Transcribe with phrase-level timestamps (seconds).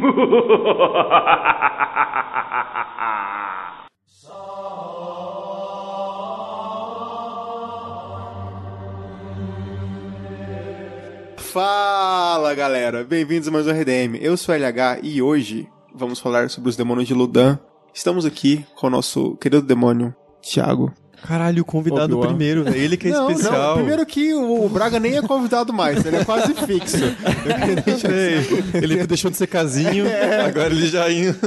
[11.52, 14.16] Fala galera, bem-vindos a mais um RDM.
[14.20, 17.58] Eu sou LH e hoje vamos falar sobre os demônios de Ludan.
[17.92, 20.94] Estamos aqui com o nosso querido demônio, Thiago.
[21.26, 22.28] Caralho, o convidado Obi-Wan.
[22.28, 22.76] primeiro, velho.
[22.76, 23.68] Ele que é não, especial.
[23.68, 26.96] não, primeiro que o, o Braga nem é convidado mais, ele é quase fixo.
[28.00, 28.64] Sei.
[28.82, 30.06] Ele deixou de ser casinho,
[30.46, 31.38] agora ele já indo.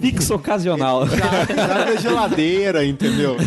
[0.00, 1.06] Fixo ocasional.
[1.06, 1.16] já,
[1.54, 3.36] já da geladeira, entendeu?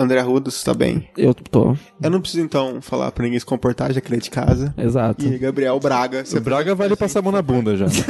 [0.00, 1.06] André Rudos, tá bem.
[1.14, 1.76] Eu tô.
[2.02, 4.74] Eu não preciso então falar pra ninguém se comportar, já que ele é de casa.
[4.78, 5.22] Exato.
[5.26, 7.84] E Gabriel Braga, você O Braga vai lhe passar a mão na bunda já.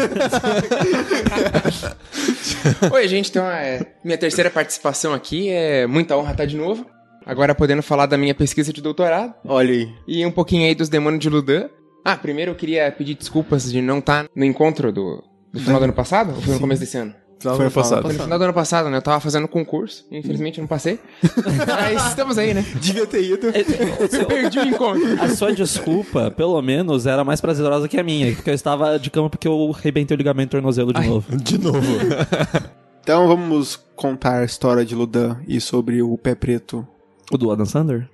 [2.93, 5.49] Oi, gente, então é minha terceira participação aqui.
[5.49, 6.87] É muita honra estar de novo.
[7.27, 9.89] Agora podendo falar da minha pesquisa de doutorado Olha aí.
[10.07, 11.69] e um pouquinho aí dos demônios de Ludan.
[12.05, 15.85] Ah, primeiro eu queria pedir desculpas de não estar no encontro do, do final do
[15.85, 17.15] ano passado, ou foi no começo desse ano?
[17.41, 18.03] Foi ano passado.
[18.03, 18.99] Foi no final do ano passado, né?
[18.99, 20.99] Eu tava fazendo concurso, infelizmente eu não passei.
[21.67, 22.65] Mas estamos aí, né?
[22.81, 23.47] Devia ter ido.
[23.49, 25.23] Eu perdi o encontro.
[25.23, 29.11] A sua desculpa, pelo menos, era mais prazerosa que a minha, porque eu estava de
[29.11, 31.37] cama porque eu arrebentei o ligamento do tornozelo de novo.
[31.37, 31.81] De novo.
[33.03, 36.87] Então vamos contar a história de Ludan e sobre o pé preto.
[37.31, 38.09] O do Adam Sander?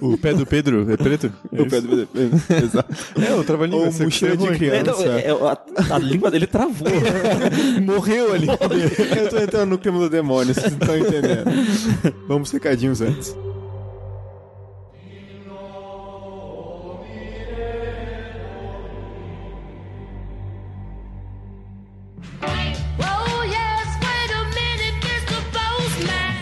[0.00, 1.32] O pé do Pedro é preto?
[1.52, 2.08] O pé do...
[2.64, 2.94] Exato.
[3.20, 3.86] É, o trava-língua.
[3.86, 5.02] Ou você mochila de criança.
[5.04, 6.88] É, não, é, a, a língua dele travou.
[7.82, 8.46] Morreu ali.
[8.48, 11.44] Eu tô entrando no clima do demônio, vocês não estão entendendo.
[12.28, 13.36] Vamos recadinhos antes.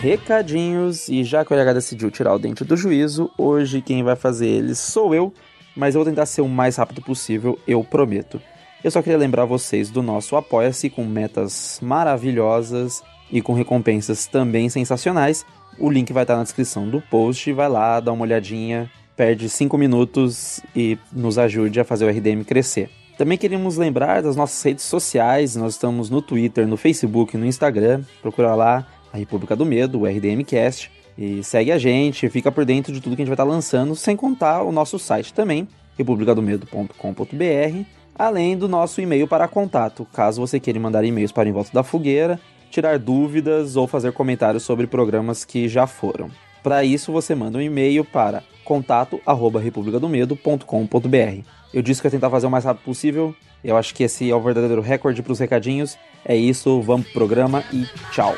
[0.01, 4.15] Recadinhos, e já que o LH decidiu tirar o dente do juízo, hoje quem vai
[4.15, 5.31] fazer eles sou eu,
[5.75, 8.41] mas eu vou tentar ser o mais rápido possível, eu prometo.
[8.83, 14.69] Eu só queria lembrar vocês do nosso Apoia-se com metas maravilhosas e com recompensas também
[14.69, 15.45] sensacionais.
[15.77, 19.77] O link vai estar na descrição do post, vai lá, dá uma olhadinha, perde 5
[19.77, 22.89] minutos e nos ajude a fazer o RDM crescer.
[23.19, 28.01] Também queríamos lembrar das nossas redes sociais, nós estamos no Twitter, no Facebook, no Instagram,
[28.19, 32.93] procura lá a República do Medo, o RDMcast, e segue a gente, fica por dentro
[32.93, 35.67] de tudo que a gente vai estar lançando, sem contar o nosso site também,
[35.97, 37.85] republicadomedo.com.br,
[38.15, 41.83] além do nosso e-mail para contato, caso você queira mandar e-mails para Em Volta da
[41.83, 42.39] Fogueira,
[42.69, 46.29] tirar dúvidas ou fazer comentários sobre programas que já foram.
[46.63, 51.43] Para isso, você manda um e-mail para contato@republicadomedo.com.br.
[51.73, 53.33] Eu disse que ia tentar fazer o mais rápido possível.
[53.63, 55.97] Eu acho que esse é o verdadeiro recorde para os recadinhos.
[56.23, 58.35] É isso, vamos pro programa e tchau.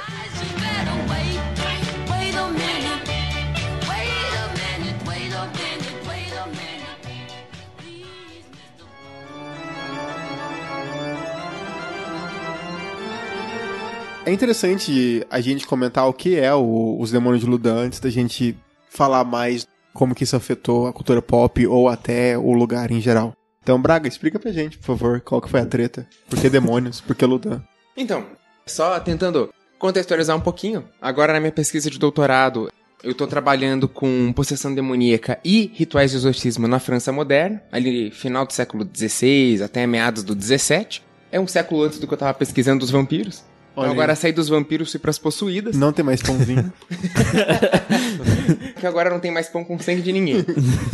[14.25, 18.09] É interessante a gente comentar o que é o- os demônios de Ludan antes da
[18.09, 18.55] gente
[18.89, 23.33] falar mais como que isso afetou a cultura pop ou até o lugar em geral.
[23.61, 26.07] Então, Braga, explica pra gente, por favor, qual que foi a treta.
[26.29, 27.01] Por que demônios?
[27.01, 27.61] Por que Ludan?
[27.97, 28.25] Então,
[28.65, 32.71] só tentando contextualizar um pouquinho, agora na minha pesquisa de doutorado,
[33.03, 38.45] eu tô trabalhando com possessão demoníaca e rituais de exorcismo na França moderna, ali final
[38.45, 41.01] do século XVI até meados do XVII.
[41.31, 43.43] É um século antes do que eu tava pesquisando os vampiros.
[43.75, 43.91] Olha Então, aí.
[43.91, 46.71] agora saí dos vampiros e pras possuídas, Não tem mais pãozinho.
[48.79, 50.45] que agora não tem mais pão com sangue de ninguém.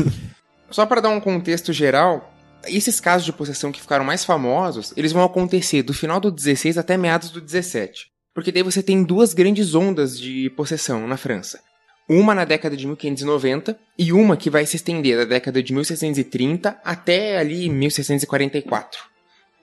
[0.72, 2.34] Só para dar um contexto geral,
[2.68, 6.78] esses casos de possessão que ficaram mais famosos, eles vão acontecer do final do 16
[6.78, 8.08] até meados do 17.
[8.34, 11.60] Porque daí você tem duas grandes ondas de possessão na França.
[12.08, 16.80] Uma na década de 1590 e uma que vai se estender da década de 1630
[16.84, 19.00] até ali 1644.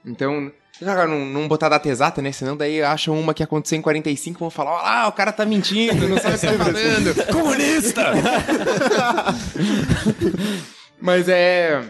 [0.05, 2.33] Então, não, não botar data exata, né?
[2.33, 5.33] Senão daí acham uma que aconteceu em 45 e vão falar, ó lá, o cara
[5.33, 7.27] tá mentindo, não sabe o que tá falando.
[7.33, 8.13] Comunista!
[11.01, 11.83] Mas é.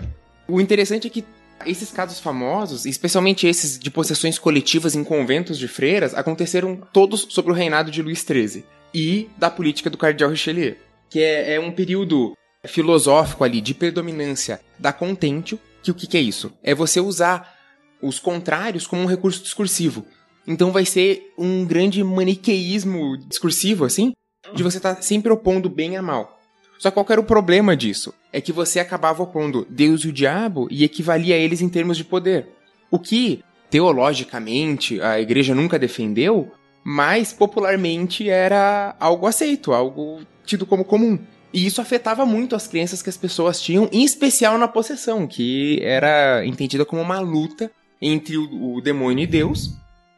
[0.49, 1.25] O interessante é que
[1.65, 7.51] esses casos famosos, especialmente esses de possessões coletivas em conventos de freiras, aconteceram todos sob
[7.51, 10.77] o reinado de Luís XIII e da política do cardeal Richelieu,
[11.11, 12.37] que é, é um período
[12.67, 16.53] filosófico ali de predominância da contentio, que o que, que é isso?
[16.63, 17.56] É você usar
[18.03, 20.05] os contrários como um recurso discursivo.
[20.47, 24.13] Então vai ser um grande maniqueísmo discursivo, assim,
[24.55, 26.39] de você estar sempre opondo bem a mal.
[26.79, 28.15] Só qual era o problema disso?
[28.33, 31.97] É que você acabava opondo Deus e o diabo e equivalia a eles em termos
[31.97, 32.49] de poder.
[32.91, 36.53] O que, teologicamente, a igreja nunca defendeu,
[36.85, 41.19] mas popularmente era algo aceito, algo tido como comum.
[41.53, 45.81] E isso afetava muito as crenças que as pessoas tinham, em especial na possessão, que
[45.83, 47.71] era entendida como uma luta
[48.01, 49.71] entre o, o demônio e Deus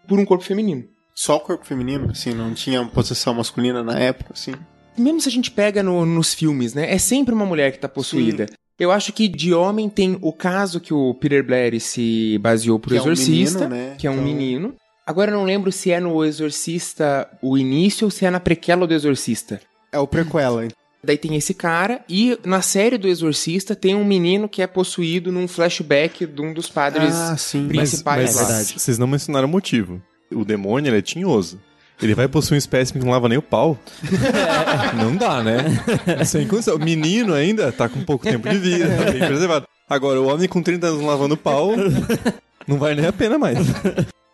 [0.06, 0.84] por um corpo feminino.
[1.14, 4.52] Só o corpo feminino, assim, não tinha possessão masculina na época, assim.
[4.96, 6.92] Mesmo se a gente pega no- nos filmes, né?
[6.92, 8.46] É sempre uma mulher que tá possuída.
[8.78, 12.90] Eu acho que de homem tem o caso que o Peter Blair se baseou pro
[12.90, 13.94] Que é um Exorcista, menino, né?
[13.98, 14.74] que é um Então- menino.
[15.04, 18.86] Agora eu não lembro se é no Exorcista o início ou se é na prequela
[18.86, 19.60] do Exorcista.
[19.90, 20.68] É o prequela.
[21.02, 25.30] Daí tem esse cara, e na série do Exorcista tem um menino que é possuído
[25.30, 27.62] num flashback de um dos padres Ah, sim.
[27.68, 28.78] Mas, principais mas lá.
[28.78, 30.02] vocês não mencionaram o motivo.
[30.32, 31.60] O demônio, ele é tinhoso.
[32.02, 33.76] Ele vai possuir um espécime que não lava nem o pau.
[34.96, 35.64] Não dá, né?
[36.24, 36.76] Sem condição.
[36.76, 39.66] O menino ainda tá com pouco tempo de vida, tá bem preservado.
[39.88, 41.72] Agora, o homem com 30 anos lavando o pau,
[42.68, 43.58] não vale nem a pena mais.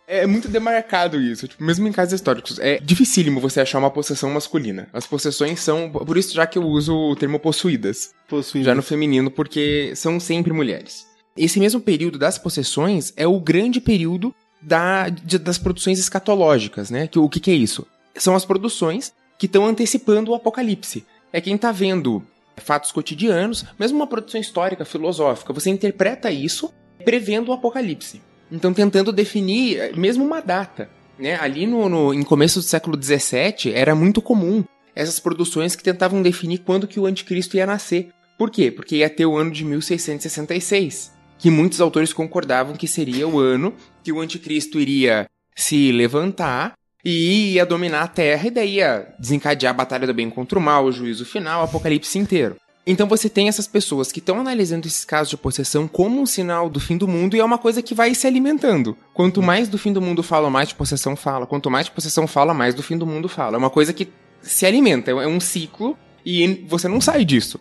[0.07, 2.59] É muito demarcado isso, tipo, mesmo em casos históricos.
[2.59, 4.87] É dificílimo você achar uma possessão masculina.
[4.93, 5.89] As possessões são.
[5.89, 8.11] Por isso, já que eu uso o termo possuídas.
[8.27, 8.65] Possuído.
[8.65, 11.07] já no feminino, porque são sempre mulheres.
[11.35, 17.07] Esse mesmo período das possessões é o grande período da, de- das produções escatológicas, né?
[17.07, 17.85] Que, o que, que é isso?
[18.15, 21.03] São as produções que estão antecipando o apocalipse.
[21.33, 22.23] É quem tá vendo
[22.57, 26.71] fatos cotidianos, mesmo uma produção histórica, filosófica, você interpreta isso
[27.03, 28.21] prevendo o apocalipse.
[28.51, 30.89] Então tentando definir eh, mesmo uma data.
[31.17, 31.35] Né?
[31.39, 34.63] Ali no, no- em começo do século XVII era muito comum
[34.95, 38.09] essas produções que tentavam definir quando que o anticristo ia nascer.
[38.37, 38.69] Por quê?
[38.71, 43.73] Porque ia ter o ano de 1666, que muitos autores concordavam que seria o ano
[44.03, 49.71] que o anticristo iria se levantar e ia dominar a Terra e daí ia desencadear
[49.73, 52.55] a batalha do bem contra o mal, o juízo final, o apocalipse inteiro.
[52.87, 56.69] Então você tem essas pessoas que estão analisando esses casos de possessão como um sinal
[56.69, 58.95] do fim do mundo e é uma coisa que vai se alimentando.
[59.13, 61.47] Quanto mais do fim do mundo fala, mais de possessão fala.
[61.47, 63.55] Quanto mais de possessão fala, mais do fim do mundo fala.
[63.55, 64.09] É uma coisa que
[64.41, 67.59] se alimenta, é um ciclo e você não sai disso.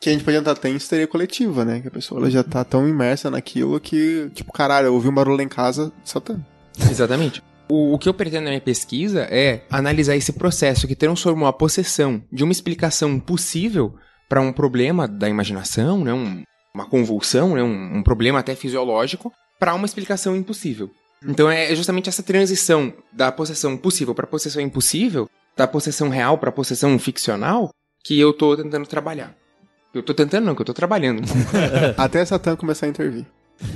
[0.00, 1.80] Que a gente pode entrar até em histeria coletiva, né?
[1.80, 5.14] Que a pessoa ela já tá tão imersa naquilo que, tipo, caralho, eu ouvi um
[5.14, 6.38] barulho lá em casa, Satã.
[6.90, 7.42] Exatamente.
[7.68, 11.52] O, o que eu pretendo na minha pesquisa é analisar esse processo que transformou a
[11.52, 13.94] possessão de uma explicação possível
[14.28, 16.42] para um problema da imaginação, né, um-
[16.74, 20.90] uma convulsão, né, um, um problema até fisiológico, para uma explicação impossível.
[21.26, 26.52] Então é justamente essa transição da possessão possível para possessão impossível, da possessão real para
[26.52, 27.70] possessão ficcional,
[28.04, 29.34] que eu tô tentando trabalhar.
[29.94, 31.22] Eu tô tentando não, que eu tô trabalhando.
[31.96, 33.24] Até Satã começar a intervir.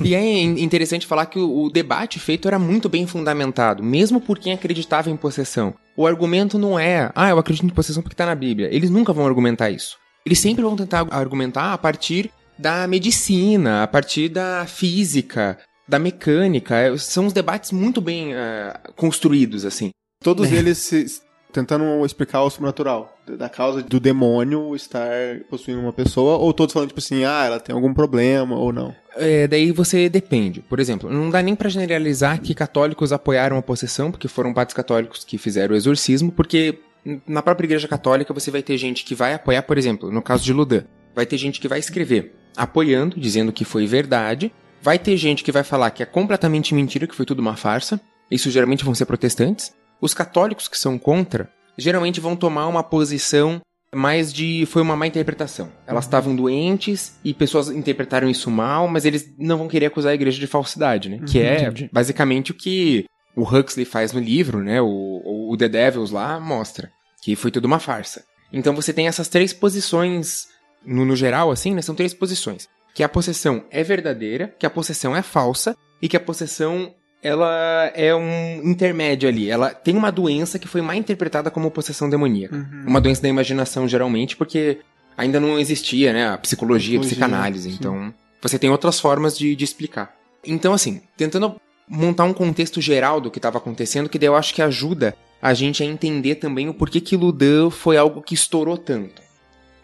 [0.04, 4.20] E é in- interessante falar que o, o debate feito era muito bem fundamentado, mesmo
[4.20, 5.72] por quem acreditava em possessão.
[5.96, 8.68] O argumento não é, ah, eu acredito em possessão porque tá na Bíblia.
[8.70, 9.96] Eles nunca vão argumentar isso.
[10.24, 15.58] Eles sempre vão tentar argumentar a partir da medicina, a partir da física,
[15.88, 16.74] da mecânica.
[16.76, 19.90] É, São uns debates muito bem eh, construídos, assim.
[20.22, 21.06] Todos eles se-
[21.52, 23.16] tentando explicar o sobrenatural.
[23.38, 25.08] Da causa do demônio estar
[25.48, 28.94] possuindo uma pessoa, ou todos falando, tipo assim, ah, ela tem algum problema, ou não.
[29.16, 30.60] É, daí você depende.
[30.60, 34.74] Por exemplo, não dá nem pra generalizar que católicos apoiaram a possessão, porque foram padres
[34.74, 36.78] católicos que fizeram o exorcismo, porque
[37.26, 40.44] na própria igreja católica você vai ter gente que vai apoiar, por exemplo, no caso
[40.44, 44.52] de Ludan, vai ter gente que vai escrever apoiando, dizendo que foi verdade,
[44.82, 48.00] vai ter gente que vai falar que é completamente mentira, que foi tudo uma farsa.
[48.30, 49.72] Isso geralmente vão ser protestantes.
[50.00, 53.60] Os católicos que são contra, geralmente vão tomar uma posição
[53.94, 55.68] mais de foi uma má interpretação.
[55.86, 60.14] Elas estavam doentes e pessoas interpretaram isso mal, mas eles não vão querer acusar a
[60.14, 61.20] igreja de falsidade, né?
[61.26, 61.90] que é entendi.
[61.92, 64.80] basicamente o que o Huxley faz no livro, né?
[64.80, 68.24] O, o The Devils lá mostra que foi tudo uma farsa.
[68.52, 70.46] Então você tem essas três posições
[70.86, 71.82] no, no geral, assim, né?
[71.82, 72.68] São três posições.
[72.94, 77.90] Que a possessão é verdadeira, que a possessão é falsa e que a possessão ela
[77.96, 79.50] é um intermédio ali.
[79.50, 82.54] Ela tem uma doença que foi mal interpretada como possessão demoníaca.
[82.86, 84.78] Uma doença da imaginação, geralmente, porque
[85.18, 86.28] ainda não existia, né?
[86.28, 87.70] A psicologia, a psicanálise.
[87.70, 87.76] sim.
[87.76, 90.14] Então, você tem outras formas de, de explicar.
[90.44, 94.54] Então, assim, tentando montar um contexto geral do que estava acontecendo, que daí eu acho
[94.54, 98.76] que ajuda a gente a entender também o porquê que Ludan foi algo que estourou
[98.76, 99.22] tanto.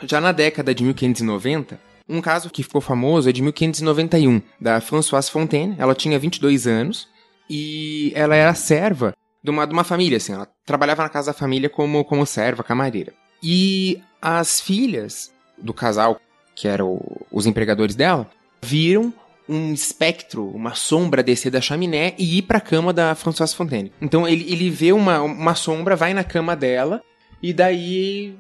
[0.03, 5.31] Já na década de 1590, um caso que ficou famoso é de 1591, da Françoise
[5.31, 5.75] Fontaine.
[5.79, 7.09] Ela tinha 22 anos
[7.49, 10.33] e ela era serva de uma, de uma família, assim.
[10.33, 13.13] Ela trabalhava na casa da família como, como serva, camareira.
[13.43, 16.21] E as filhas do casal,
[16.55, 18.29] que eram os empregadores dela,
[18.63, 19.13] viram
[19.49, 23.93] um espectro, uma sombra descer da chaminé e ir pra cama da Françoise Fontaine.
[24.01, 27.03] Então ele, ele vê uma, uma sombra, vai na cama dela,
[27.43, 28.37] e daí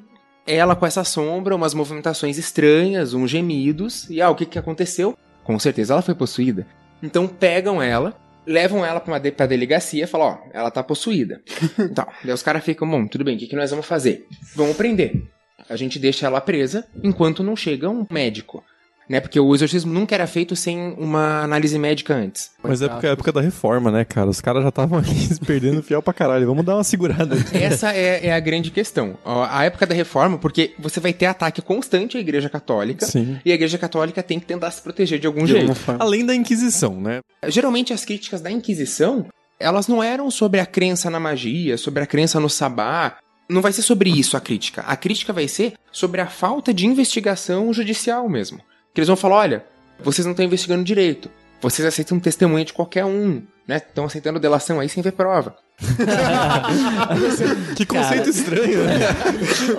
[0.47, 5.17] ela com essa sombra, umas movimentações estranhas, uns gemidos, e ah, o que que aconteceu?
[5.45, 6.67] Com certeza ela foi possuída.
[7.03, 10.83] Então pegam ela, levam ela pra, uma de, pra delegacia e falam, ó, ela tá
[10.83, 11.43] possuída.
[11.79, 14.27] então, daí os caras ficam, bom, tudo bem, o que, que nós vamos fazer?
[14.55, 15.23] Vamos prender.
[15.69, 18.63] A gente deixa ela presa enquanto não chega um médico.
[19.09, 19.21] Né?
[19.21, 22.51] Porque o exorcismo nunca era feito sem uma análise médica antes.
[22.63, 24.29] Mas é porque é a época da reforma, né, cara?
[24.29, 25.01] Os caras já estavam
[25.47, 26.47] perdendo fiel pra caralho.
[26.47, 27.63] Vamos dar uma segurada aí.
[27.63, 29.17] Essa é, é a grande questão.
[29.25, 33.07] A época da reforma, porque você vai ter ataque constante à igreja católica.
[33.07, 33.39] Sim.
[33.45, 35.61] E a igreja católica tem que tentar se proteger de algum De jeito.
[35.63, 36.03] alguma forma.
[36.03, 37.21] Além da Inquisição, né?
[37.47, 39.27] Geralmente as críticas da Inquisição,
[39.59, 43.19] elas não eram sobre a crença na magia, sobre a crença no sabá.
[43.49, 44.83] Não vai ser sobre isso a crítica.
[44.83, 48.61] A crítica vai ser sobre a falta de investigação judicial mesmo.
[48.97, 49.67] Que eles vão falar, olha,
[50.03, 51.31] vocês não estão investigando direito.
[51.61, 53.77] Vocês aceitam testemunha de qualquer um, né?
[53.77, 55.55] Estão aceitando delação aí sem ver prova.
[57.77, 58.95] Que conceito estranho, né?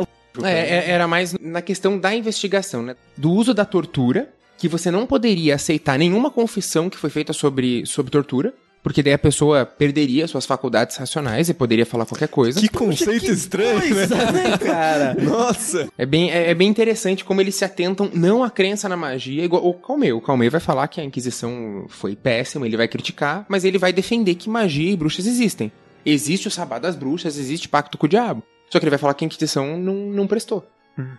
[0.44, 2.96] É, é- era mais na questão da investigação, né?
[3.18, 7.84] Do uso da tortura, que você não poderia aceitar nenhuma confissão que foi feita sobre,
[7.88, 8.54] sobre tortura,
[8.88, 12.58] porque daí a pessoa perderia suas faculdades racionais e poderia falar qualquer coisa.
[12.58, 14.58] Que conceito estranho, né?
[14.58, 15.14] cara?
[15.22, 15.90] Nossa!
[15.98, 19.44] É bem, é, é bem interessante como eles se atentam não à crença na magia,
[19.44, 20.14] igual o Calmei.
[20.14, 23.92] O Calmei vai falar que a Inquisição foi péssima, ele vai criticar, mas ele vai
[23.92, 25.70] defender que magia e bruxas existem.
[26.06, 28.42] Existe o sabá das bruxas, existe pacto com o diabo.
[28.70, 30.66] Só que ele vai falar que a Inquisição não, não prestou.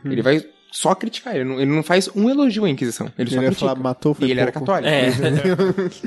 [0.07, 3.11] Ele vai só criticar, ele não, ele não faz um elogio à Inquisição.
[3.19, 3.69] Ele, só Ele critica.
[3.69, 4.89] falar, matou, foi e ele era católico.
[4.89, 5.09] É.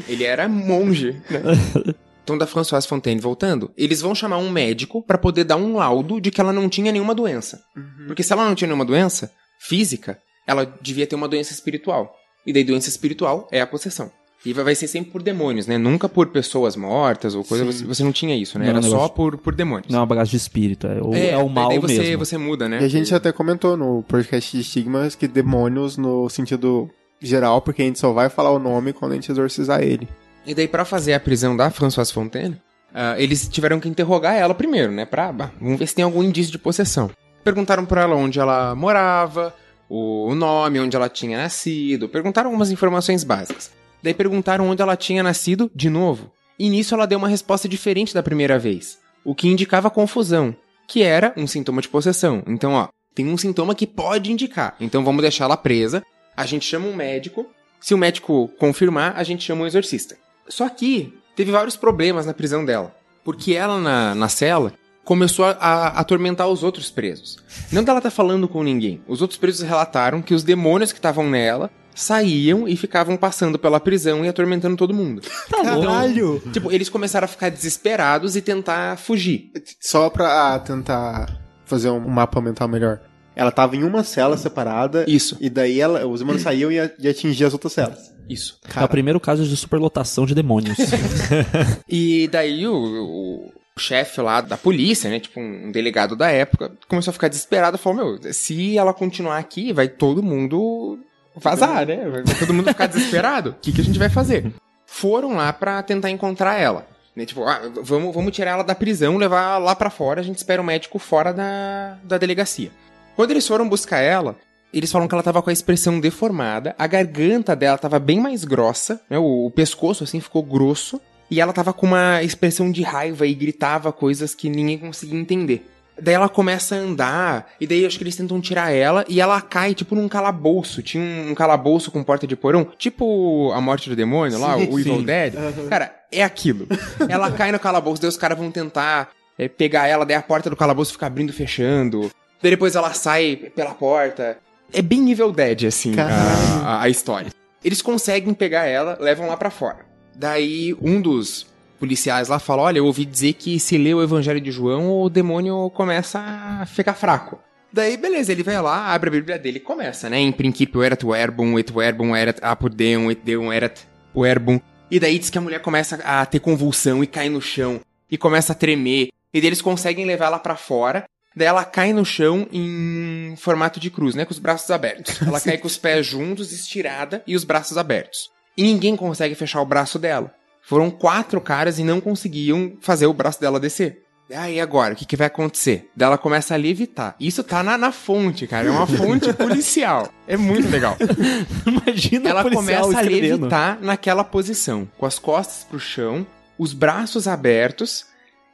[0.08, 1.42] Ele era monge, né?
[2.24, 6.22] Então, da Françoise Fontaine voltando, eles vão chamar um médico pra poder dar um laudo
[6.22, 7.60] de que ela não tinha nenhuma doença.
[8.06, 12.16] Porque se ela não tinha nenhuma doença física, ela devia ter uma doença espiritual.
[12.46, 14.12] E daí, doença espiritual é a possessão.
[14.44, 15.78] E vai ser sempre por demônios, né?
[15.78, 17.64] Nunca por pessoas mortas ou coisa.
[17.64, 18.66] Você, você não tinha isso, né?
[18.66, 19.90] Não, Era não, só negócio- por, por demônios.
[19.90, 22.18] Não é uma bagagem de espírito, é o, é, o mal daí você, mesmo.
[22.26, 22.80] você muda, né?
[22.82, 26.90] E a gente até comentou no podcast de estigmas que demônios no sentido
[27.22, 30.08] geral, porque a gente só vai falar o nome quando a gente exorcizar ele.
[30.46, 32.60] E daí, pra fazer a prisão da Françoise Fontaine,
[32.94, 35.06] ah, eles tiveram que interrogar ela primeiro, né?
[35.06, 37.12] Pra, bah, vamos ver se tem algum indício de possessão.
[37.44, 39.54] Perguntaram pra ela onde ela morava,
[39.88, 43.70] o nome, onde ela tinha nascido, perguntaram algumas informações básicas.
[44.04, 46.32] Daí perguntaram onde ela tinha nascido de novo.
[46.58, 50.56] E nisso ela deu uma resposta diferente da primeira vez, o que indicava confusão,
[50.88, 52.44] que era um sintoma de possessão.
[52.46, 54.76] Então, ó, tem um sintoma que pode indicar.
[54.80, 56.04] Então vamos deixar ela presa,
[56.36, 57.48] a gente chama um médico,
[57.80, 60.16] se o médico confirmar, a gente chama um exorcista.
[60.48, 62.96] Só que teve vários problemas na prisão dela.
[63.24, 67.38] Porque ela, na, na cela, começou a, a atormentar os outros presos.
[67.72, 69.02] Não dela tá falando com ninguém.
[69.08, 73.80] Os outros presos relataram que os demônios que estavam nela saíam e ficavam passando pela
[73.80, 75.22] prisão e atormentando todo mundo.
[75.50, 76.42] Caralho!
[76.52, 79.52] Tipo, eles começaram a ficar desesperados e tentar fugir.
[79.80, 83.00] Só pra ah, tentar fazer um mapa mental melhor.
[83.36, 85.06] Ela tava em uma cela separada.
[85.08, 85.38] Isso.
[85.40, 88.14] E daí ela, os demônios saíam e, e atingiam as outras celas.
[88.30, 88.60] Isso.
[88.76, 90.78] É o primeiro caso de superlotação de demônios.
[91.88, 95.20] E daí o, o chefe lá da polícia, né?
[95.20, 97.78] Tipo, um delegado da época, começou a ficar desesperado.
[97.78, 101.00] Falou, meu, se ela continuar aqui, vai todo mundo
[101.36, 102.08] vazar, né?
[102.10, 103.52] Vai todo mundo ficar desesperado.
[103.52, 104.54] O que, que a gente vai fazer?
[104.86, 106.88] Foram lá pra tentar encontrar ela.
[107.16, 107.26] Né?
[107.26, 110.62] Tipo, ah, vamos, vamos tirar ela da prisão, levar lá pra fora, a gente espera
[110.62, 112.72] o médico fora da, da delegacia.
[113.16, 114.36] Quando eles foram buscar ela,
[114.74, 118.46] eles falam que ela tava com a expressão deformada, a garganta dela tava bem mais
[118.46, 119.18] grossa, né?
[119.18, 121.00] O, o pescoço assim ficou grosso,
[121.32, 125.71] e ela tava com uma expressão de raiva e gritava coisas que ninguém conseguia entender.
[126.02, 129.40] Daí ela começa a andar, e daí acho que eles tentam tirar ela, e ela
[129.40, 130.82] cai, tipo, num calabouço.
[130.82, 134.80] Tinha um, um calabouço com porta de porão, tipo a morte do demônio lá, o
[134.80, 135.04] Evil sim.
[135.04, 135.34] Dead.
[135.70, 136.68] Cara, é aquilo.
[137.08, 140.50] Ela cai no calabouço, daí os caras vão tentar é, pegar ela, daí a porta
[140.50, 142.12] do calabouço fica abrindo e fechando.
[142.42, 144.38] Daí depois ela sai pela porta.
[144.74, 146.66] É bem Evil Dead, assim, Caralho.
[146.66, 147.32] a, a história.
[147.64, 149.86] Eles conseguem pegar ela, levam lá pra fora.
[150.16, 151.46] Daí um dos
[151.82, 155.10] policiais lá fala: Olha, eu ouvi dizer que se lê o Evangelho de João, o
[155.10, 157.40] demônio começa a ficar fraco.
[157.74, 160.20] Daí, beleza, ele vai lá, abre a Bíblia dele e começa, né?
[160.20, 163.82] Em princípio erat o verbum, et verbum erat apud Deum, et Deum erat
[164.14, 164.60] o verbum.
[164.92, 167.80] E daí diz que a mulher começa a ter convulsão e cai no chão.
[168.10, 169.08] E começa a tremer.
[169.34, 171.06] E daí eles conseguem levar ela pra fora.
[171.34, 174.26] Daí ela cai no chão em formato de cruz, né?
[174.26, 175.22] Com os braços abertos.
[175.22, 178.30] Ela cai com os pés juntos, estirada e os braços abertos.
[178.58, 180.36] E ninguém consegue fechar o braço dela.
[180.62, 184.04] Foram quatro caras e não conseguiam fazer o braço dela descer.
[184.34, 185.90] Aí agora, o que, que vai acontecer?
[185.96, 187.16] Daí ela começa a levitar.
[187.20, 188.68] Isso tá na, na fonte, cara.
[188.68, 190.08] É uma fonte policial.
[190.26, 190.96] É muito legal.
[191.68, 193.42] Imagina Ela começa a escrevendo.
[193.42, 196.26] levitar naquela posição, com as costas pro chão,
[196.58, 198.06] os braços abertos,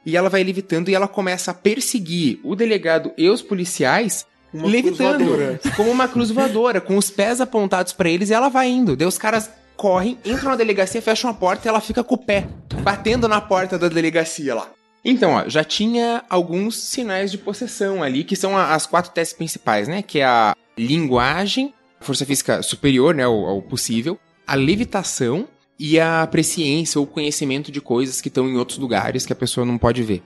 [0.04, 4.66] e ela vai levitando e ela começa a perseguir o delegado e os policiais Uma
[4.66, 8.96] levitando, como uma cruz voadora, com os pés apontados pra eles e ela vai indo.
[8.96, 12.18] Daí os caras correm, entram na delegacia, fecham a porta e ela fica com o
[12.18, 12.48] pé
[12.82, 14.68] batendo na porta da delegacia lá.
[15.04, 19.86] Então, ó, já tinha alguns sinais de possessão ali, que são as quatro testes principais,
[19.86, 20.02] né?
[20.02, 25.46] Que é a linguagem, força física superior, né, ao, ao possível, a levitação
[25.78, 29.64] e a presciência ou conhecimento de coisas que estão em outros lugares que a pessoa
[29.64, 30.22] não pode ver.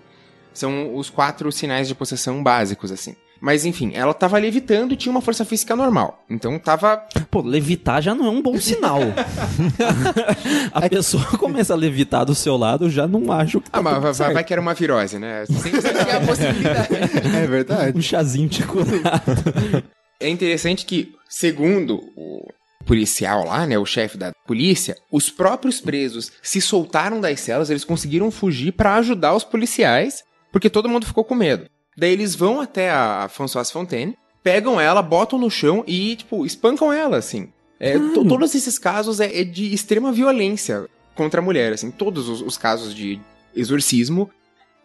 [0.55, 3.15] São os quatro sinais de possessão básicos, assim.
[3.45, 6.25] Mas enfim, ela tava levitando e tinha uma força física normal.
[6.31, 6.97] Então tava.
[7.29, 9.01] Pô, levitar já não é um bom sinal.
[10.73, 13.95] a pessoa começa a levitar do seu lado, já não acho que tá Ah, mas
[13.95, 14.35] tudo vai, certo.
[14.35, 15.45] vai que era uma virose, né?
[15.51, 16.95] Sempre tem a possibilidade.
[17.37, 17.99] É verdade.
[17.99, 19.21] Um chazinho te curar.
[20.21, 22.47] É interessante que, segundo o
[22.87, 27.85] policial lá, né, o chefe da polícia, os próprios presos se soltaram das celas, eles
[27.85, 30.23] conseguiram fugir pra ajudar os policiais,
[30.53, 31.65] porque todo mundo ficou com medo.
[31.97, 36.93] Daí eles vão até a Françoise Fontaine, pegam ela, botam no chão e, tipo, espancam
[36.93, 37.49] ela, assim.
[37.79, 41.91] É, to- todos esses casos é, é de extrema violência contra a mulher, assim.
[41.91, 43.21] Todos os, os casos de
[43.55, 44.31] exorcismo,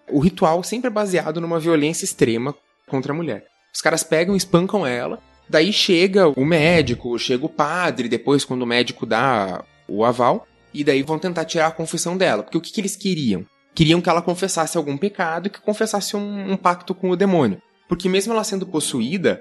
[0.09, 2.53] o ritual sempre é baseado numa violência extrema
[2.87, 3.45] contra a mulher.
[3.73, 8.63] Os caras pegam e espancam ela, daí chega o médico, chega o padre, depois quando
[8.63, 12.43] o médico dá o aval, e daí vão tentar tirar a confissão dela.
[12.43, 13.45] Porque o que, que eles queriam?
[13.77, 17.61] Queriam que ela confessasse algum pecado e que confessasse um, um pacto com o demônio.
[17.87, 19.39] Porque mesmo ela sendo possuída,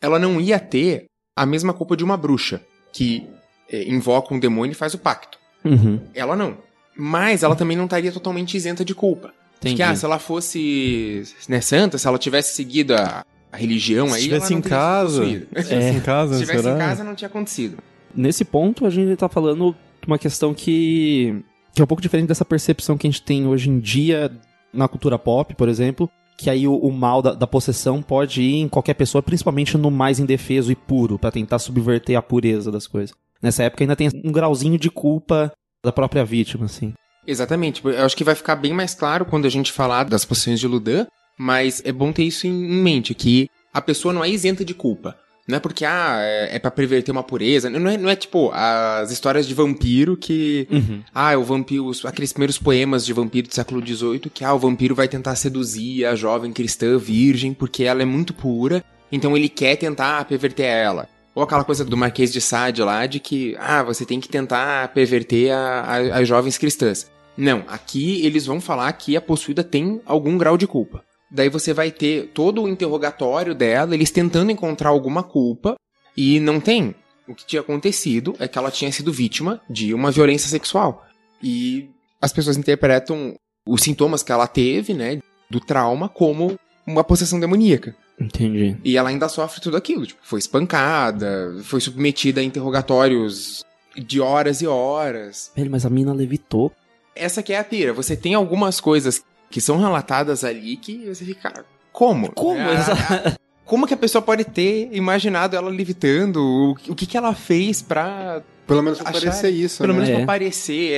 [0.00, 2.60] ela não ia ter a mesma culpa de uma bruxa,
[2.92, 3.26] que
[3.68, 5.36] eh, invoca um demônio e faz o pacto.
[5.64, 5.98] Uhum.
[6.14, 6.58] Ela não.
[6.96, 9.34] Mas ela também não estaria totalmente isenta de culpa.
[9.56, 9.74] Entendi.
[9.74, 14.14] Porque, ah, se ela fosse né, santa, se ela tivesse seguido a, a religião Se
[14.14, 14.28] aí.
[14.28, 15.22] não em casa.
[15.22, 15.46] possuída.
[15.56, 16.76] Se estivesse em casa, Se estivesse será?
[16.76, 17.78] em casa, não tinha acontecido.
[18.14, 21.42] Nesse ponto, a gente tá falando de uma questão que,
[21.74, 24.30] que é um pouco diferente dessa percepção que a gente tem hoje em dia
[24.72, 28.56] na cultura pop, por exemplo, que aí o, o mal da, da possessão pode ir
[28.56, 32.86] em qualquer pessoa, principalmente no mais indefeso e puro, pra tentar subverter a pureza das
[32.86, 33.14] coisas.
[33.40, 35.52] Nessa época ainda tem um grauzinho de culpa
[35.84, 36.94] da própria vítima, assim.
[37.26, 37.84] Exatamente.
[37.84, 40.66] Eu acho que vai ficar bem mais claro quando a gente falar das poções de
[40.66, 41.06] Ludan,
[41.38, 45.16] mas é bom ter isso em mente, que a pessoa não é isenta de culpa.
[45.48, 47.68] Não é porque, ah, é, é pra perverter uma pureza.
[47.68, 50.68] Não é, não é tipo as histórias de vampiro que.
[51.12, 51.84] Ah, o vampiro.
[51.86, 55.34] os- Aqueles primeiros poemas de vampiro do século XVIII que, ah, o vampiro vai tentar
[55.34, 60.66] seduzir a jovem cristã virgem porque ela é muito pura, então ele quer tentar perverter
[60.66, 61.08] ela.
[61.34, 64.88] Ou aquela coisa do Marquês de Sade lá de que, ah, você tem que tentar
[64.88, 67.10] perverter a- a- as jovens cristãs.
[67.36, 71.02] Não, aqui eles vão falar que a possuída tem algum grau de culpa.
[71.32, 75.76] Daí você vai ter todo o interrogatório dela, eles tentando encontrar alguma culpa,
[76.14, 76.94] e não tem.
[77.26, 81.06] O que tinha acontecido é que ela tinha sido vítima de uma violência sexual.
[81.42, 81.88] E
[82.20, 83.34] as pessoas interpretam
[83.66, 87.96] os sintomas que ela teve, né, do trauma, como uma possessão demoníaca.
[88.20, 88.76] Entendi.
[88.84, 90.06] E ela ainda sofre tudo aquilo.
[90.06, 93.64] Tipo, foi espancada, foi submetida a interrogatórios
[93.96, 95.50] de horas e horas.
[95.56, 96.70] Velho, mas a mina levitou.
[97.14, 97.92] Essa que é a pira.
[97.92, 102.32] Você tem algumas coisas que são relatadas ali que você fica, cara, como?
[102.32, 102.58] Como?
[102.58, 106.38] É, Exa- como que a pessoa pode ter imaginado ela levitando?
[106.38, 110.00] O, o que, que ela fez pra, Pelo menos pra Achar- parecer isso, pelo né?
[110.00, 110.16] menos É.
[110.16, 110.92] pra parecer?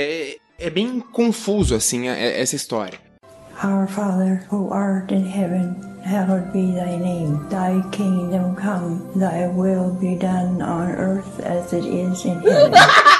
[0.60, 2.98] É, é bem confuso, assim, a- essa história.
[3.62, 7.38] Our Father, who art in heaven, hallowed be thy name.
[7.50, 12.72] Thy kingdom come, thy will be done on earth as it is in heaven.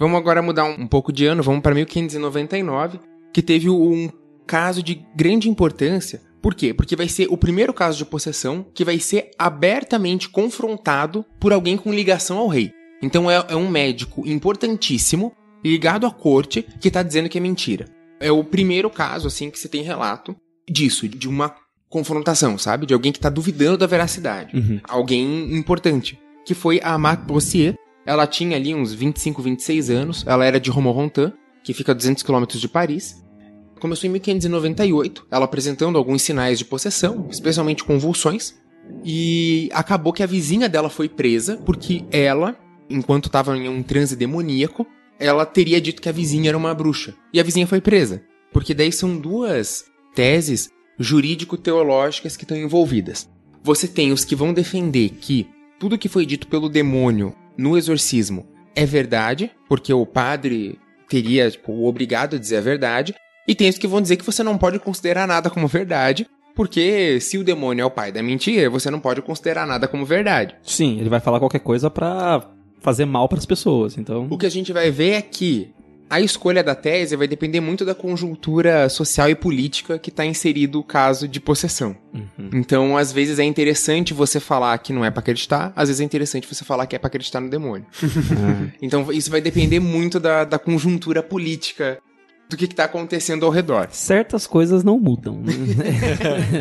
[0.00, 2.98] Vamos agora mudar um, um pouco de ano, vamos para 1599,
[3.34, 4.10] que teve um
[4.46, 6.22] caso de grande importância.
[6.40, 6.72] Por quê?
[6.72, 11.76] Porque vai ser o primeiro caso de possessão que vai ser abertamente confrontado por alguém
[11.76, 12.72] com ligação ao rei.
[13.02, 17.84] Então é, é um médico importantíssimo ligado à corte que tá dizendo que é mentira.
[18.18, 20.34] É o primeiro caso, assim, que você tem relato
[20.68, 21.54] disso, de uma
[21.90, 22.86] confrontação, sabe?
[22.86, 24.56] De alguém que tá duvidando da veracidade.
[24.56, 24.80] Uhum.
[24.88, 26.18] Alguém importante.
[26.46, 27.74] Que foi a Marthe Bossier.
[28.10, 30.24] Ela tinha ali uns 25, 26 anos.
[30.26, 33.24] Ela era de Romorantin, que fica a 200 quilômetros de Paris.
[33.78, 38.56] Começou em 1598, ela apresentando alguns sinais de possessão, especialmente convulsões.
[39.04, 42.58] E acabou que a vizinha dela foi presa porque ela,
[42.90, 44.84] enquanto estava em um transe demoníaco,
[45.16, 47.14] ela teria dito que a vizinha era uma bruxa.
[47.32, 48.24] E a vizinha foi presa.
[48.52, 49.84] Porque daí são duas
[50.16, 50.68] teses
[50.98, 53.30] jurídico-teológicas que estão envolvidas.
[53.62, 55.46] Você tem os que vão defender que
[55.78, 61.72] tudo que foi dito pelo demônio no exorcismo é verdade, porque o padre teria tipo,
[61.72, 63.14] o obrigado a dizer a verdade,
[63.46, 67.20] e tem os que vão dizer que você não pode considerar nada como verdade, porque
[67.20, 70.54] se o demônio é o pai da mentira, você não pode considerar nada como verdade.
[70.62, 72.48] Sim, ele vai falar qualquer coisa pra
[72.80, 74.26] fazer mal pras pessoas, então...
[74.30, 75.70] O que a gente vai ver é que
[76.10, 80.80] a escolha da tese vai depender muito da conjuntura social e política que está inserido
[80.80, 81.96] o caso de possessão.
[82.12, 82.50] Uhum.
[82.52, 86.04] Então, às vezes é interessante você falar que não é pra acreditar, às vezes é
[86.04, 87.86] interessante você falar que é pra acreditar no demônio.
[88.82, 91.98] então, isso vai depender muito da, da conjuntura política
[92.48, 93.86] do que, que tá acontecendo ao redor.
[93.92, 95.40] Certas coisas não mudam.
[95.40, 95.52] né?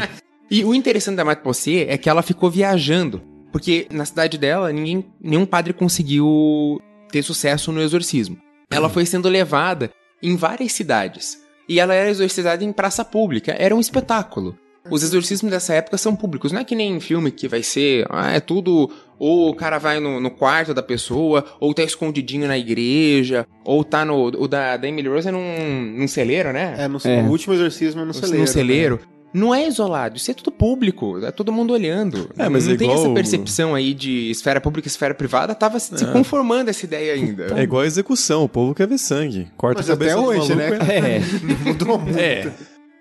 [0.52, 4.74] E o interessante da Mate Possé é que ela ficou viajando, porque na cidade dela
[4.74, 6.82] ninguém, nenhum padre conseguiu
[7.12, 8.36] ter sucesso no exorcismo.
[8.72, 11.40] Ela foi sendo levada em várias cidades.
[11.68, 14.58] E ela era exorcizada em praça pública, era um espetáculo.
[14.90, 18.08] Os exorcismos dessa época são públicos, não é que nem em filme que vai ser,
[18.10, 22.48] ah, é tudo, ou o cara vai no, no quarto da pessoa, ou tá escondidinho
[22.48, 26.76] na igreja, ou tá no, o da, da Emily Rose é num, num celeiro, né?
[26.78, 27.22] É, no, É.
[27.22, 28.42] o último exorcismo é no celeiro.
[28.42, 29.00] no celeiro.
[29.34, 32.30] Não é isolado, isso é tudo público, é todo mundo olhando.
[32.38, 35.80] É, mas não é tem essa percepção aí de esfera pública e esfera privada, tava
[35.80, 37.60] se conformando essa ideia ainda.
[37.60, 39.48] É igual a execução, o povo quer ver sangue.
[39.56, 40.96] Corta Mas a cabeça até do hoje, maluco, né?
[40.96, 41.20] é- É.
[41.70, 42.18] Mudou muito.
[42.18, 42.52] É.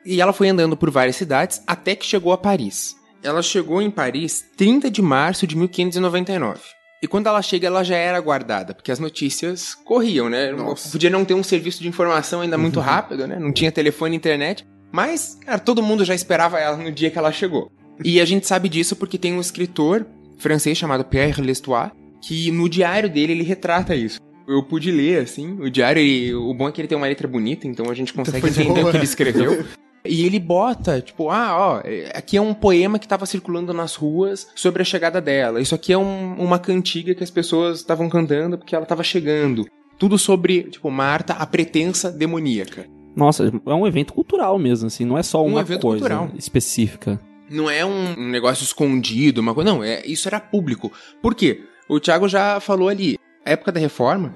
[0.04, 2.94] E ela foi andando por várias cidades até que chegou a Paris.
[3.22, 6.60] Ela chegou em Paris 30 de março de 1599.
[7.02, 10.52] E quando ela chega, ela já era guardada, porque as notícias corriam, né?
[10.90, 13.38] Podia não ter um serviço de informação ainda muito rápido, né?
[13.38, 14.66] Não tinha telefone e internet.
[14.92, 17.70] Mas, cara, todo mundo já esperava ela no dia que ela chegou.
[18.04, 20.06] E a gente sabe disso porque tem um escritor
[20.38, 21.90] francês chamado Pierre Lestois,
[22.22, 24.20] que no diário dele ele retrata isso.
[24.46, 27.28] Eu pude ler, assim, o diário, e o bom é que ele tem uma letra
[27.28, 28.88] bonita, então a gente consegue foi entender boa.
[28.88, 29.64] o que ele escreveu.
[30.06, 31.82] E ele bota, tipo, ah, ó,
[32.14, 35.60] aqui é um poema que tava circulando nas ruas sobre a chegada dela.
[35.60, 39.66] Isso aqui é um- uma cantiga que as pessoas estavam cantando porque ela tava chegando.
[39.98, 42.86] Tudo sobre, tipo, Marta, a pretensa demoníaca.
[43.18, 46.30] Nossa, é um evento cultural mesmo, assim, não é só Um uma evento coisa cultural.
[46.38, 47.20] específica.
[47.50, 49.70] Não é um um negócio escondido, uma coisa.
[49.70, 50.92] Não, é, isso era público.
[51.22, 51.62] Por quê?
[51.88, 53.18] O Thiago já falou ali.
[53.44, 54.34] A época da reforma,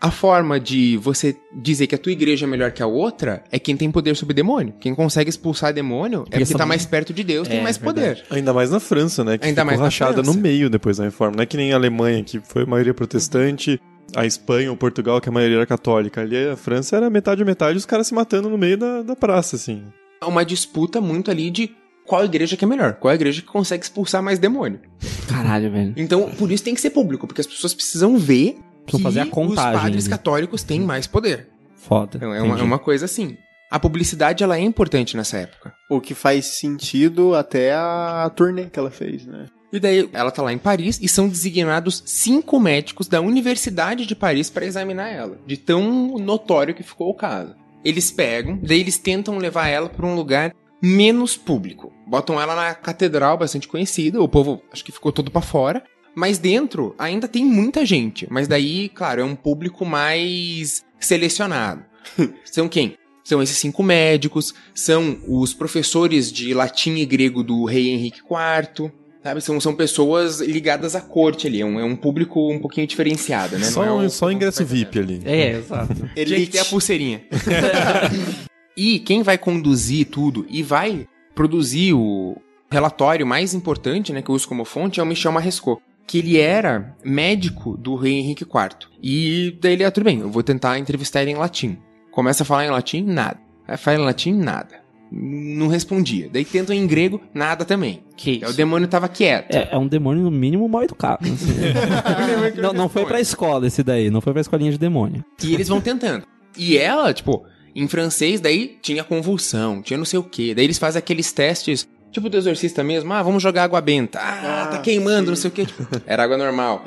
[0.00, 3.58] a forma de você dizer que a tua igreja é melhor que a outra é
[3.58, 4.74] quem tem poder sobre demônio.
[4.78, 7.76] Quem consegue expulsar demônio é porque essa- tá mais perto de Deus, tem É, mais
[7.78, 8.20] verdade.
[8.22, 8.36] poder.
[8.36, 9.36] Ainda mais na França, né?
[9.38, 11.34] Que Ainda ficou mais rachada no meio depois da reforma.
[11.36, 13.80] Não é que nem a Alemanha, que foi a maioria protestante,
[14.14, 16.20] a Espanha ou Portugal, que a maioria era católica.
[16.20, 19.16] Ali a França era metade a metade, os caras se matando no meio da, da
[19.16, 19.84] praça, assim.
[20.22, 21.74] Uma disputa muito ali de
[22.06, 24.80] qual igreja que é melhor, qual igreja que consegue expulsar mais demônio.
[25.28, 25.94] Caralho, velho.
[25.96, 29.26] Então, por isso tem que ser público, porque as pessoas precisam ver que fazer a
[29.26, 30.10] contagem, os padres né?
[30.10, 31.48] católicos têm mais poder.
[31.74, 32.12] Foda.
[32.16, 33.36] Então, é uma, é uma coisa assim.
[33.70, 35.74] A publicidade, ela é importante nessa época.
[35.90, 39.46] O que faz sentido até a turnê que ela fez, né?
[39.76, 44.16] E daí ela tá lá em Paris e são designados cinco médicos da Universidade de
[44.16, 45.38] Paris para examinar ela.
[45.46, 47.54] De tão notório que ficou o caso.
[47.84, 51.92] Eles pegam, daí eles tentam levar ela para um lugar menos público.
[52.06, 55.82] Botam ela na catedral bastante conhecida, o povo acho que ficou todo para fora.
[56.14, 58.26] Mas dentro ainda tem muita gente.
[58.30, 61.84] Mas daí, claro, é um público mais selecionado.
[62.44, 62.96] São quem?
[63.22, 68.92] São esses cinco médicos, são os professores de latim e grego do rei Henrique IV,
[69.26, 69.40] sabe?
[69.40, 73.58] São, são pessoas ligadas à corte ali, é um, é um público um pouquinho diferenciado,
[73.58, 73.64] né?
[73.66, 75.20] só, Não é o- só ingresso VIP ali.
[75.24, 75.94] É, exato.
[76.14, 77.22] Tinha que ter a pulseirinha.
[78.76, 82.36] e quem vai conduzir tudo e vai produzir o
[82.70, 85.80] relatório mais importante, né, que eu uso como fonte, é o Michel Marescot.
[86.06, 88.88] Que ele era médico do rei Henrique IV.
[89.02, 91.78] E daí ele, ah, tudo bem, eu vou tentar entrevistar ele em latim.
[92.12, 93.38] Começa a falar em latim, nada.
[93.66, 94.85] Aí fala em latim, nada.
[95.10, 96.28] Não respondia.
[96.32, 98.02] Daí tentam em grego, nada também.
[98.16, 99.54] Que Aí O demônio tava quieto.
[99.54, 101.20] É, é um demônio, no mínimo, mal educado.
[101.26, 102.60] assim.
[102.60, 105.24] não, não foi pra escola esse daí, não foi pra escolinha de demônio.
[105.42, 106.24] E eles vão tentando.
[106.56, 110.54] E ela, tipo, em francês, daí tinha convulsão, tinha não sei o quê.
[110.54, 113.12] Daí eles fazem aqueles testes, tipo do exorcista mesmo.
[113.12, 114.18] Ah, vamos jogar água benta.
[114.18, 115.28] Ah, Ah, tá queimando, sim.
[115.28, 115.66] não sei o quê.
[115.66, 116.82] Tipo, era água normal.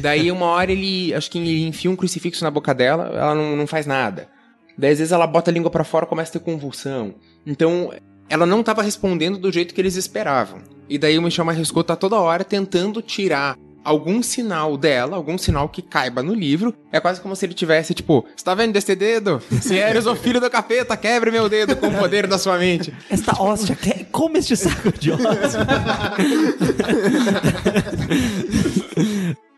[0.00, 3.54] Daí uma hora ele, acho que ele enfia um crucifixo na boca dela, ela não,
[3.56, 4.28] não faz nada.
[4.76, 7.14] Daí às vezes ela bota a língua pra fora e começa a ter convulsão.
[7.46, 7.92] Então,
[8.28, 10.60] ela não tava respondendo do jeito que eles esperavam.
[10.88, 15.68] E daí o Michel Marescot tá toda hora tentando tirar algum sinal dela, algum sinal
[15.68, 16.72] que caiba no livro.
[16.92, 19.42] É quase como se ele tivesse, tipo, você tá vendo desse dedo?
[19.60, 22.94] Se eres o filho do capeta, quebre meu dedo com o poder da sua mente.
[23.10, 24.06] Esta hóstia, quer...
[24.12, 25.66] come este saco de hóstia.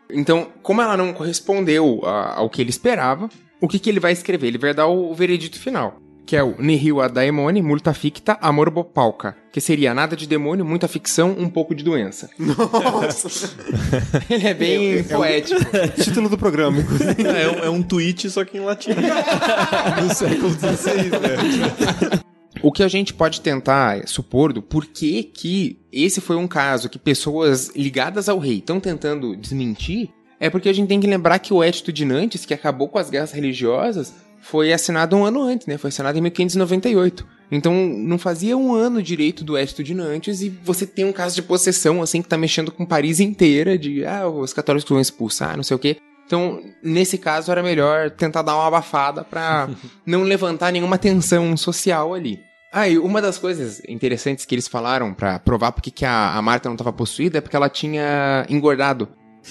[0.09, 3.29] Então, como ela não correspondeu ao que ele esperava,
[3.61, 4.47] o que, que ele vai escrever?
[4.47, 8.37] Ele vai dar o, o veredito final, que é o Nihil ad daemone multa ficta
[8.41, 12.29] amor pauca, que seria nada de demônio, muita ficção, um pouco de doença.
[12.39, 13.55] Nossa!
[14.29, 15.61] Ele é bem poético.
[16.01, 17.15] Título do programa, inclusive.
[17.25, 18.91] É, um, é um tweet, só que em latim.
[18.91, 22.19] Do século XVI, né?
[22.61, 26.97] O que a gente pode tentar supor do porquê que esse foi um caso que
[26.97, 30.09] pessoas ligadas ao rei estão tentando desmentir,
[30.45, 32.97] é porque a gente tem que lembrar que o Edito de Nantes, que acabou com
[32.97, 35.77] as guerras religiosas, foi assinado um ano antes, né?
[35.77, 37.25] Foi assinado em 1598.
[37.51, 41.35] Então, não fazia um ano direito do Edito de Nantes e você tem um caso
[41.35, 45.55] de possessão, assim, que tá mexendo com Paris inteira, de, ah, os católicos vão expulsar,
[45.55, 45.97] não sei o quê.
[46.25, 49.69] Então, nesse caso, era melhor tentar dar uma abafada pra
[50.05, 52.39] não levantar nenhuma tensão social ali.
[52.71, 56.41] Ah, e uma das coisas interessantes que eles falaram pra provar porque que a, a
[56.41, 59.07] Marta não tava possuída é porque ela tinha engordado.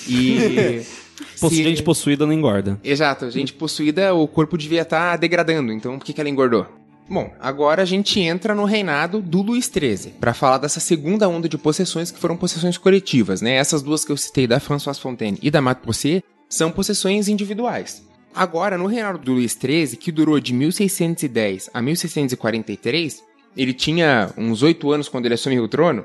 [0.09, 0.83] E.
[1.37, 2.79] Se- Gente possuída não engorda.
[2.83, 6.67] Exato, gente possuída, o corpo devia estar degradando, então por que, que ela engordou?
[7.09, 11.49] Bom, agora a gente entra no reinado do Luís XIII, pra falar dessa segunda onda
[11.49, 13.53] de possessões que foram possessões coletivas, né?
[13.55, 18.03] Essas duas que eu citei, da Françoise Fontaine e da Matt Possé, são possessões individuais.
[18.35, 23.23] Agora, no reinado do Luís XIII, que durou de 1610 a 1643,
[23.57, 26.05] ele tinha uns oito anos quando ele assumiu o trono,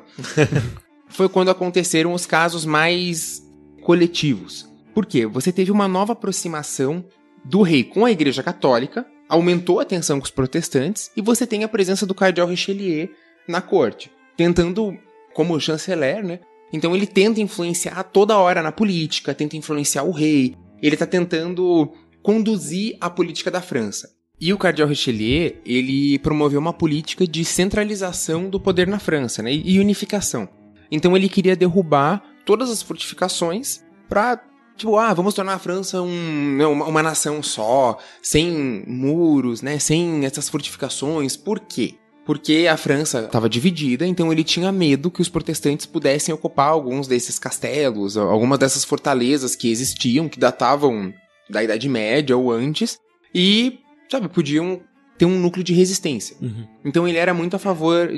[1.09, 3.41] foi quando aconteceram os casos mais
[3.89, 4.69] coletivos.
[4.93, 5.25] Por quê?
[5.25, 7.03] Você teve uma nova aproximação
[7.43, 11.63] do rei com a Igreja Católica, aumentou a tensão com os protestantes, e você tem
[11.63, 13.09] a presença do cardeal Richelieu
[13.47, 14.95] na corte, tentando,
[15.33, 16.39] como chanceler, né?
[16.71, 21.91] Então ele tenta influenciar toda hora na política, tenta influenciar o rei, ele tá tentando
[22.21, 24.11] conduzir a política da França.
[24.39, 29.51] E o cardeal Richelieu, ele promoveu uma política de centralização do poder na França, né?
[29.51, 30.47] E unificação.
[30.91, 34.41] Então ele queria derrubar todas as fortificações pra,
[34.75, 39.77] tipo, ah, vamos tornar a França um, né, uma, uma nação só, sem muros, né?
[39.77, 41.37] Sem essas fortificações.
[41.37, 41.93] Por quê?
[42.25, 47.07] Porque a França estava dividida, então ele tinha medo que os protestantes pudessem ocupar alguns
[47.07, 51.13] desses castelos, algumas dessas fortalezas que existiam, que datavam
[51.51, 52.97] da Idade Média ou antes,
[53.33, 53.77] e,
[54.09, 54.81] sabe, podiam
[55.19, 56.35] ter um núcleo de resistência.
[56.83, 58.09] Então ele era muito a favor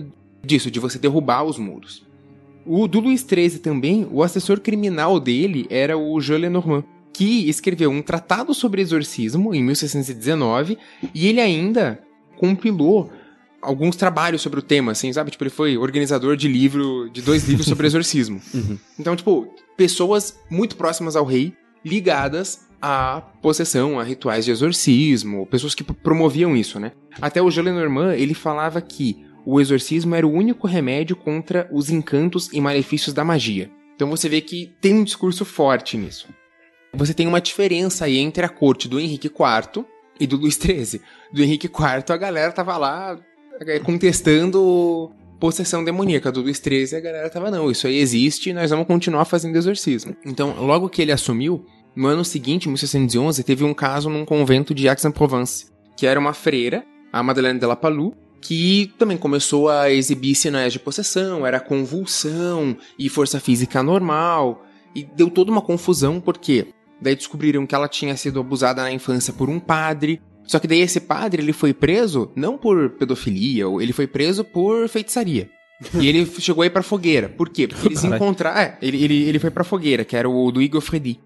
[0.41, 2.09] disso, de você derrubar os muros.
[2.65, 7.89] O do Luís XIII também, o assessor criminal dele era o Jean Lenormand, que escreveu
[7.89, 10.77] um tratado sobre exorcismo em 1619
[11.13, 11.99] e ele ainda
[12.37, 13.11] compilou
[13.61, 15.31] alguns trabalhos sobre o tema, assim, sabe?
[15.31, 18.41] Tipo, ele foi organizador de livro, de dois livros sobre exorcismo.
[18.99, 21.53] Então, tipo, pessoas muito próximas ao rei,
[21.85, 26.91] ligadas à possessão, a rituais de exorcismo, pessoas que promoviam isso, né?
[27.21, 31.89] Até o Jean Lenormand, ele falava que o exorcismo era o único remédio contra os
[31.89, 33.69] encantos e malefícios da magia.
[33.95, 36.27] Então você vê que tem um discurso forte nisso.
[36.93, 39.85] Você tem uma diferença aí entre a corte do Henrique IV
[40.19, 41.01] e do Luís XIII.
[41.31, 43.17] Do Henrique IV, a galera tava lá
[43.61, 46.31] é, contestando possessão demoníaca.
[46.31, 50.15] Do Luís XIII, a galera tava, não, isso aí existe nós vamos continuar fazendo exorcismo.
[50.25, 54.73] Então, logo que ele assumiu, no ano seguinte, em 1611, teve um caso num convento
[54.73, 59.91] de Aix-en-Provence, que era uma freira, a Madeleine de la Palu, que também começou a
[59.91, 66.19] exibir sinais de possessão, era convulsão e força física normal, e deu toda uma confusão,
[66.19, 66.67] porque
[66.99, 70.81] daí descobriram que ela tinha sido abusada na infância por um padre, só que daí
[70.81, 75.49] esse padre ele foi preso não por pedofilia, ele foi preso por feitiçaria.
[75.99, 77.29] E ele chegou aí pra fogueira.
[77.29, 77.67] Por quê?
[77.67, 78.59] Porque eles encontraram.
[78.59, 81.19] É, ele, ele, ele foi pra fogueira, que era o do Igor Fredi.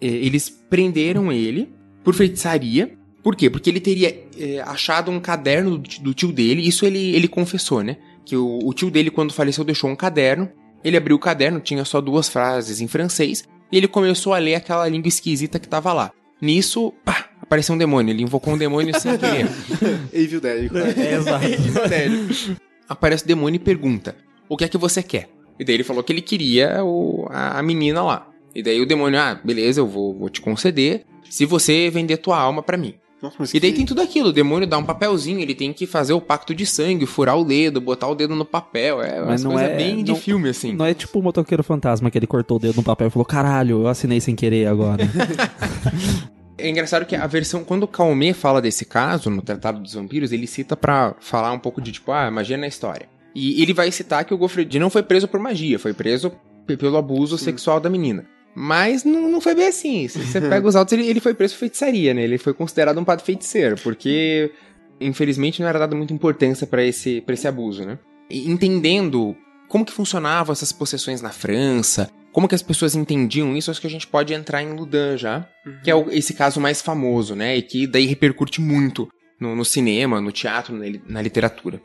[0.00, 1.72] Eles prenderam ele
[2.04, 2.96] por feitiçaria.
[3.26, 3.50] Por quê?
[3.50, 6.64] Porque ele teria é, achado um caderno do, ti- do tio dele.
[6.64, 7.96] Isso ele, ele confessou, né?
[8.24, 10.48] Que o, o tio dele, quando faleceu, deixou um caderno.
[10.84, 13.42] Ele abriu o caderno, tinha só duas frases em francês.
[13.72, 16.12] E ele começou a ler aquela língua esquisita que tava lá.
[16.40, 18.12] Nisso, pá, apareceu um demônio.
[18.12, 19.48] Ele invocou um demônio sem querer.
[20.14, 20.70] Evil Dead.
[20.96, 21.46] É, exato.
[22.88, 24.14] Aparece o demônio e pergunta:
[24.48, 25.28] O que é que você quer?
[25.58, 28.28] E daí ele falou que ele queria o- a, a menina lá.
[28.54, 32.38] E daí o demônio, ah, beleza, eu vou, vou te conceder se você vender tua
[32.38, 32.94] alma pra mim.
[33.22, 35.72] Nossa, mas E daí que- tem tudo aquilo, o demônio dá um papelzinho, ele tem
[35.72, 39.02] que fazer o pacto de sangue, furar o dedo, botar o dedo no papel.
[39.02, 40.72] É uma Mas não coisa é- bem de não- filme, assim.
[40.74, 43.24] Não é tipo o motoqueiro fantasma que ele cortou o dedo no papel e falou:
[43.24, 45.02] caralho, eu assinei sem querer agora.
[46.58, 50.32] É engraçado que a versão, quando o Calmé fala desse caso, no Tratado dos Vampiros,
[50.32, 53.06] ele cita pra falar um pouco de tipo, ah, magia na história.
[53.34, 56.32] E ele vai citar que o Gofredi não foi preso por magia, foi preso
[56.66, 58.24] pelo abuso sexual da menina.
[58.58, 60.08] Mas não, não foi bem assim.
[60.08, 62.22] Se você pega os autos, ele, ele foi preso por feitiçaria, né?
[62.22, 64.50] Ele foi considerado um padre feiticeiro, porque
[64.98, 67.98] infelizmente não era dada muita importância pra esse, pra esse abuso, né?
[68.30, 69.36] E entendendo
[69.68, 73.86] como que funcionavam essas possessões na França, como que as pessoas entendiam isso, acho que
[73.86, 75.46] a gente pode entrar em Ludan já,
[75.84, 77.56] que é o- esse caso mais famoso, né?
[77.56, 81.80] E que daí repercute muito no, no cinema, no teatro, na, na literatura.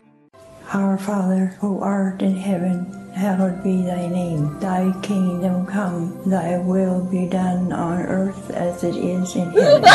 [0.74, 4.58] Our Father, who art in heaven, hallowed be thy name.
[4.60, 9.84] Thy kingdom come, thy will be done on earth as it is in heaven.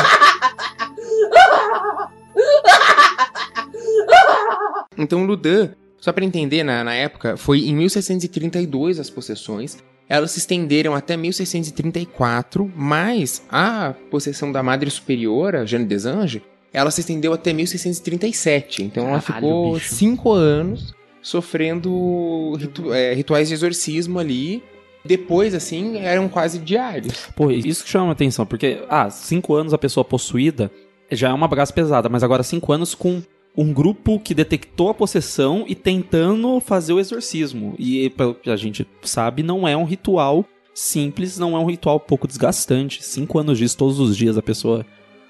[4.98, 9.76] Então, Ludan, só pra entender, na, na época, foi em 1632 as possessões.
[10.08, 16.40] Elas se estenderam até 1634, mas a possessão da Madre Superiora, Jeanne des Anges,
[16.76, 18.82] ela se estendeu até 1637.
[18.84, 19.94] Então ela Caralho, ficou bicho.
[19.94, 24.62] cinco anos sofrendo ritu- é, rituais de exorcismo ali.
[25.04, 27.28] Depois, assim, eram quase diários.
[27.36, 30.70] Pô, isso que chama atenção, porque, ah, cinco anos a pessoa possuída
[31.10, 33.22] já é uma bagaça pesada, mas agora cinco anos com
[33.56, 37.74] um grupo que detectou a possessão e tentando fazer o exorcismo.
[37.78, 42.00] E pelo que a gente sabe, não é um ritual simples, não é um ritual
[42.00, 43.02] pouco desgastante.
[43.04, 44.84] Cinco anos disso, todos os dias, a pessoa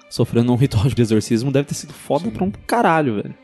[0.09, 3.35] sofrendo um ritual de exorcismo deve ter sido foda pra um caralho, velho.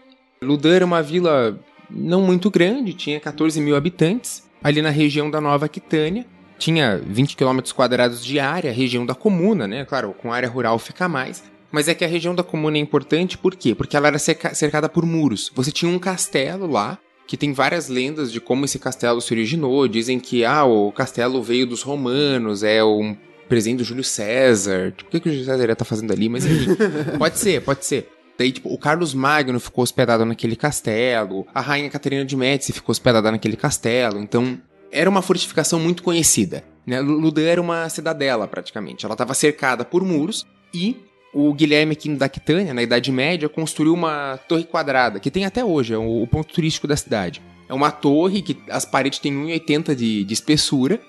[0.41, 5.39] Ludan era uma vila não muito grande, tinha 14 mil habitantes, ali na região da
[5.41, 6.25] Nova Aquitânia.
[6.57, 9.83] Tinha 20 km quadrados de área, região da comuna, né?
[9.85, 11.43] Claro, com área rural fica mais.
[11.71, 13.73] Mas é que a região da comuna é importante por quê?
[13.75, 15.51] Porque ela era cerca- cercada por muros.
[15.55, 16.97] Você tinha um castelo lá,
[17.27, 19.87] que tem várias lendas de como esse castelo se originou.
[19.87, 23.17] Dizem que ah, o castelo veio dos romanos, é um
[23.53, 24.91] presente do Júlio César.
[24.97, 26.27] Tipo, o que, que o Júlio César ia estar fazendo ali?
[26.27, 26.75] Mas enfim,
[27.19, 28.09] pode ser, pode ser.
[28.35, 32.91] Daí, tipo, o Carlos Magno ficou hospedado naquele castelo, a rainha Catarina de Médici ficou
[32.91, 34.59] hospedada naquele castelo, então
[34.91, 36.63] era uma fortificação muito conhecida.
[36.85, 36.99] Né?
[36.99, 39.05] Lu- Ludan era uma cidadela, praticamente.
[39.05, 40.97] Ela estava cercada por muros e
[41.31, 45.63] o Guilherme aqui da Aquitânia, na Idade Média, construiu uma torre quadrada, que tem até
[45.63, 47.39] hoje, é o, ponto turístico da cidade.
[47.69, 50.99] É uma torre que as paredes têm 1,80 de, de espessura,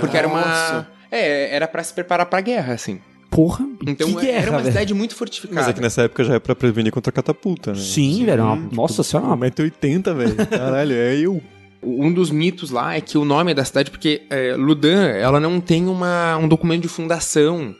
[0.00, 0.88] porque era uma...
[1.12, 2.98] É, era pra se preparar pra guerra, assim.
[3.30, 4.72] Porra, Então que guerra, era uma velho.
[4.72, 5.60] cidade muito fortificada.
[5.60, 7.78] Mas é que nessa época já é pra prevenir contra catapulta, né?
[7.78, 8.40] Sim, velho.
[8.40, 10.34] é uma- Nossa senhora, uma 1,80m, velho.
[10.48, 11.40] Caralho, é eu.
[11.82, 15.40] Um dos mitos lá é que o nome é da cidade, porque é, Ludan, ela
[15.40, 17.74] não tem uma, um documento de fundação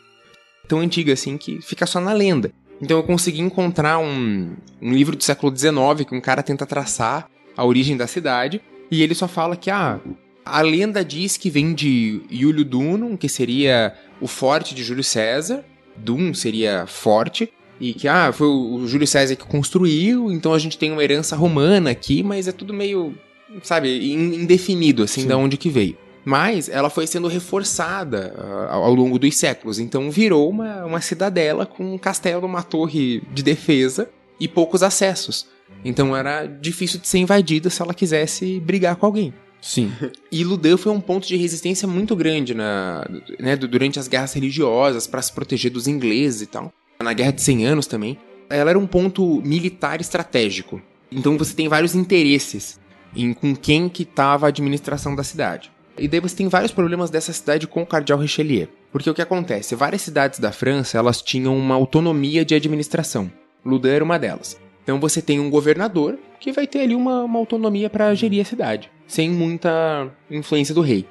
[0.67, 2.51] tão antigo assim, que fica só na lenda.
[2.81, 7.29] Então eu consegui encontrar um, um livro do século XIX que um cara tenta traçar
[7.57, 10.01] a origem da cidade, e ele só fala que, ah,
[10.45, 15.65] a lenda diz que vem de Iulio Dunum, que seria o forte de Júlio César,
[15.97, 20.79] Dum seria forte, e que, ah, foi o Júlio César que construiu, então a gente
[20.79, 23.15] tem uma herança romana aqui, mas é tudo meio
[23.63, 25.97] sabe, in- indefinido, assim, de onde que veio.
[26.25, 31.01] Mas ela foi sendo reforçada ah, ao ao longo dos séculos, então virou uma, uma
[31.01, 35.47] cidadela com um castelo, uma torre de defesa e poucos acessos.
[35.85, 39.35] Então era difícil de ser invadida se ela quisesse brigar com alguém.
[39.63, 39.93] Sim.
[40.31, 43.07] E Ludan foi um ponto de resistência muito grande na,
[43.39, 46.73] né, du- durante as guerras religiosas para se proteger dos ingleses e tal.
[47.01, 48.19] Na Guerra de 100 Anos também.
[48.51, 50.83] Ela era um ponto militar estratégico.
[51.11, 52.79] Então você tem vários interesses
[53.15, 55.71] em com quem que estava a administração da cidade.
[55.97, 58.69] E daí você tem vários problemas dessa cidade com o cardeal Richelieu.
[58.91, 59.75] Porque o que acontece?
[59.75, 63.31] Várias cidades da França, elas tinham uma autonomia de administração.
[63.65, 64.59] Ludan era uma delas.
[64.83, 68.45] Então você tem um governador que vai ter ali uma, uma autonomia para gerir a
[68.45, 71.07] cidade, sem muita influência do rei.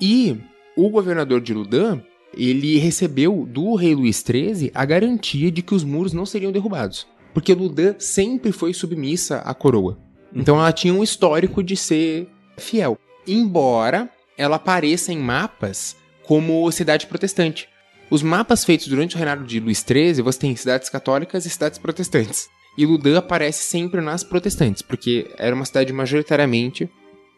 [0.00, 0.36] E
[0.76, 2.02] o governador de Ludan,
[2.36, 7.06] ele recebeu do rei Luís XIII a garantia de que os muros não seriam derrubados.
[7.32, 9.96] Porque Ludan sempre foi submissa à coroa.
[10.34, 12.98] Então ela tinha um histórico de ser fiel.
[13.28, 17.68] Embora ela apareça em mapas como cidade protestante.
[18.10, 21.78] Os mapas feitos durante o reinado de Luís XIII, você tem cidades católicas e cidades
[21.78, 22.48] protestantes.
[22.76, 26.90] E Ludan aparece sempre nas protestantes, porque era uma cidade majoritariamente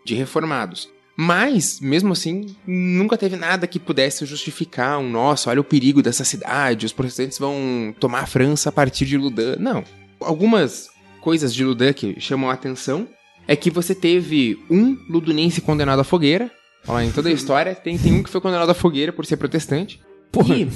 [0.04, 0.88] de reformados.
[1.16, 6.24] Mas, mesmo assim, nunca teve nada que pudesse justificar um nossa, olha o perigo dessa
[6.24, 9.56] cidade, os protestantes vão tomar a França a partir de Ludan.
[9.58, 9.82] Não.
[10.20, 10.90] Algumas
[11.22, 13.08] coisas de Ludan que chamam a atenção
[13.48, 16.50] é que você teve um ludunense condenado à fogueira.
[16.86, 19.24] Olha lá, em toda a história, tem, tem um que foi condenado à fogueira por
[19.24, 20.00] ser protestante.
[20.44, 20.68] E,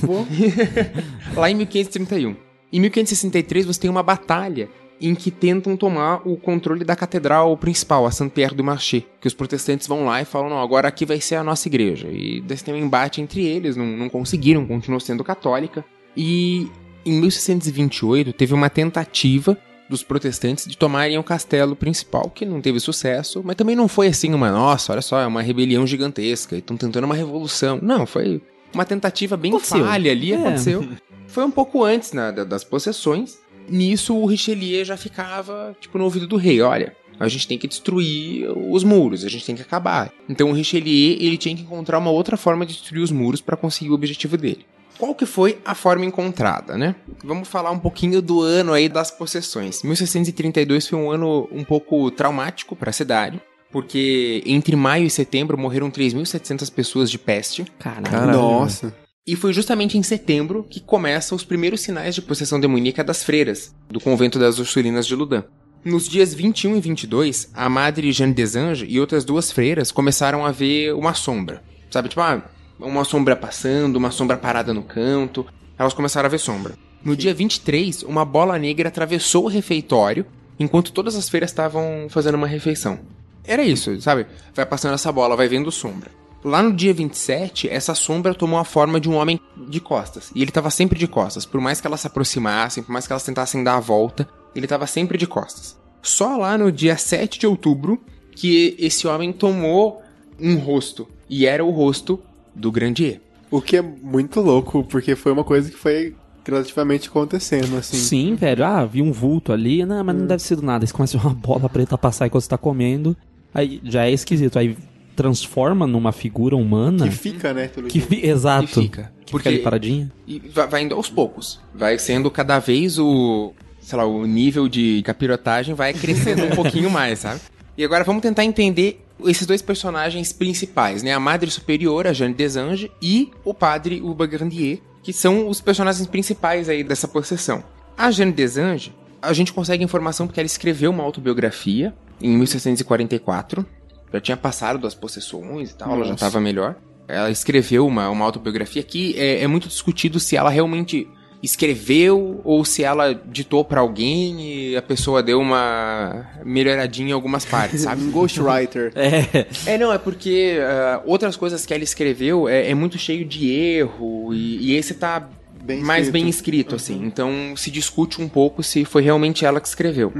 [1.37, 2.49] lá em 1531.
[2.72, 4.68] Em 1563 você tem uma batalha
[5.00, 9.35] em que tentam tomar o controle da catedral principal, a Saint-Pierre du Marché, que os
[9.35, 12.09] protestantes vão lá e falam, não, agora aqui vai ser a nossa igreja.
[12.09, 15.85] E daí tem um embate entre eles, não, não conseguiram, continuou sendo católica.
[16.14, 16.68] E
[17.04, 19.56] em 1628 teve uma tentativa
[19.88, 24.06] dos protestantes de tomarem o castelo principal, que não teve sucesso, mas também não foi
[24.06, 27.80] assim uma, nossa, olha só, é uma rebelião gigantesca, estão tentando uma revolução.
[27.83, 28.40] Não, foi
[28.74, 29.85] uma tentativa bem Aconteceu.
[29.85, 30.37] falha ali, É.
[30.37, 30.87] aconteceu.
[31.28, 33.38] Foi um pouco antes né, da- das possessões.
[33.68, 36.96] Nisso, o Richelieu já ficava, tipo, no ouvido do rei, olha...
[37.18, 40.11] A gente tem que destruir os muros, a gente tem que acabar.
[40.26, 43.59] Então o Richelieu ele tinha que encontrar uma outra forma de destruir os muros para
[43.59, 44.64] conseguir o objetivo dele.
[44.96, 46.94] Qual que foi a forma encontrada, né?
[47.22, 49.83] Vamos falar um pouquinho do ano aí das possessões.
[49.83, 53.38] 1632 foi um ano um pouco traumático para a cidade,
[53.71, 57.64] porque entre maio e setembro morreram 3.700 pessoas de peste.
[57.79, 58.33] Caralho.
[58.33, 58.95] Nossa.
[59.27, 63.75] E foi justamente em setembro que começam os primeiros sinais de possessão demoníaca das freiras,
[63.89, 65.45] do convento das Ursulinas de Ludan.
[65.85, 70.45] Nos dias 21 e 22, a Madre Jeanne des Anges e outras duas freiras começaram
[70.45, 71.62] a ver uma sombra.
[71.91, 72.43] Sabe, tipo, ah,
[72.79, 75.47] uma sombra passando, uma sombra parada no canto.
[75.79, 76.75] Elas começaram a ver sombra.
[77.03, 80.27] No dia 23, uma bola negra atravessou o refeitório,
[80.59, 82.99] enquanto todas as freiras estavam fazendo uma refeição.
[83.45, 84.26] Era isso, sabe?
[84.55, 86.11] Vai passando essa bola, vai vendo sombra.
[86.43, 89.38] Lá no dia 27, essa sombra tomou a forma de um homem
[89.68, 90.30] de costas.
[90.34, 91.45] E ele estava sempre de costas.
[91.45, 94.64] Por mais que elas se aproximassem, por mais que elas tentassem dar a volta, ele
[94.64, 95.78] estava sempre de costas.
[96.03, 98.03] Só lá no dia 7 de outubro
[98.34, 100.03] que esse homem tomou
[100.41, 101.07] um rosto.
[101.28, 102.22] E era o rosto
[102.55, 103.20] do Grandier.
[103.51, 107.99] O que é muito louco, porque foi uma coisa que foi relativamente acontecendo, assim.
[107.99, 108.64] Sim, velho.
[108.64, 109.84] Ah, vi um vulto ali.
[109.84, 110.86] Não, mas não deve ser do nada.
[110.86, 113.14] Você começa a uma bola preta passar enquanto você tá comendo.
[113.55, 114.59] Aí já é esquisito.
[114.59, 114.76] Aí
[115.16, 117.05] transforma numa figura humana.
[117.09, 117.68] Que fica, né?
[117.68, 118.80] Pelo Que fi- Exato.
[118.80, 119.12] E fica.
[119.24, 120.11] Que Porque- fica ali paradinha.
[120.26, 121.61] E vai, vai indo aos poucos.
[121.74, 123.53] Vai sendo cada vez o.
[123.80, 127.40] Sei lá, o nível de capirotagem vai crescendo um pouquinho mais, sabe?
[127.76, 131.12] E agora vamos tentar entender esses dois personagens principais, né?
[131.12, 136.07] A Madre Superior, a Jeanne Desange, e o Padre Uba Grandier, que são os personagens
[136.07, 137.64] principais aí dessa possessão.
[137.96, 143.64] A Jeanne Desange, a gente consegue informação porque ela escreveu uma autobiografia em 1644.
[144.12, 146.27] Já tinha passado das possessões e tal, ela já Nossa.
[146.27, 146.77] estava melhor.
[147.07, 151.09] Ela escreveu uma, uma autobiografia que é, é muito discutido se ela realmente
[151.43, 157.45] escreveu ou se ela ditou pra alguém e a pessoa deu uma melhoradinha em algumas
[157.45, 158.03] partes, sabe?
[158.03, 158.93] Um Ghostwriter.
[158.95, 159.47] É.
[159.75, 163.51] É, não, é porque ah, outras coisas que ela escreveu é, é muito cheio de
[163.51, 165.29] erro e, e esse tá
[165.62, 167.05] Bem mais bem escrito, assim.
[167.05, 170.12] Então se discute um pouco se foi realmente ela que escreveu.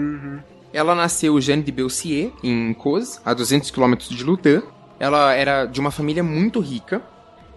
[0.73, 4.62] Ela nasceu Jeanne de Belcier, em Cos, a 200 quilômetros de Lutin.
[4.99, 7.03] Ela era de uma família muito rica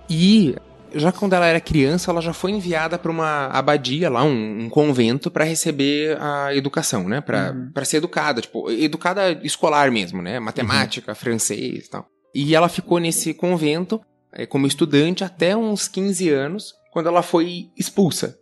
[0.10, 0.56] e
[0.96, 4.70] já quando ela era criança, ela já foi enviada para uma abadia lá, um, um
[4.70, 7.20] convento, para receber a educação, né?
[7.20, 10.40] Pra pra ser educada, tipo, educada escolar mesmo, né?
[10.40, 12.08] Matemática, francês e tal.
[12.34, 14.02] E ela ficou nesse convento
[14.32, 18.38] eh, como estudante até uns 15 anos, quando ela foi expulsa.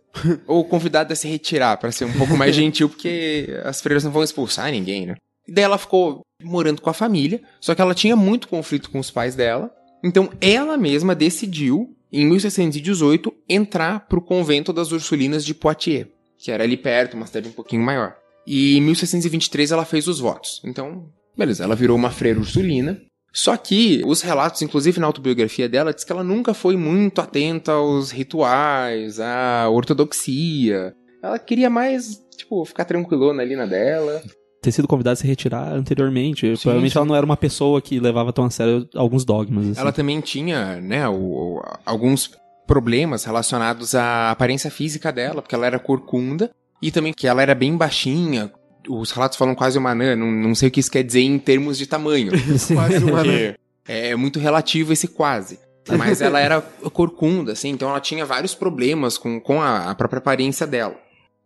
[0.46, 4.10] Ou convidada a se retirar, para ser um pouco mais gentil, porque as freiras não
[4.10, 5.14] vão expulsar ninguém, né?
[5.46, 8.98] E daí ela ficou morando com a família, só que ela tinha muito conflito com
[8.98, 9.70] os pais dela.
[10.04, 16.08] Então ela mesma decidiu, em 1618, entrar pro convento das Ursulinas de Poitiers,
[16.38, 18.16] que era ali perto, uma cidade um pouquinho maior.
[18.46, 20.60] E em 1623 ela fez os votos.
[20.64, 23.00] Então, beleza, ela virou uma freira ursulina.
[23.32, 27.72] Só que os relatos, inclusive na autobiografia dela, diz que ela nunca foi muito atenta
[27.72, 30.94] aos rituais, à ortodoxia.
[31.22, 34.22] Ela queria mais, tipo, ficar tranquilona ali na dela.
[34.60, 36.46] Ter sido convidada a se retirar anteriormente.
[36.60, 36.98] Provavelmente sim.
[36.98, 39.70] ela não era uma pessoa que levava tão a sério alguns dogmas.
[39.70, 39.80] Assim.
[39.80, 41.14] Ela também tinha, né, o-
[41.58, 42.30] o- alguns
[42.66, 47.54] problemas relacionados à aparência física dela, porque ela era corcunda, e também que ela era
[47.54, 48.52] bem baixinha.
[48.88, 51.38] Os relatos falam quase uma anã, não, não sei o que isso quer dizer em
[51.38, 52.32] termos de tamanho.
[52.72, 53.54] Quase uma Porque
[53.86, 55.58] é muito relativo esse quase.
[55.88, 56.60] Mas ela era
[56.92, 60.96] corcunda, assim, então ela tinha vários problemas com, com a, a própria aparência dela.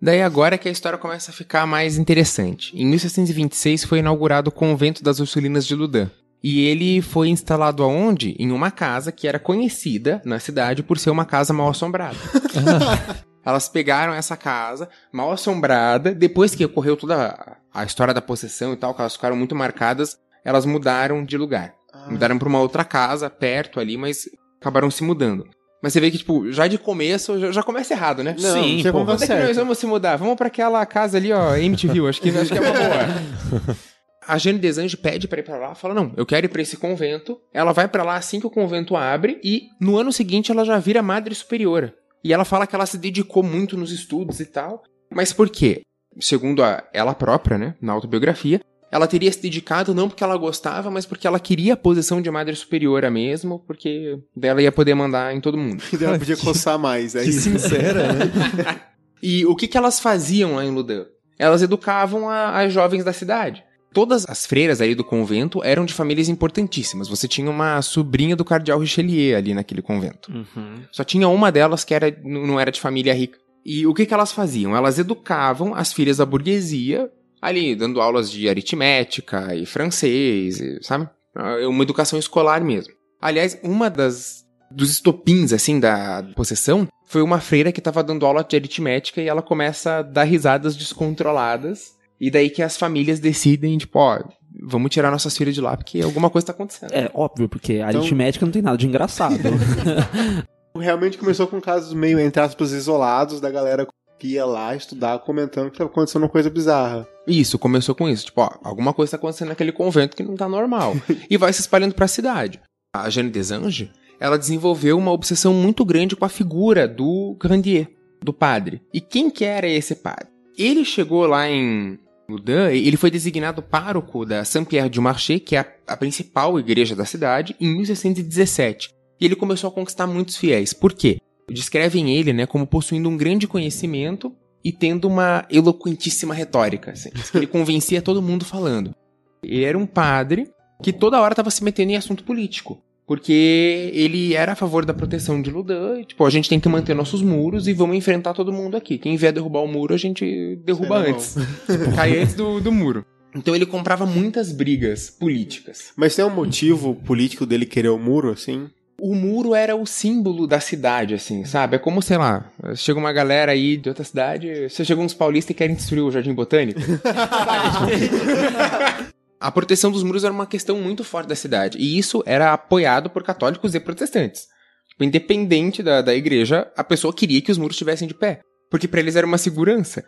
[0.00, 2.76] Daí agora é que a história começa a ficar mais interessante.
[2.76, 6.10] Em 1626 foi inaugurado o convento das Ursulinas de Ludã.
[6.42, 8.36] E ele foi instalado aonde?
[8.38, 12.16] Em uma casa que era conhecida na cidade por ser uma casa mal assombrada.
[13.46, 18.76] Elas pegaram essa casa, mal assombrada, depois que ocorreu toda a- história da possessão e
[18.76, 21.72] tal, que elas ficaram muito marcadas, elas mudaram de lugar.
[22.10, 24.28] Mudaram pra uma outra casa, perto ali, mas
[24.60, 25.46] acabaram se mudando.
[25.82, 28.34] Mas você vê que, tipo, já de começo, já, já começa errado, né?
[28.38, 30.16] Não, Sim, pô, dar é que nós vamos se mudar?
[30.16, 33.76] Vamos pra aquela casa ali, ó, MTV, acho que, acho que é uma boa.
[34.26, 36.76] A Jane Desange pede pra ir pra lá, fala, não, eu quero ir pra esse
[36.76, 37.38] convento.
[37.54, 40.78] Ela vai pra lá assim que o convento abre e no ano seguinte ela já
[40.78, 41.94] vira madre superiora.
[42.26, 44.82] E ela fala que ela se dedicou muito nos estudos e tal.
[45.14, 45.82] Mas por quê?
[46.18, 48.60] Segundo a, ela própria, né, na autobiografia,
[48.90, 52.28] ela teria se dedicado não porque ela gostava, mas porque ela queria a posição de
[52.28, 55.80] madre superiora mesmo, porque dela ia poder mandar em todo mundo.
[56.00, 57.14] E ela podia coçar mais.
[57.14, 57.42] É Que isso.
[57.42, 58.80] sincera, né?
[59.22, 61.06] E o que, que elas faziam lá em Ludan?
[61.38, 63.64] Elas educavam as jovens da cidade.
[63.96, 67.08] Todas as freiras ali do convento eram de famílias importantíssimas.
[67.08, 70.30] Você tinha uma sobrinha do cardeal Richelieu ali naquele convento.
[70.30, 70.82] Uhum.
[70.92, 73.38] Só tinha uma delas que era, não era de família rica.
[73.64, 74.76] E o que, que elas faziam?
[74.76, 81.08] Elas educavam as filhas da burguesia, ali, dando aulas de aritmética e francês, e, sabe?
[81.34, 82.92] Ah, Uma educação escolar mesmo.
[83.18, 88.44] Aliás, uma das dos estopins, assim, da possessão, foi uma freira que tava dando aula
[88.44, 91.95] de aritmética e ela começa a dar risadas descontroladas.
[92.20, 94.20] E daí que as famílias decidem, tipo, ó,
[94.62, 96.92] vamos tirar nossas filhas de lá porque alguma coisa tá acontecendo.
[96.92, 99.38] É óbvio, porque a Então- aritmética não tem nada de engraçado.
[100.78, 103.86] Realmente começou com casos meio, entre aspas, isolados da galera
[104.18, 107.06] que ia lá estudar comentando que estava acontecendo uma coisa bizarra.
[107.26, 108.26] Isso, começou com isso.
[108.26, 110.94] Tipo, ó, alguma coisa tá acontecendo naquele convento que não tá normal.
[111.30, 112.60] e vai se espalhando pra cidade.
[112.94, 113.90] A Jeanne Desange,
[114.20, 117.88] ela desenvolveu uma obsessão muito grande com a figura do Grandier,
[118.22, 118.80] do padre.
[118.92, 120.28] E quem que era esse padre?
[120.58, 121.98] Ele chegou lá em
[122.28, 126.96] Loudun, ele foi designado pároco da Saint-Pierre du Marché, que é a, a principal igreja
[126.96, 128.90] da cidade, em 1617.
[129.20, 130.72] E ele começou a conquistar muitos fiéis.
[130.72, 131.18] Por quê?
[131.48, 136.90] Descrevem ele, né, como possuindo um grande conhecimento e tendo uma eloquentíssima retórica.
[136.90, 137.10] Assim.
[137.32, 138.94] Ele convencia todo mundo falando.
[139.42, 140.50] Ele era um padre
[140.82, 142.82] que toda hora estava se metendo em assunto político.
[143.06, 146.00] Porque ele era a favor da proteção de Ludan.
[146.00, 148.98] E, tipo, a gente tem que manter nossos muros e vamos enfrentar todo mundo aqui.
[148.98, 151.36] Quem vier derrubar o muro, a gente derruba na antes.
[151.94, 153.04] Cai antes do, do muro.
[153.34, 155.92] Então ele comprava muitas brigas políticas.
[155.94, 158.68] Mas tem um motivo político dele querer o muro, assim?
[158.98, 161.76] O muro era o símbolo da cidade, assim, sabe?
[161.76, 165.50] É como, sei lá, chega uma galera aí de outra cidade, você chegou uns paulistas
[165.50, 166.80] e querem destruir o Jardim Botânico.
[169.40, 171.78] A proteção dos muros era uma questão muito forte da cidade.
[171.78, 174.46] E isso era apoiado por católicos e protestantes.
[174.88, 178.40] Tipo, independente da, da igreja, a pessoa queria que os muros estivessem de pé.
[178.70, 180.02] Porque pra eles era uma segurança.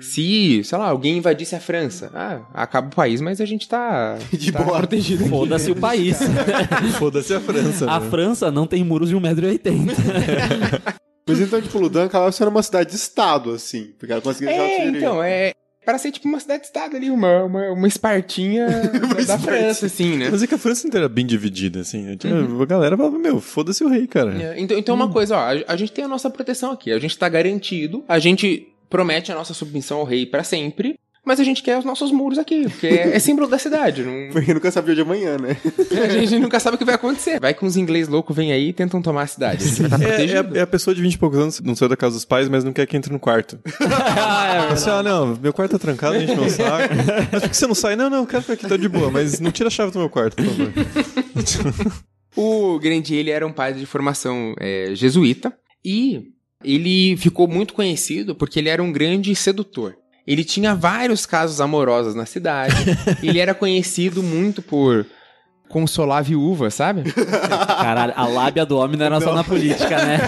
[0.00, 4.16] Se, sei lá, alguém invadisse a França, ah, acaba o país, mas a gente tá,
[4.32, 4.78] De tá boa.
[4.78, 5.26] protegido.
[5.26, 6.16] Foda-se o país.
[6.98, 7.90] Foda-se a França.
[7.90, 8.08] A né?
[8.08, 9.92] França não tem muros de 1,80m.
[11.28, 13.92] Mas então, tipo, Ludan acabava sendo uma cidade-estado, assim.
[13.98, 15.52] Porque ela conseguia deixar É, então, é.
[15.88, 18.66] Para ser tipo uma cidade-estado ali, uma, uma, uma espartinha
[19.14, 19.38] da Espartinha.
[19.38, 20.28] França, assim, né?
[20.30, 22.14] Mas é que a França inteira era bem dividida, assim.
[22.18, 24.34] Tinha- A galera falava, meu, foda-se o rei, cara.
[24.54, 26.98] É, Então, então uma coisa, ó, a, a gente tem a nossa proteção aqui, a
[26.98, 30.98] gente tá garantido, a gente promete a nossa submissão ao rei pra sempre,
[31.28, 34.02] mas a gente quer os nossos muros aqui, porque é, é símbolo da cidade.
[34.02, 35.58] Não, Porque nunca sabia de amanhã, né?
[36.02, 37.38] a gente nunca sabe o que vai acontecer.
[37.38, 39.62] Vai que uns inglês loucos vêm aí e tentam tomar a cidade.
[39.62, 41.76] A gente vai estar É, é, é a pessoa de 20 e poucos anos, não
[41.76, 43.58] saiu da casa dos pais, mas não quer que entre no quarto.
[44.72, 46.94] Assim, ah, não, meu quarto tá trancado, a gente não sabe.
[47.30, 47.94] Mas por que você não sai?
[47.94, 49.98] Não, não, eu quero ficar aqui, tá de boa, mas não tira a chave do
[49.98, 51.92] meu quarto, por favor.
[52.36, 55.52] O Grandier, ele era um padre de formação é, jesuíta
[55.84, 56.32] e
[56.64, 59.96] ele ficou muito conhecido porque ele era um grande sedutor.
[60.28, 62.74] Ele tinha vários casos amorosos na cidade.
[63.24, 65.06] ele era conhecido muito por
[65.70, 67.04] consolar viúva, sabe?
[67.10, 70.18] Caralho, a lábia do homem não era só na política, né?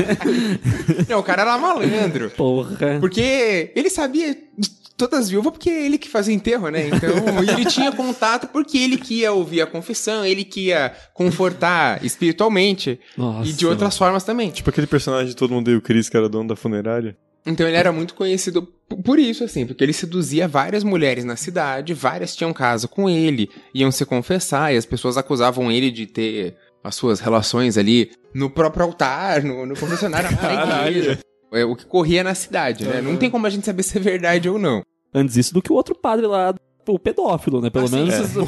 [1.08, 2.30] Não, o cara era malandro.
[2.30, 2.98] Porra.
[3.00, 6.88] Porque ele sabia de todas as viúvas porque ele que fazia enterro, né?
[6.88, 7.10] Então,
[7.42, 12.98] ele tinha contato porque ele que ia ouvir a confissão, ele que ia confortar espiritualmente
[13.16, 13.48] Nossa.
[13.48, 14.50] e de outras formas também.
[14.50, 17.16] Tipo aquele personagem de Todo Mundo Deu o Chris, que era dono da funerária.
[17.46, 18.62] Então ele era muito conhecido
[19.04, 23.48] por isso, assim, porque ele seduzia várias mulheres na cidade, várias tinham caso com ele,
[23.74, 28.48] iam se confessar, e as pessoas acusavam ele de ter as suas relações ali no
[28.50, 31.18] próprio altar, no, no confessionário, na igreja.
[31.52, 33.00] É o que corria na cidade, né?
[33.00, 34.82] Não tem como a gente saber se é verdade ou não.
[35.14, 36.54] Antes isso do que o outro padre lá,
[36.86, 37.70] o pedófilo, né?
[37.70, 38.14] Pelo Ah, sim, menos.
[38.36, 38.40] é.
[38.40, 38.42] é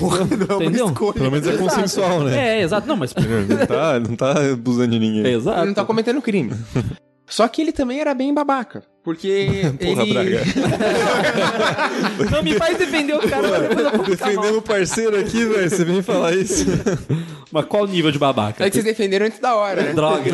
[0.54, 0.86] uma Entendeu?
[0.88, 1.12] escolha.
[1.14, 1.64] Pelo menos é Exato.
[1.68, 2.58] consensual, né?
[2.58, 2.86] É, exato.
[2.86, 3.14] Não, mas.
[3.48, 5.26] Não tá, não tá abusando de ninguém.
[5.32, 5.58] Exato.
[5.60, 6.52] Ele não tá cometendo crime.
[7.30, 10.12] Só que ele também era bem babaca, porque Porra, ele...
[10.12, 10.40] Braga.
[12.30, 13.48] Não me faz defender o cara,
[14.34, 14.56] mal.
[14.56, 15.70] o parceiro aqui, velho.
[15.70, 16.66] Você vem falar isso.
[17.52, 18.64] Mas qual nível de babaca?
[18.64, 19.92] É que vocês defenderam antes da hora, né?
[19.92, 20.30] Droga.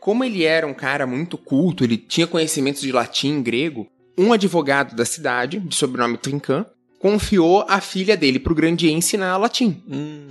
[0.00, 3.86] Como ele era um cara muito culto, ele tinha conhecimentos de latim e grego,
[4.18, 6.64] um advogado da cidade, de sobrenome Trincan,
[6.98, 9.82] confiou a filha dele pro Grandier ensinar latim.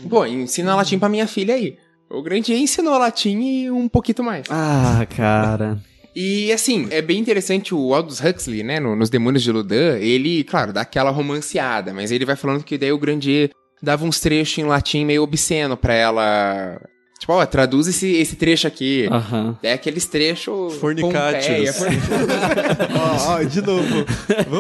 [0.09, 1.78] Pô, ensina latim pra minha filha aí.
[2.10, 4.45] O Grandier ensinou latim e um pouquinho mais.
[4.49, 5.78] Ah, cara.
[6.16, 10.43] E assim, é bem interessante o Aldous Huxley, né, no- nos Demônios de Ludan, ele,
[10.43, 13.51] claro, dá aquela romanceada, mas ele vai falando que daí o Grandier
[13.82, 16.82] dava uns trechos em latim meio obsceno pra ela...
[17.20, 19.05] Tipo, ó, traduz esse, esse trecho aqui.
[19.12, 19.57] Aham.
[19.62, 20.76] É aqueles trechos.
[20.76, 21.76] Fornicátios.
[21.76, 21.97] Forn-
[22.97, 24.05] Ó, ó, de novo.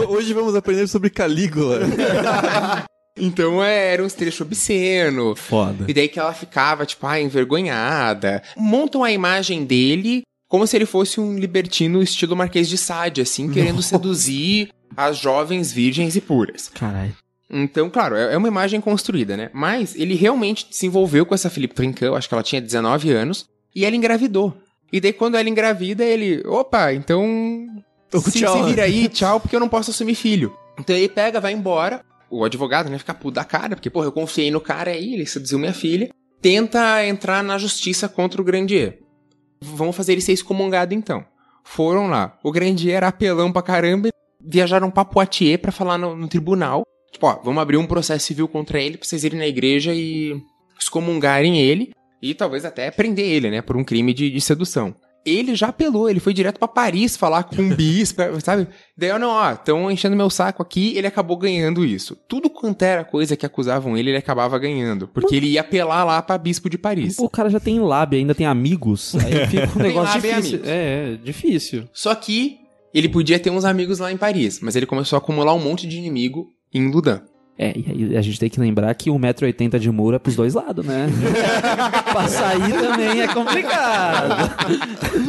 [0.09, 1.79] Hoje vamos aprender sobre Calígula.
[3.19, 5.35] Então é, era uns trechos obsceno.
[5.35, 5.85] Foda.
[5.87, 8.41] E daí que ela ficava, tipo, ah, envergonhada.
[8.55, 13.51] Montam a imagem dele como se ele fosse um libertino estilo Marquês de Sade, assim,
[13.51, 16.69] querendo seduzir as jovens virgens e puras.
[16.73, 17.15] Caralho.
[17.49, 19.49] Então, claro, é é uma imagem construída, né?
[19.53, 23.11] Mas ele realmente se envolveu com essa Felipe Trincan, eu acho que ela tinha 19
[23.11, 24.55] anos, e ela engravidou.
[24.91, 27.67] E daí, quando ela engravida, ele, opa, então.
[28.11, 30.51] Se, se vira aí, tchau, porque eu não posso assumir filho.
[30.79, 32.03] Então ele pega, vai embora.
[32.29, 35.25] O advogado, né, fica puto da cara, porque, porra, eu confiei no cara aí, ele
[35.25, 36.09] seduziu minha filha.
[36.41, 38.99] Tenta entrar na justiça contra o Grandier.
[39.61, 41.25] Vamos fazer ele ser excomungado então.
[41.63, 42.37] Foram lá.
[42.43, 44.09] O Grandier era apelão pra caramba.
[44.39, 46.83] Viajaram pra Poitiers pra falar no, no tribunal.
[47.11, 50.41] Tipo, ó, vamos abrir um processo civil contra ele pra vocês irem na igreja e
[50.79, 51.91] excomungarem ele.
[52.21, 54.95] E talvez até prender ele, né, por um crime de, de sedução.
[55.29, 58.67] Ele já apelou, ele foi direto pra Paris falar com um bispo, sabe?
[58.97, 62.17] Daí, eu não, ó, estão enchendo meu saco aqui, ele acabou ganhando isso.
[62.27, 65.07] Tudo quanto era coisa que acusavam ele, ele acabava ganhando.
[65.07, 67.17] Porque ele ia apelar lá pra bispo de Paris.
[67.19, 69.15] O cara já tem lábia, ainda tem amigos.
[69.15, 70.61] Aí fica um negócio difícil.
[70.63, 71.89] É, é, difícil.
[71.93, 72.59] Só que
[72.93, 75.87] ele podia ter uns amigos lá em Paris, mas ele começou a acumular um monte
[75.87, 77.21] de inimigo em Ludan.
[77.61, 80.53] É, e aí a gente tem que lembrar que 1,80m de muro é pros dois
[80.53, 81.09] lados, né?
[82.09, 84.49] pra sair também é complicado.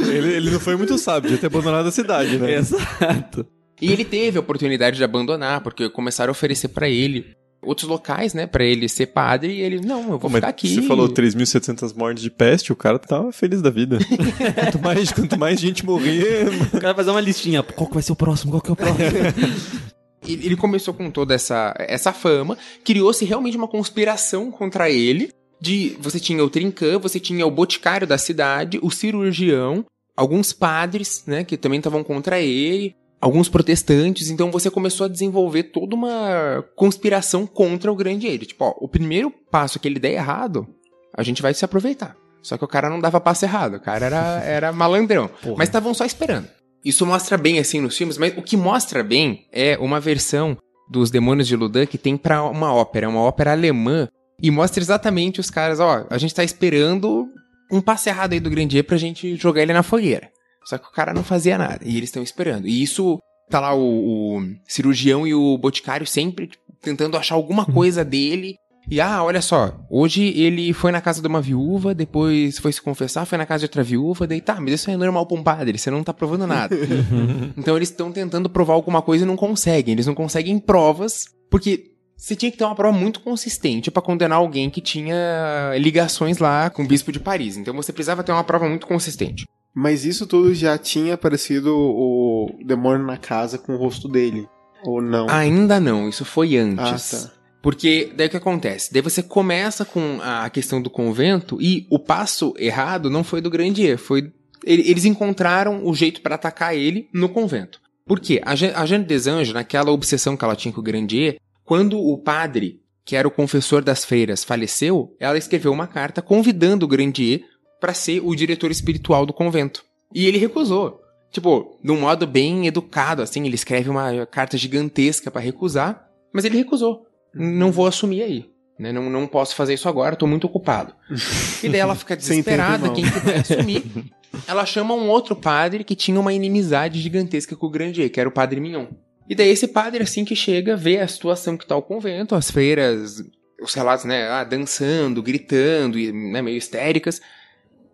[0.09, 2.55] Ele, ele não foi muito sábio de ter abandonado a cidade, né?
[2.55, 3.45] Exato.
[3.83, 8.33] E ele teve a oportunidade de abandonar, porque começaram a oferecer pra ele outros locais,
[8.33, 10.69] né, Pra ele ser padre, e ele, não, eu vou Pô, ficar mas aqui.
[10.69, 13.99] Você falou 3.700 mortes de peste, o cara tava feliz da vida.
[14.55, 17.63] quanto, mais, quanto mais gente morrer, O cara vai fazer uma listinha.
[17.63, 18.53] Qual que vai ser o próximo?
[18.53, 19.91] Qual que é o próximo?
[20.27, 25.33] Ele começou com toda essa, essa fama, criou-se realmente uma conspiração contra ele.
[25.61, 29.85] De você tinha o Trincan, você tinha o boticário da cidade, o cirurgião,
[30.17, 34.31] alguns padres, né, que também estavam contra ele, alguns protestantes.
[34.31, 38.47] Então você começou a desenvolver toda uma conspiração contra o grande ele.
[38.47, 40.67] Tipo, ó, o primeiro passo que ele der errado,
[41.15, 42.17] a gente vai se aproveitar.
[42.43, 45.29] Só que o cara não dava passo errado, o cara era, era malandrão.
[45.29, 45.57] Porra.
[45.59, 46.49] Mas estavam só esperando.
[46.85, 50.57] Isso mostra bem assim nos filmes, mas o que mostra bem é uma versão
[50.91, 54.09] dos Demônios de Ludan que tem pra uma ópera, uma ópera alemã,
[54.43, 57.29] e mostra exatamente os caras, ó, a gente tá esperando
[57.71, 60.31] um passe errado aí do Grandier pra gente jogar ele na fogueira.
[60.65, 62.67] Só que o cara não fazia nada, e eles estão esperando.
[62.67, 63.19] E isso
[63.49, 68.57] tá lá o, o cirurgião e o boticário sempre tipo, tentando achar alguma coisa dele.
[68.89, 72.83] E ah, olha só, hoje ele foi na casa de uma viúva, depois foi se
[72.83, 75.43] confessar, foi na casa de outra viúva, daí tá, mas isso é normal pra um
[75.43, 76.75] padre, você não tá provando nada.
[77.57, 79.93] então eles estão tentando provar alguma coisa e não conseguem.
[79.93, 84.39] Eles não conseguem provas, porque você tinha que ter uma prova muito consistente pra condenar
[84.39, 87.57] alguém que tinha ligações lá com o bispo de Paris.
[87.57, 89.47] Então você precisava ter uma prova muito consistente.
[89.75, 94.47] Mas isso tudo já tinha aparecido o demônio na casa com o rosto dele.
[94.85, 95.29] Ou não?
[95.31, 97.15] Ainda não, isso foi antes.
[97.15, 97.40] Ah, tá.
[97.63, 98.93] Porque daí o que acontece?
[98.93, 103.51] Daí você começa com a questão do convento e o passo errado não foi do
[103.51, 104.33] Grandier, foi
[104.65, 107.81] ele- eles encontraram o jeito pra atacar ele no convento.
[108.07, 108.41] Por quê?
[108.45, 111.99] A Je- a Jeanne des Anges, naquela obsessão que ela tinha com o Grandier, quando
[111.99, 116.89] o padre, que era o confessor das freiras, faleceu, ela escreveu uma carta convidando o
[116.89, 117.43] Grandier
[117.81, 119.85] pra ser o diretor espiritual do convento.
[120.15, 121.01] E ele recusou.
[121.31, 126.45] Tipo, de um modo bem educado, assim, ele escreve uma carta gigantesca pra recusar, mas
[126.45, 127.07] ele recusou.
[127.35, 128.51] Não vou assumir aí.
[128.79, 128.93] Né?
[128.93, 130.95] Não, não posso fazer isso agora, tô muito ocupado.
[131.63, 133.85] E daí ela fica desesperada, quem que vai assumir?
[134.47, 138.29] Ela chama um outro padre que tinha uma inimizade gigantesca com o Grandier, que era
[138.29, 138.87] o padre Mignon.
[139.29, 142.51] E daí esse padre, assim que chega, vê a situação que tá o convento, as
[142.51, 143.23] freiras,
[143.61, 147.21] os relatos, né, ah, dançando, gritando, e, né, meio histéricas,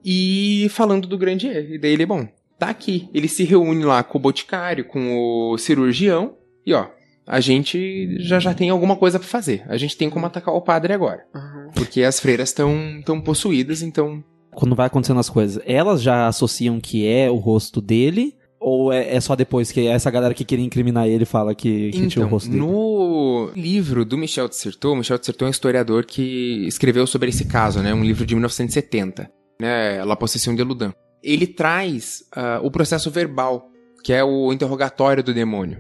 [0.04, 1.72] e falando do Grandier.
[1.72, 2.28] E daí ele, bom,
[2.58, 3.08] tá aqui.
[3.12, 6.86] Ele se reúne lá com o boticário, com o cirurgião, e ó,
[7.26, 9.64] a gente já já tem alguma coisa pra fazer.
[9.68, 11.24] A gente tem como atacar o padre agora.
[11.34, 11.70] Uhum.
[11.74, 14.22] Porque as freiras estão tão possuídas, então
[14.54, 18.34] Quando vai acontecendo as coisas, elas já associam que é o rosto dele?
[18.58, 22.06] Ou é, é só depois que essa galera que queria incriminar ele fala que, que
[22.08, 22.62] tinha o Então, rosto dele?
[22.62, 27.28] no livro do Michel de Certeau, Michel de Certeau é um historiador que escreveu sobre
[27.28, 27.92] esse caso, né?
[27.92, 30.02] Um livro de 1970, né?
[30.04, 30.92] La Possession de Ludan.
[31.22, 33.68] Ele traz ah, o processo verbal,
[34.02, 35.78] que é o interrogatório do demônio.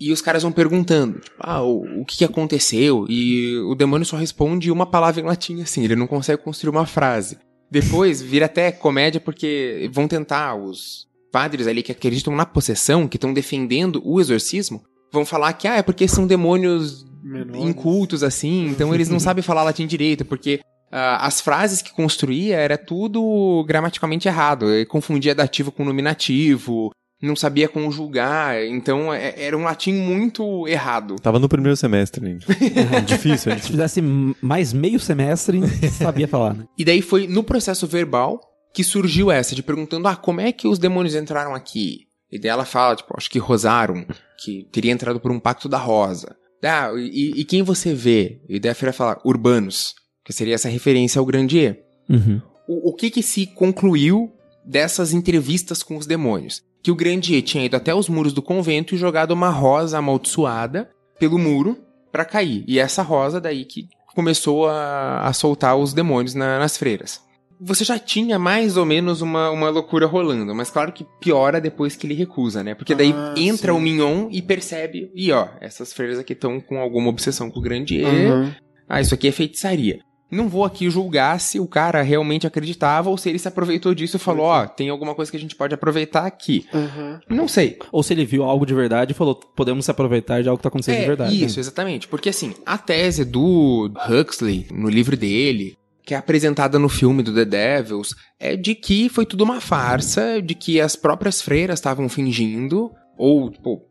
[0.00, 3.06] E os caras vão perguntando, tipo, ah, o, o que aconteceu?
[3.08, 6.86] E o demônio só responde uma palavra em latim, assim, ele não consegue construir uma
[6.86, 7.38] frase.
[7.70, 13.16] Depois vira até comédia porque vão tentar os padres ali que acreditam na possessão, que
[13.16, 14.82] estão defendendo o exorcismo,
[15.12, 17.62] vão falar que ah, é porque são demônios Menores.
[17.62, 22.56] incultos assim, então eles não sabem falar latim direito, porque ah, as frases que construía
[22.56, 26.90] era tudo gramaticalmente errado, confundia dativo com nominativo,
[27.20, 31.16] não sabia conjugar, então é- era um latim muito errado.
[31.16, 32.46] Tava no primeiro semestre ainda.
[33.06, 33.58] Difícil, hein?
[33.58, 35.60] Se fizesse mais meio semestre,
[35.90, 36.64] sabia falar, né?
[36.78, 38.40] E daí foi no processo verbal
[38.72, 42.06] que surgiu essa, de perguntando, ah, como é que os demônios entraram aqui?
[42.30, 44.04] E daí ela fala, tipo, acho que Rosarum,
[44.44, 46.36] que teria entrado por um pacto da rosa.
[46.62, 48.40] Ah, e, e quem você vê?
[48.48, 49.94] E daí a feira fala, urbanos,
[50.24, 51.82] que seria essa referência ao Grandier.
[52.08, 52.40] Uhum.
[52.68, 54.30] O, o que que se concluiu
[54.64, 56.62] dessas entrevistas com os demônios?
[56.88, 60.88] Que o Grandier tinha ido até os muros do convento e jogado uma rosa amaldiçoada
[61.20, 61.76] pelo muro
[62.10, 62.64] pra cair.
[62.66, 67.20] E essa rosa daí que começou a, a soltar os demônios na- nas freiras.
[67.60, 71.94] Você já tinha mais ou menos uma, uma loucura rolando, mas claro que piora depois
[71.94, 72.74] que ele recusa, né?
[72.74, 73.78] Porque daí Ah, entra sim.
[73.78, 77.62] o Mignon e percebe, e ó, essas freiras aqui estão com alguma obsessão com o
[77.62, 78.50] Grandier, Uhum.
[78.88, 79.98] ah, isso aqui é feitiçaria.
[80.30, 84.16] Não vou aqui julgar se o cara realmente acreditava ou se ele se aproveitou disso
[84.16, 86.66] e falou, ó, tem alguma coisa que a gente pode aproveitar aqui.
[86.72, 87.18] Uhum.
[87.28, 87.78] Não sei.
[87.90, 90.62] Ou se ele viu algo de verdade e falou, podemos se aproveitar de algo que
[90.62, 91.44] tá acontecendo é, de verdade.
[91.44, 92.06] isso, exatamente.
[92.06, 97.34] Porque assim, a tese do Huxley, no livro dele, que é apresentada no filme do
[97.34, 102.08] The Devils, é de que foi tudo uma farsa, de que as próprias freiras estavam
[102.08, 103.82] fingindo, ou, tipo,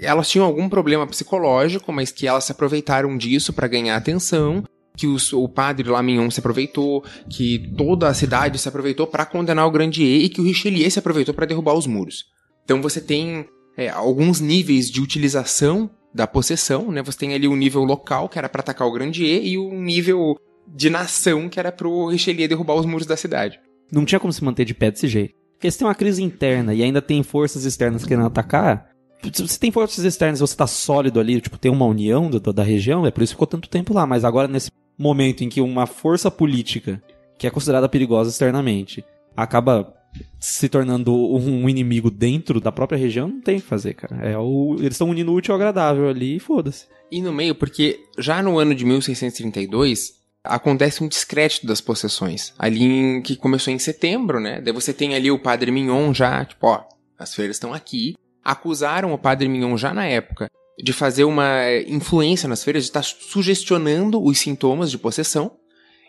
[0.00, 4.62] elas tinham algum problema psicológico, mas que elas se aproveitaram disso para ganhar atenção,
[4.96, 9.66] que os- o padre Lamignon se aproveitou, que toda a cidade se aproveitou para condenar
[9.66, 12.24] o Grandier e que o Richelieu se aproveitou para derrubar os muros.
[12.64, 17.02] Então você tem é, alguns níveis de utilização da possessão, né?
[17.02, 20.36] Você tem ali o nível local, que era para atacar o Grandier, e o nível
[20.68, 23.58] de nação, que era pro Richelieu derrubar os muros da cidade.
[23.90, 25.32] Não tinha como se manter de pé desse jeito.
[25.54, 28.90] Porque se tem uma crise interna e ainda tem forças externas querendo atacar,
[29.32, 32.62] se você tem forças externas você tá sólido ali, tipo, tem uma união do- da
[32.62, 34.06] região, é por isso que ficou tanto tempo lá.
[34.06, 34.70] Mas agora, nesse
[35.02, 37.02] momento em que uma força política,
[37.36, 39.04] que é considerada perigosa externamente,
[39.36, 39.92] acaba
[40.38, 44.16] se tornando um inimigo dentro da própria região, não tem o que fazer, cara.
[44.28, 46.86] É o, eles estão unindo o útil ao agradável ali e foda-se.
[47.10, 52.52] E no meio, porque já no ano de 1632 acontece um descrédito das possessões.
[52.58, 54.60] Ali em, que começou em setembro, né?
[54.60, 56.84] Daí você tem ali o padre Mignon já, tipo, ó,
[57.18, 58.14] as freiras estão aqui.
[58.44, 60.48] Acusaram o padre Mignon já na época
[60.78, 65.56] de fazer uma influência nas feiras, de estar sugestionando os sintomas de possessão.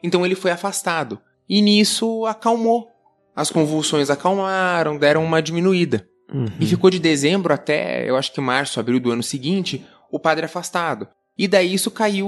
[0.03, 1.19] Então ele foi afastado.
[1.47, 2.87] E nisso acalmou.
[3.35, 6.07] As convulsões acalmaram, deram uma diminuída.
[6.59, 10.45] E ficou de dezembro até, eu acho que março, abril do ano seguinte, o padre
[10.45, 11.07] afastado.
[11.37, 12.27] E daí isso caiu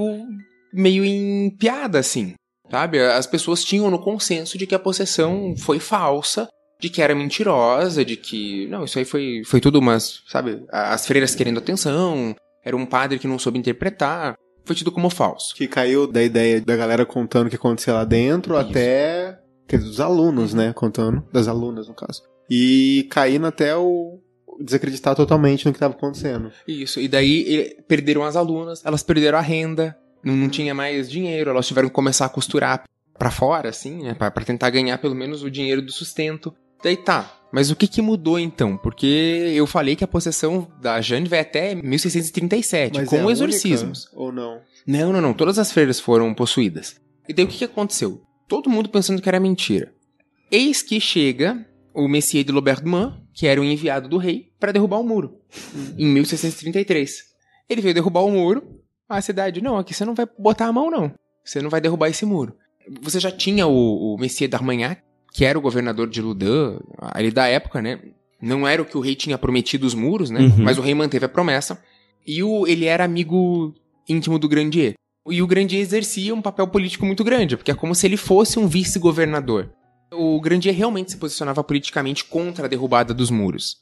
[0.73, 2.33] meio em piada, assim.
[2.69, 2.99] Sabe?
[2.99, 6.49] As pessoas tinham no consenso de que a possessão foi falsa,
[6.85, 8.67] de que era mentirosa, de que.
[8.67, 10.21] Não, isso aí foi, foi tudo umas.
[10.27, 10.63] Sabe?
[10.71, 14.35] As freiras querendo atenção, era um padre que não soube interpretar.
[14.63, 15.55] Foi tido como falso.
[15.55, 18.69] Que caiu da ideia da galera contando o que acontecia lá dentro Isso.
[18.69, 19.39] até.
[19.67, 20.73] Quer dizer, dos alunos, né?
[20.73, 21.23] Contando.
[21.33, 22.21] Das alunas, no caso.
[22.49, 24.19] E caindo até o.
[24.59, 26.51] desacreditar totalmente no que estava acontecendo.
[26.67, 31.49] Isso, e daí perderam as alunas, elas perderam a renda, não, não tinha mais dinheiro,
[31.49, 32.83] elas tiveram que começar a costurar
[33.17, 36.53] pra fora, assim, né, pra tentar ganhar pelo menos o dinheiro do sustento.
[36.83, 38.75] Daí tá, mas o que que mudou então?
[38.77, 39.05] Porque
[39.55, 43.31] eu falei que a possessão da Jane vai até 1637, Mas com é a única,
[43.31, 44.09] exorcismos.
[44.13, 44.59] Ou não?
[44.85, 46.99] Não, não, não, todas as freiras foram possuídas.
[47.29, 48.21] E daí o que que aconteceu?
[48.47, 49.93] Todo mundo pensando que era mentira.
[50.51, 54.99] Eis que chega o Messier de Lobertman, que era o enviado do rei, para derrubar
[54.99, 55.39] o muro,
[55.97, 57.23] em 1633.
[57.69, 60.91] Ele veio derrubar o muro, a cidade, não, aqui você não vai botar a mão,
[60.91, 61.13] não.
[61.43, 62.55] Você não vai derrubar esse muro.
[63.01, 65.01] Você já tinha o, o Messier d'Armagnac,
[65.35, 67.99] que era o governador de Loudun, ali da época, né?
[68.41, 70.39] Não era o que o rei tinha prometido os muros, né?
[70.39, 70.63] Uhum.
[70.63, 71.77] Mas o rei manteve a promessa.
[72.25, 73.75] E o, ele era amigo
[74.07, 74.93] íntimo do Grandier.
[75.29, 78.57] E o Grandier exercia um papel político muito grande, porque é como se ele fosse
[78.57, 79.71] um vice-governador.
[80.13, 83.79] O Grandier realmente se posicionava politicamente contra a derrubada dos muros.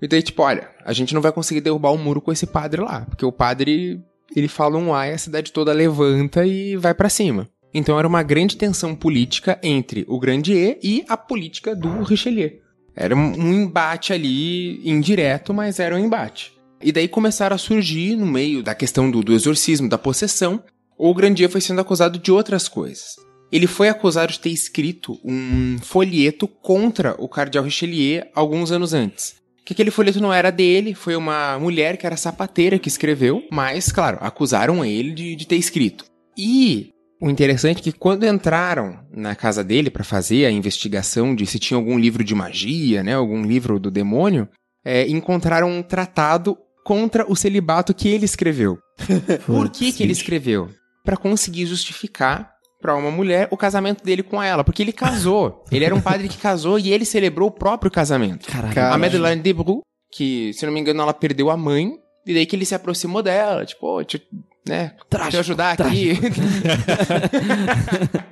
[0.00, 2.82] E daí, tipo, olha, a gente não vai conseguir derrubar o muro com esse padre
[2.82, 4.00] lá, porque o padre,
[4.36, 7.48] ele fala um A e a cidade toda levanta e vai pra cima.
[7.72, 12.60] Então era uma grande tensão política entre o Grandier e a política do Richelieu.
[12.96, 16.52] Era um um embate ali indireto, mas era um embate.
[16.82, 20.62] E daí começaram a surgir, no meio da questão do, do exorcismo, da possessão,
[20.96, 23.16] o Grandier foi sendo acusado de outras coisas.
[23.50, 29.36] Ele foi acusado de ter escrito um folheto contra o cardeal Richelieu alguns anos antes.
[29.64, 33.92] Que aquele folheto não era dele, foi uma mulher que era sapateira que escreveu, mas,
[33.92, 36.04] claro, acusaram ele de, de ter escrito.
[36.36, 36.90] E
[37.20, 41.58] o interessante é que quando entraram na casa dele para fazer a investigação de se
[41.58, 44.48] tinha algum livro de magia, né, algum livro do demônio,
[44.84, 48.78] é, encontraram um tratado contra o celibato que ele escreveu.
[49.46, 50.70] Por que, que ele escreveu?
[51.04, 52.50] Para conseguir justificar
[52.80, 55.64] para uma mulher o casamento dele com ela, porque ele casou.
[55.72, 58.46] ele era um padre que casou e ele celebrou o próprio casamento.
[58.46, 58.72] Caralho.
[58.74, 59.80] Cara, A Madeleine de Bru,
[60.12, 61.90] que, se não me engano, ela perdeu a mãe,
[62.24, 64.22] e daí que ele se aproximou dela, tipo, "Ô, deixa, eu-
[64.68, 66.14] né, deixa eu ajudar aqui.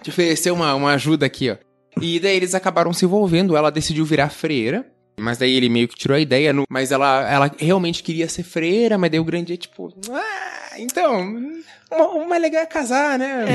[0.02, 1.56] Te oferecer uma, uma ajuda aqui, ó.
[2.00, 4.86] E daí eles acabaram se envolvendo, ela decidiu virar freira,
[5.18, 8.42] mas daí ele meio que tirou a ideia, no- mas ela, ela realmente queria ser
[8.42, 11.34] freira, mas daí o grande é tipo, ah, então,
[11.90, 13.46] uma, uma legal é casar, né?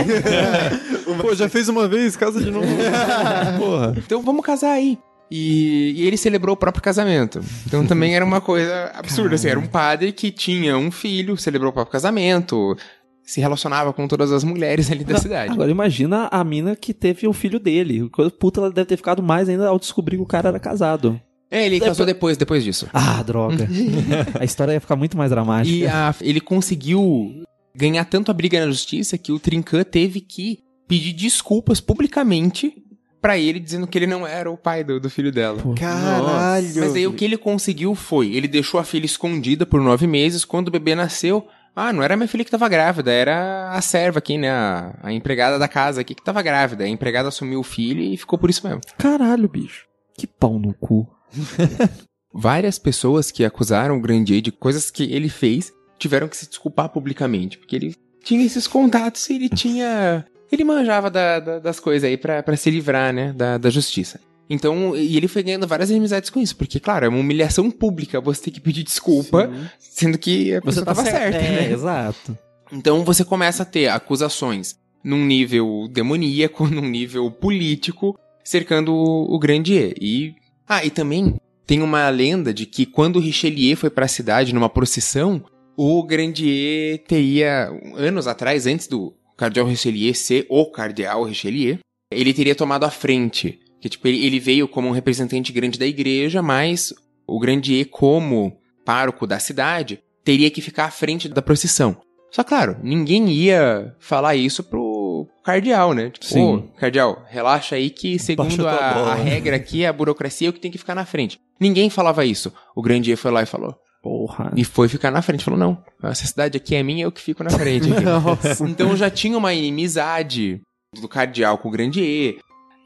[1.21, 2.65] Pô, já fez uma vez, casa de novo.
[3.59, 3.93] Porra.
[3.97, 4.97] Então vamos casar aí.
[5.31, 7.39] E, e ele celebrou o próprio casamento.
[7.65, 9.35] Então também era uma coisa absurda.
[9.35, 12.75] Assim, era um padre que tinha um filho, celebrou o próprio casamento,
[13.23, 15.53] se relacionava com todas as mulheres ali da cidade.
[15.53, 18.09] Agora imagina a mina que teve o filho dele.
[18.09, 21.19] Coisa Puta, ela deve ter ficado mais ainda ao descobrir que o cara era casado.
[21.49, 22.87] É, ele casou depois, depois disso.
[22.93, 23.67] Ah, droga.
[24.39, 25.73] a história ia ficar muito mais dramática.
[25.75, 27.43] E a- ele conseguiu
[27.75, 32.73] ganhar tanto a briga na justiça que o Trincan teve que pedir desculpas publicamente
[33.21, 35.61] pra ele, dizendo que ele não era o pai do, do filho dela.
[35.75, 36.67] Caralho.
[36.75, 40.43] Mas aí o que ele conseguiu foi, ele deixou a filha escondida por nove meses,
[40.43, 44.19] quando o bebê nasceu, ah, não era minha filha que tava grávida, era a serva
[44.19, 46.83] aqui, né, a, a empregada da casa aqui que tava grávida.
[46.83, 48.81] A empregada assumiu o filho e ficou por isso mesmo.
[48.97, 49.85] Caralho, bicho.
[50.17, 51.07] Que pau no cu.
[52.33, 56.89] várias pessoas que acusaram o Grandier de coisas que ele fez tiveram que se desculpar
[56.89, 60.25] publicamente, porque ele tinha esses contatos e ele tinha.
[60.51, 64.19] Ele manjava da- da- das coisas aí pra, pra se livrar, né, da, da justiça.
[64.49, 68.19] Então, e ele foi ganhando várias amizades com isso, porque, claro, é uma humilhação pública
[68.19, 69.49] você ter que pedir desculpa,
[69.79, 71.33] sendo que a Você pessoa tá tava certo.
[71.33, 71.71] certa, é, né?
[71.71, 72.37] exato.
[72.73, 79.39] Então você começa a ter acusações num nível demoníaco, num nível político, cercando o, o
[79.39, 79.93] Grandier.
[80.01, 80.35] E
[80.67, 81.35] ah, e também
[81.65, 85.41] tem uma lenda de que quando Richelieu foi para a cidade numa procissão,
[85.77, 91.79] o Grandier teria anos atrás, antes do cardeal Richelieu ser o cardeal Richelieu,
[92.11, 93.59] ele teria tomado a frente.
[93.79, 96.93] Que tipo ele, ele veio como um representante grande da igreja, mas
[97.25, 101.97] o Grandier como pároco da cidade teria que ficar à frente da procissão.
[102.29, 106.09] Só claro, ninguém ia falar isso pro cardeal, né?
[106.11, 106.41] Tipo, Sim.
[106.41, 110.71] ô, cardeal, relaxa aí que segundo a, a regra aqui, a burocracia, eu que tenho
[110.71, 111.39] que ficar na frente.
[111.59, 112.53] Ninguém falava isso.
[112.75, 113.75] O Grandier foi lá e falou.
[114.01, 114.51] Porra.
[114.55, 115.43] E foi ficar na frente.
[115.43, 117.87] Falou, não, essa cidade aqui é minha, eu que fico na frente.
[117.91, 118.03] aqui."
[118.69, 120.61] então já tinha uma inimizade
[120.99, 122.37] do cardeal com o Grandier.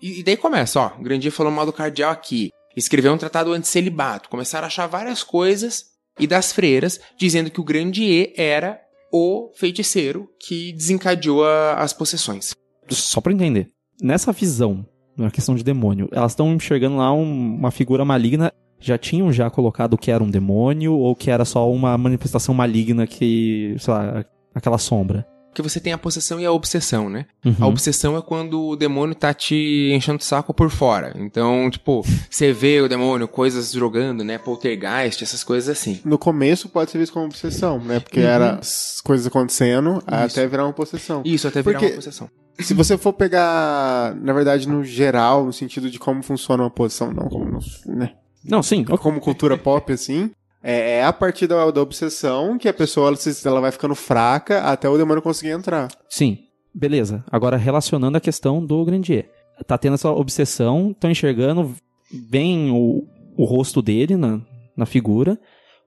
[0.02, 2.50] E, e daí começa, ó, o Grandier falou mal do cardeal aqui.
[2.76, 4.28] Escreveu um tratado anti-celibato.
[4.30, 5.86] Começaram a achar várias coisas
[6.20, 8.80] e das freiras, dizendo que o Grandier era
[9.12, 12.54] o feiticeiro que desencadeou a- as possessões.
[12.90, 13.70] Só pra entender.
[14.02, 14.86] Nessa visão,
[15.18, 18.52] na questão de demônio, elas estão enxergando lá um- uma figura maligna.
[18.80, 23.08] Já tinham já colocado que era um demônio ou que era só uma manifestação maligna
[23.08, 25.26] que, sei lá, aquela sombra?
[25.50, 27.28] Porque você tem a possessão e a obsessão, né?
[27.46, 27.56] Uhum.
[27.62, 31.14] A obsessão é quando o demônio tá te enchendo o saco por fora.
[31.16, 34.38] Então, tipo, você vê o demônio, coisas jogando, né?
[34.38, 36.02] Poltergeist, essas coisas assim.
[36.04, 38.02] No começo pode ser visto como obsessão, né?
[38.02, 41.22] Porque era as coisas acontecendo até virar uma possessão.
[41.24, 42.30] Isso, até virar Porque- uma possessão.
[42.60, 47.14] Se você for pegar, na verdade, no geral, no sentido de como funciona uma possessão,
[47.14, 48.12] não como, né?
[48.48, 48.84] Não, sim.
[48.84, 50.32] como cultura pop, assim,
[50.64, 54.62] é, é a partir da, da obsessão que a pessoa ela, ela vai ficando fraca
[54.62, 55.90] até o demônio conseguir entrar.
[56.10, 56.40] Sim.
[56.74, 57.24] Beleza.
[57.32, 59.30] Agora, relacionando a questão do Grandier.
[59.66, 61.74] Tá tendo essa obsessão, estão enxergando
[62.12, 64.42] bem o, o rosto dele na,
[64.76, 65.40] na figura.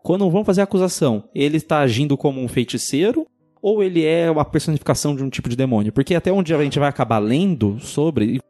[0.02, 3.26] Quando vão fazer a acusação, ele está agindo como um feiticeiro
[3.61, 5.92] ou ele é uma personificação de um tipo de demônio?
[5.92, 8.40] Porque até onde a gente vai acabar lendo sobre.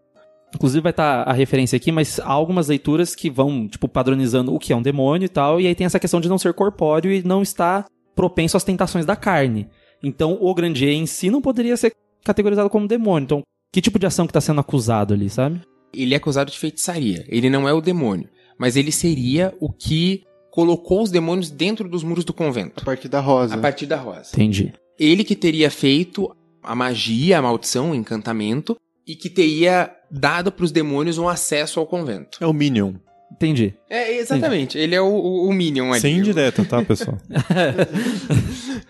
[0.54, 4.58] Inclusive vai estar a referência aqui, mas há algumas leituras que vão, tipo, padronizando o
[4.58, 7.12] que é um demônio e tal, e aí tem essa questão de não ser corpóreo
[7.12, 9.68] e não estar propenso às tentações da carne.
[10.02, 11.92] Então, o Grandier em si não poderia ser
[12.24, 13.24] categorizado como demônio.
[13.24, 13.42] Então,
[13.72, 15.60] que tipo de ação que está sendo acusado ali, sabe?
[15.92, 17.24] Ele é acusado de feitiçaria.
[17.28, 18.28] Ele não é o demônio.
[18.58, 22.84] Mas ele seria o que colocou os demônios dentro dos muros do A convento.
[22.84, 23.54] partir da rosa.
[23.54, 24.30] A partir da rosa.
[24.32, 24.72] Entendi.
[24.98, 28.76] Ele que teria feito a magia, a maldição, o encantamento,
[29.08, 32.38] e que teria dado pros demônios um acesso ao convento.
[32.40, 32.92] É o Minion.
[33.32, 33.74] Entendi.
[33.88, 34.76] É, exatamente.
[34.78, 36.00] Ele é o, o, o Minion ali.
[36.00, 37.16] Sem indireta, tá, pessoal?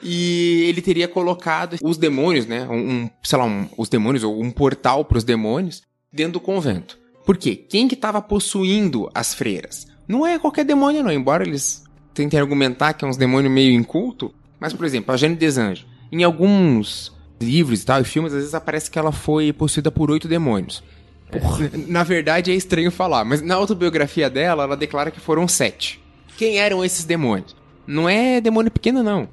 [0.03, 2.67] E ele teria colocado os demônios, né?
[2.69, 6.99] Um, um, sei lá, um- os demônios, ou um portal pros demônios, dentro do convento.
[7.27, 7.57] Por quê?
[7.57, 9.87] Quem que tava possuindo as freiras?
[10.07, 11.11] Não é qualquer demônio, não.
[11.13, 11.83] Embora eles
[12.15, 14.33] tentem argumentar que é uns demônios meio inculto.
[14.59, 15.87] Mas, por exemplo, a Jane Desange.
[16.11, 20.11] Em alguns livros e tal, e filmes, às vezes aparece que ela foi possuída por
[20.11, 20.83] oito demônios.
[21.89, 26.01] Na verdade, é estranho falar, mas na autobiografia dela, ela declara que foram sete.
[26.37, 27.57] Quem eram esses demônios?
[27.87, 29.29] Não é demônio pequeno, não.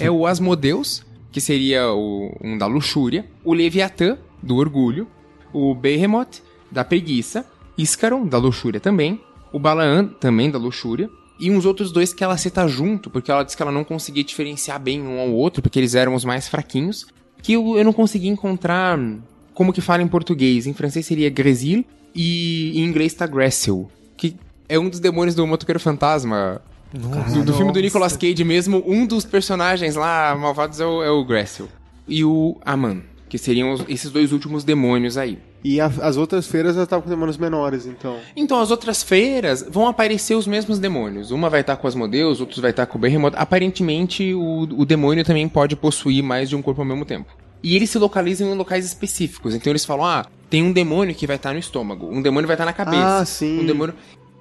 [0.00, 5.06] É o Asmodeus, que seria o, um da luxúria, o Leviatã, do orgulho,
[5.52, 7.44] o Behemoth, da preguiça,
[7.76, 9.20] Iscaron, da luxúria também,
[9.52, 13.42] o Balaam, também da luxúria, e uns outros dois que ela cita junto, porque ela
[13.42, 16.48] disse que ela não conseguia diferenciar bem um ao outro, porque eles eram os mais
[16.48, 17.06] fraquinhos,
[17.46, 18.98] que eu, eu não consegui encontrar
[19.54, 20.66] como que fala em português.
[20.66, 24.34] Em francês seria Gresil e em inglês tá Gressel, que
[24.68, 26.60] é um dos demônios do Motoqueiro Fantasma.
[26.92, 31.10] Do, do filme do Nicolas Cage mesmo, um dos personagens lá malvados é o, é
[31.10, 31.68] o Gressel.
[32.08, 35.38] E o Aman, que seriam os- esses dois últimos demônios aí.
[35.64, 38.16] E a- as outras feiras já estavam com demônios menores, então.
[38.36, 41.30] Então, as outras feiras vão aparecer os mesmos demônios.
[41.32, 43.34] Uma vai estar com Asmodeus, outros vai estar com o Behemoth.
[43.36, 47.34] Aparentemente, o, o demônio também pode possuir mais de um corpo ao mesmo tempo.
[47.62, 49.54] E eles se localizam em locais específicos.
[49.54, 52.06] Então, eles falam, ah, tem um demônio que vai estar no estômago.
[52.08, 53.18] Um demônio vai estar na cabeça.
[53.18, 53.60] Ah, sim.
[53.60, 53.94] Um demônio...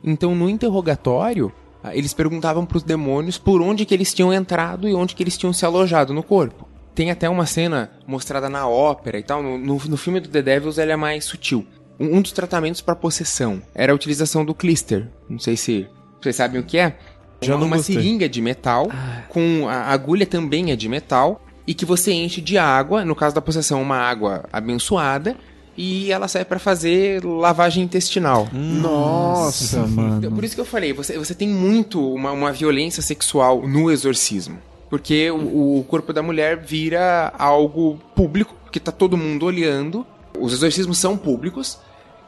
[0.03, 1.51] Então, no interrogatório,
[1.83, 5.35] ah, eles perguntavam pros demônios por onde que eles tinham entrado e onde que eles
[5.37, 6.64] tinham se alojado no corpo.
[6.95, 9.43] Tem até uma cena mostrada na ópera e tal.
[9.43, 11.65] No, no, no filme do The Devils, ele é mais sutil.
[11.99, 15.07] Um, um dos tratamentos para possessão era a utilização do clister.
[15.29, 15.87] Não sei se
[16.21, 16.97] vocês sabem o que é.
[17.41, 18.89] Já uma, não uma seringa de metal,
[19.29, 23.35] com a agulha também é de metal, e que você enche de água, no caso
[23.35, 25.35] da possessão, uma água abençoada,
[25.77, 28.47] e ela serve pra fazer lavagem intestinal.
[28.53, 30.31] Nossa, Então, mano.
[30.31, 34.57] por isso que eu falei, você, você tem muito uma, uma violência sexual no exorcismo.
[34.89, 40.05] Porque o, o corpo da mulher vira algo público, que tá todo mundo olhando.
[40.39, 41.79] Os exorcismos são públicos.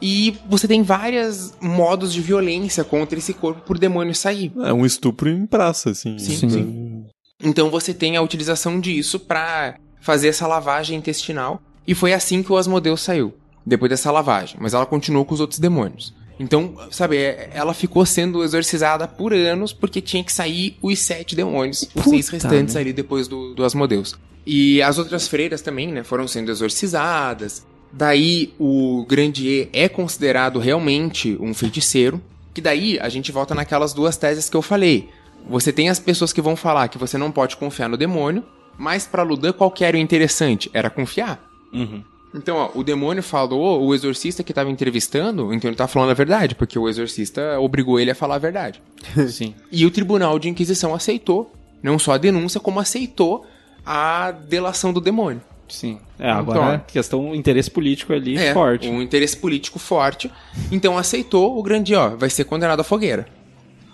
[0.01, 4.51] E você tem vários modos de violência contra esse corpo por demônio sair.
[4.63, 6.17] É um estupro em praça, assim.
[6.19, 7.05] Sim, sim.
[7.43, 11.61] Então você tem a utilização disso pra fazer essa lavagem intestinal.
[11.87, 13.33] E foi assim que o Asmodeus saiu,
[13.65, 14.57] depois dessa lavagem.
[14.59, 16.13] Mas ela continuou com os outros demônios.
[16.39, 21.35] Então, sabe, é- ela ficou sendo exorcizada por anos porque tinha que sair os sete
[21.35, 22.81] demônios, os Puta, seis restantes né?
[22.81, 24.15] ali depois do, do Asmodeus.
[24.45, 27.65] E as outras freiras também, né, foram sendo exorcizadas.
[27.91, 32.21] Daí o Grandier é considerado realmente um feiticeiro.
[32.53, 35.09] Que daí a gente volta naquelas duas teses que eu falei.
[35.49, 38.43] Você tem as pessoas que vão falar que você não pode confiar no demônio,
[38.77, 40.69] mas pra Ludan qual que era o interessante?
[40.73, 41.43] Era confiar.
[41.71, 42.03] Uhum.
[42.35, 46.13] Então, ó, o demônio falou, o exorcista que tava entrevistando, então ele tá falando a
[46.13, 48.81] verdade, porque o exorcista obrigou ele a falar a verdade.
[49.29, 49.55] Sim.
[49.71, 51.51] E o tribunal de inquisição aceitou,
[51.81, 53.45] não só a denúncia, como aceitou
[53.85, 55.41] a delação do demônio.
[55.69, 55.99] Sim.
[56.19, 58.87] É, agora Então, a questão interesse político ali É, forte.
[58.87, 60.31] um interesse político forte.
[60.71, 63.27] Então aceitou o grande, ó, vai ser condenado à fogueira.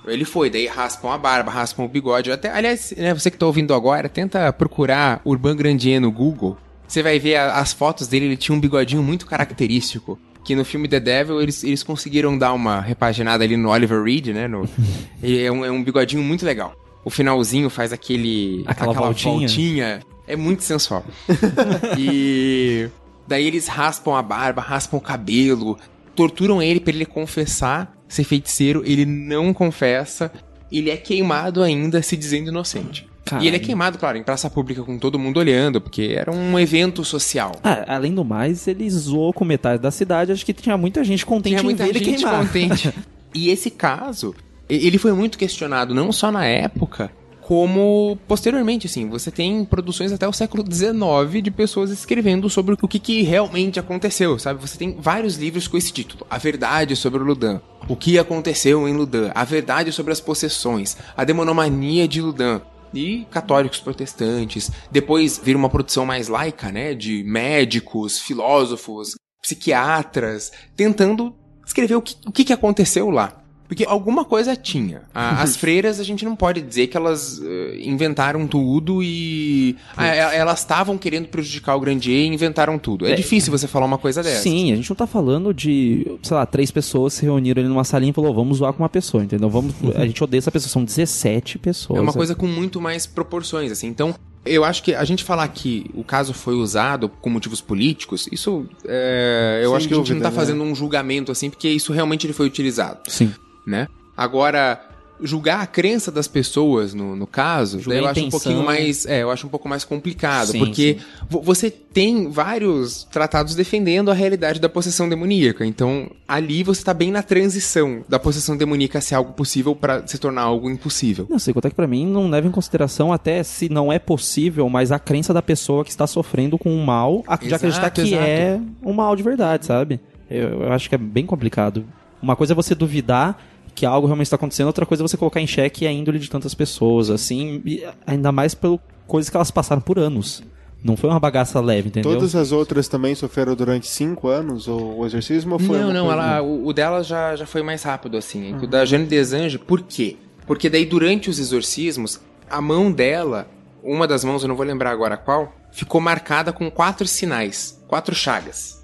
[0.06, 2.32] Ele foi, daí raspam a barba, raspam o bigode.
[2.32, 6.58] Até, aliás, né, você que tá ouvindo agora, tenta procurar Urban Grandier no Google.
[6.88, 10.20] Você vai ver a- as fotos dele, ele tinha um bigodinho muito característico.
[10.44, 14.28] Que no filme The Devil eles, eles conseguiram dar uma repaginada ali no Oliver Reed,
[14.28, 14.46] né?
[14.48, 14.68] No,
[15.24, 16.76] é, um, é um bigodinho muito legal.
[17.06, 18.64] O finalzinho faz aquele.
[18.68, 19.34] Aquela voltinha.
[19.40, 20.00] voltinha.
[20.28, 21.06] É muito sensual.
[21.98, 22.90] e
[23.28, 25.78] daí eles raspam a barba, raspam o cabelo,
[26.16, 30.32] torturam ele pra ele confessar ser feiticeiro, ele não confessa,
[30.72, 33.08] ele é queimado ainda se dizendo inocente.
[33.40, 36.60] E ele é queimado, claro, em praça pública com todo mundo olhando, porque era um
[36.60, 37.54] evento social.
[37.64, 40.32] Ah, além do mais, ele zoou com metade da cidade.
[40.32, 42.46] Acho que tinha muita gente contente Tinha muita em ver ele gente queimar.
[42.46, 42.94] contente.
[43.34, 44.36] e esse caso,
[44.70, 47.12] ele foi muito questionado, não só na época,
[47.42, 49.08] como posteriormente, assim.
[49.10, 53.80] Você tem produções até o século XIX de pessoas escrevendo sobre o que, que realmente
[53.80, 54.62] aconteceu, sabe?
[54.62, 56.26] Você tem vários livros com esse título.
[56.30, 57.62] A Verdade sobre o Ludan.
[57.88, 59.32] O que aconteceu em Ludan.
[59.36, 60.98] A Verdade sobre as Possessões.
[61.16, 62.62] A Demonomania de Ludan.
[62.94, 64.72] E católicos protestantes.
[64.92, 66.94] Depois vira uma produção mais laica, né?
[66.94, 71.36] De médicos, filósofos, psiquiatras, tentando
[71.66, 73.43] escrever o que, o que, aconteceu lá.
[73.76, 75.02] Porque alguma coisa tinha.
[75.14, 79.76] A- as freiras, a gente não pode dizer que elas eh, inventaram tudo e.
[79.98, 83.06] Ah, e- elas estavam querendo prejudicar o Grandier e inventaram tudo.
[83.08, 83.16] É, É.
[83.16, 84.42] difícil você falar uma coisa dessa.
[84.44, 87.84] Sim, a gente não tá falando de, sei lá, três pessoas se reuniram ali numa
[87.84, 89.50] salinha e falou, vamos zoar com uma pessoa, entendeu?
[89.50, 91.98] Vamos, a gente odeia essa pessoa, são 17 pessoas.
[91.98, 93.88] É uma coisa com muito mais proporções, assim.
[93.88, 94.14] Então,
[94.46, 98.66] eu acho que a gente falar que o caso foi usado com motivos políticos, isso
[98.86, 100.36] é, eu Sem acho que a gente não dúvida, tá né?
[100.36, 103.34] fazendo um julgamento, assim, porque isso realmente ele foi utilizado, Sim.
[103.66, 103.88] Né?
[104.16, 104.80] Agora,
[105.22, 109.06] julgar a crença das pessoas no, no caso, Julgar daí eu acho um pouquinho mais.
[109.06, 110.48] É, eu acho um pouco mais complicado.
[110.52, 111.06] Sim, porque sim.
[111.30, 115.66] vo- você tem vários tratados defendendo a realidade da possessão demoníaca.
[115.66, 120.18] Então, ali você tá bem na transição da possessão demoníaca ser algo possível pra se
[120.18, 121.26] tornar algo impossível.
[121.30, 123.98] Não sei, quanto é que pra mim não leva em consideração até se não é
[124.00, 127.56] possível, mas a crença da pessoa que está sofrendo com um mal, a- de Exato,
[127.66, 128.24] acreditar que exato.
[128.24, 130.00] é um mal de verdade, sabe?
[130.30, 131.86] Eu, eu acho que é bem complicado.
[132.22, 133.38] Uma coisa é você duvidar
[133.76, 136.30] que algo realmente está acontecendo, outra coisa é você colocar em xeque a índole de
[136.30, 140.44] tantas pessoas, assim, e ainda mais pelo coisas que elas passaram por anos.
[140.84, 142.12] Não foi uma bagaça leve, entendeu?
[142.12, 146.12] Todas as outras também sofreram durante cinco anos o, o exorcismo ou foi não, não,
[146.12, 148.54] ela, o, o dela já, já foi mais rápido, assim.
[148.56, 150.18] O da Jane Desange, por quê?
[150.46, 152.20] Porque daí, durante os exorcismos,
[152.50, 153.48] a mão dela,
[153.82, 158.14] uma das mãos, eu não vou lembrar agora qual, ficou marcada com quatro sinais, quatro
[158.14, 158.84] chagas.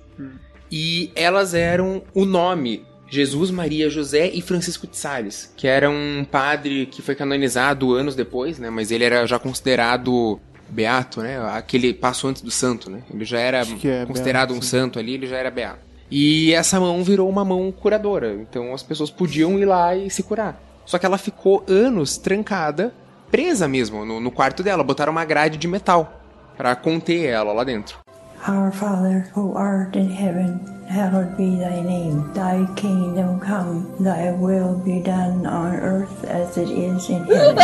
[0.71, 6.25] E elas eram o nome Jesus, Maria, José e Francisco de Sales, que era um
[6.29, 8.69] padre que foi canonizado anos depois, né?
[8.69, 10.39] Mas ele era já considerado
[10.69, 11.39] beato, né?
[11.51, 13.01] Aquele passo antes do santo, né?
[13.11, 15.79] Ele já era é considerado beato, um santo ali, ele já era beato.
[16.11, 20.23] E essa mão virou uma mão curadora, então as pessoas podiam ir lá e se
[20.23, 20.59] curar.
[20.85, 22.93] Só que ela ficou anos trancada,
[23.29, 24.83] presa mesmo no, no quarto dela.
[24.83, 26.23] Botaram uma grade de metal
[26.57, 27.99] pra conter ela lá dentro.
[28.47, 32.31] Our Father, who art in heaven, hallowed be thy name.
[32.33, 37.57] Thy kingdom come, thy will be done on earth as it is in heaven.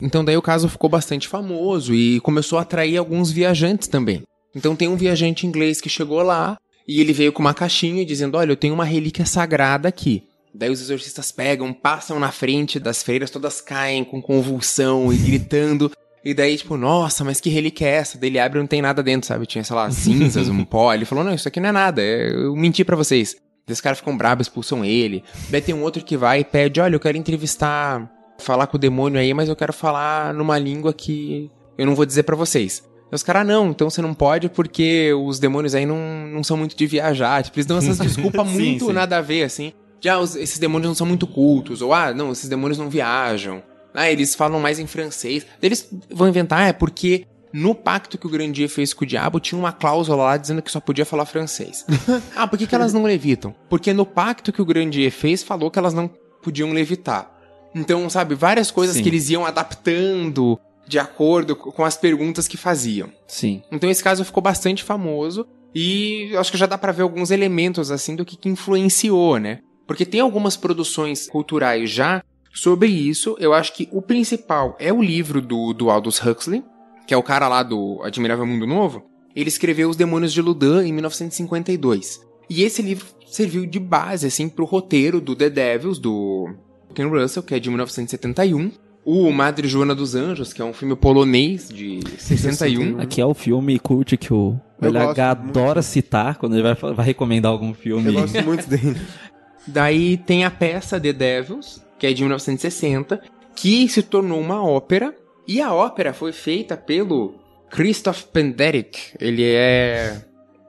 [0.00, 4.22] Então daí o caso ficou bastante famoso e começou a atrair alguns viajantes também.
[4.54, 6.56] Então tem um viajante inglês que chegou lá
[6.86, 10.22] e ele veio com uma caixinha dizendo: Olha, eu tenho uma relíquia sagrada aqui.
[10.58, 15.90] Daí os exorcistas pegam, passam na frente das freiras, todas caem com convulsão e gritando.
[16.24, 18.18] E daí, tipo, nossa, mas que relíquia é essa?
[18.18, 19.46] Daí ele abre e não tem nada dentro, sabe?
[19.46, 20.92] Tinha, sei lá, cinzas, um pó.
[20.94, 23.36] Ele falou, não, isso aqui não é nada, é- eu menti pra vocês.
[23.68, 25.22] Os caras ficam bravos, expulsam ele.
[25.50, 28.80] Daí tem um outro que vai e pede, olha, eu quero entrevistar, falar com o
[28.80, 32.82] demônio aí, mas eu quero falar numa língua que eu não vou dizer pra vocês.
[33.10, 36.56] Aí os caras, não, então você não pode porque os demônios aí não, não são
[36.56, 37.42] muito de viajar.
[37.42, 38.92] Tipo, eles dão essas desculpas Sim, muito sim.
[38.92, 39.72] nada a ver, assim.
[40.00, 41.82] Já esses demônios não são muito cultos.
[41.82, 43.62] Ou, ah, não, esses demônios não viajam.
[43.94, 45.46] Ah, eles falam mais em francês.
[45.62, 49.58] Eles vão inventar, é porque no pacto que o Grandier fez com o diabo tinha
[49.58, 51.84] uma cláusula lá dizendo que só podia falar francês.
[52.36, 53.54] ah, por que, que elas não levitam?
[53.68, 56.10] Porque no pacto que o Grandier fez falou que elas não
[56.42, 57.32] podiam levitar.
[57.74, 59.02] Então, sabe, várias coisas Sim.
[59.02, 63.10] que eles iam adaptando de acordo com as perguntas que faziam.
[63.26, 63.62] Sim.
[63.72, 67.90] Então esse caso ficou bastante famoso e acho que já dá pra ver alguns elementos
[67.90, 69.60] assim do que, que influenciou, né?
[69.86, 72.22] Porque tem algumas produções culturais já
[72.52, 73.36] sobre isso.
[73.38, 76.64] Eu acho que o principal é o livro do, do Aldous Huxley,
[77.06, 79.04] que é o cara lá do Admirável Mundo Novo.
[79.34, 82.20] Ele escreveu Os Demônios de Ludan em 1952.
[82.48, 86.48] E esse livro serviu de base assim pro roteiro do The Devils do
[86.94, 88.72] Ken Russell, que é de 1971.
[89.04, 92.98] O Madre Joana dos Anjos, que é um filme polonês de 61.
[92.98, 97.52] Aqui é o filme cult que o LH adora citar quando ele vai, vai recomendar
[97.52, 98.08] algum filme.
[98.08, 98.96] Eu gosto muito dele.
[99.66, 103.20] Daí tem a peça The Devils, que é de 1960,
[103.54, 105.14] que se tornou uma ópera.
[105.46, 107.34] E a ópera foi feita pelo
[107.70, 109.16] Christoph Penderecki.
[109.20, 110.22] Ele é.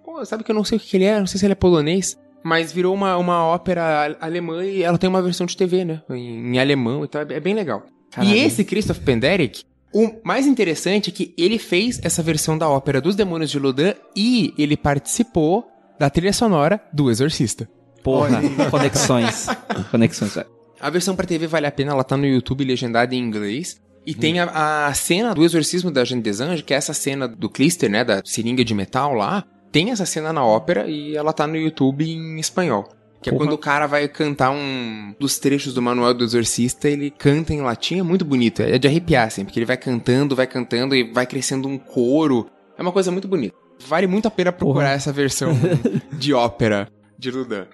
[0.04, 1.56] Pô, sabe que eu não sei o que ele é, não sei se ele é
[1.56, 2.18] polonês.
[2.44, 6.02] Mas virou uma, uma ópera alemã e ela tem uma versão de TV, né?
[6.10, 7.24] Em, em alemão e tal.
[7.24, 7.84] É bem legal.
[8.12, 8.36] Caralho.
[8.36, 13.02] E esse Christoph Penderecki, o mais interessante é que ele fez essa versão da ópera
[13.02, 15.68] dos Demônios de Lodan e ele participou
[16.00, 17.68] da trilha sonora do Exorcista.
[18.04, 19.48] Porra, conexões.
[19.92, 20.38] conexões.
[20.80, 23.80] A versão pra TV vale a pena, ela tá no YouTube legendada em inglês.
[24.06, 27.28] E tem a, a cena do exorcismo da Jeanne des Anges, que é essa cena
[27.28, 29.44] do Clister, né, da seringa de metal lá.
[29.70, 32.88] Tem essa cena na ópera e ela tá no YouTube em espanhol.
[33.22, 33.46] Que é Porra.
[33.46, 37.62] quando o cara vai cantar um dos trechos do manual do exorcista, ele canta em
[37.62, 38.62] latim, é muito bonito.
[38.62, 42.48] É de arrepiar, assim, porque ele vai cantando, vai cantando e vai crescendo um coro.
[42.78, 43.58] É uma coisa muito bonita.
[43.86, 44.96] Vale muito a pena procurar Porra.
[44.96, 45.50] essa versão
[46.14, 46.88] de ópera
[47.20, 47.66] de Ludan.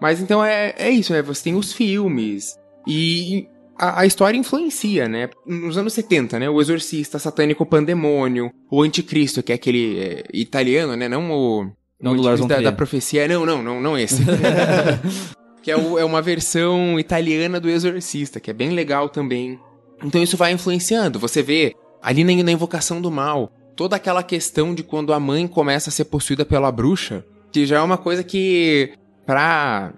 [0.00, 1.22] Mas então é, é isso, né?
[1.22, 3.46] Você tem os filmes e
[3.78, 5.28] a, a história influencia, né?
[5.46, 6.48] Nos anos 70, né?
[6.48, 11.08] O Exorcista, Satânico Pandemônio, o Anticristo, que é aquele é, italiano, né?
[11.08, 11.70] Não o...
[12.00, 13.26] Não o do Lars da, da profecia.
[13.26, 14.22] Não, não, não, não esse.
[15.62, 19.58] que é, o- é uma versão italiana do Exorcista, que é bem legal também.
[20.04, 21.18] Então isso vai influenciando.
[21.18, 25.46] Você vê ali na, na Invocação do Mal, toda aquela questão de quando a mãe
[25.48, 28.92] começa a ser possuída pela bruxa, que já é uma coisa que,
[29.28, 29.92] pra.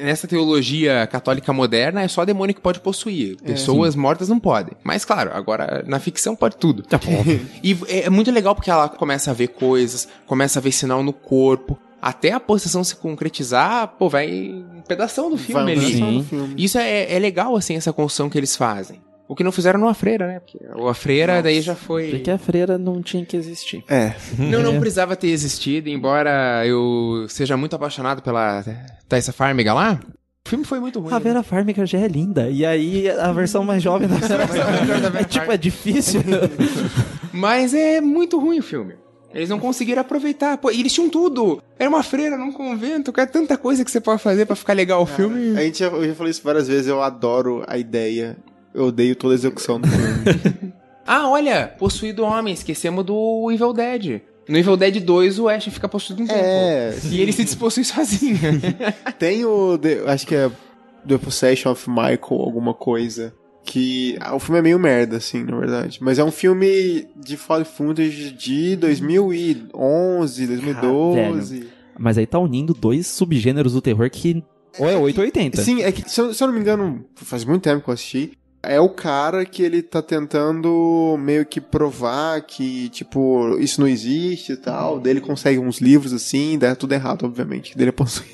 [0.00, 3.36] Nessa teologia católica moderna, é só demônio que pode possuir.
[3.42, 4.74] Pessoas mortas não podem.
[4.84, 6.84] Mas, claro, agora na ficção pode tudo.
[7.62, 11.02] E é é muito legal porque ela começa a ver coisas, começa a ver sinal
[11.02, 11.76] no corpo.
[12.00, 15.94] Até a possessão se concretizar, pô, vai um pedação do filme Vai ali.
[15.94, 16.18] Sim.
[16.18, 16.54] no filme.
[16.56, 19.00] Isso é, é legal, assim, essa construção que eles fazem.
[19.32, 20.40] O que não fizeram no A Freira, né?
[20.40, 22.10] Porque a Freira daí já foi.
[22.10, 23.82] Porque a freira não tinha que existir.
[23.88, 24.12] É.
[24.38, 28.62] Não, não precisava ter existido, embora eu seja muito apaixonado pela
[29.08, 29.98] Thaisa Farmiga lá.
[30.44, 31.12] O filme foi muito ruim.
[31.14, 31.20] A né?
[31.20, 32.50] Vera Farmiga já é linda.
[32.50, 36.20] E aí a versão mais jovem da Vera Farmiga é tipo, é difícil.
[37.32, 38.96] Mas é muito ruim o filme.
[39.32, 40.58] Eles não conseguiram aproveitar.
[40.58, 41.62] Pô, e eles tinham tudo.
[41.78, 43.26] Era uma freira num convento, cara.
[43.26, 45.56] Tanta coisa que você pode fazer pra ficar legal o filme.
[45.56, 48.36] A gente já, eu já falei isso várias vezes, eu adoro a ideia.
[48.74, 50.72] Eu odeio toda a execução do filme.
[51.04, 52.54] Ah, olha, possuído homem.
[52.54, 54.20] Esquecemos do Evil Dead.
[54.48, 56.38] No Evil Dead 2, o Ash fica possuído um tempo.
[56.40, 58.38] É, E ele se despossui sozinho.
[59.18, 59.76] Tem o.
[59.76, 60.48] The- acho que é
[61.06, 63.34] The Possession of Michael, alguma coisa.
[63.64, 64.16] Que.
[64.20, 65.98] ah, o filme é meio merda, assim, na verdade.
[66.00, 71.66] Mas é um filme de found footage de 2011, 2012.
[71.98, 74.42] Mas aí tá unindo dois subgêneros do terror que
[74.78, 75.62] ou é 8 ou 80.
[75.62, 77.94] Sim, é que, se eu, se eu não me engano, faz muito tempo que eu
[77.94, 78.32] assisti.
[78.62, 84.52] É o cara que ele tá tentando meio que provar que, tipo, isso não existe
[84.52, 85.00] e tal.
[85.00, 87.76] Daí ele consegue uns livros assim, dá tudo errado, obviamente.
[87.76, 88.32] Dele é possuído.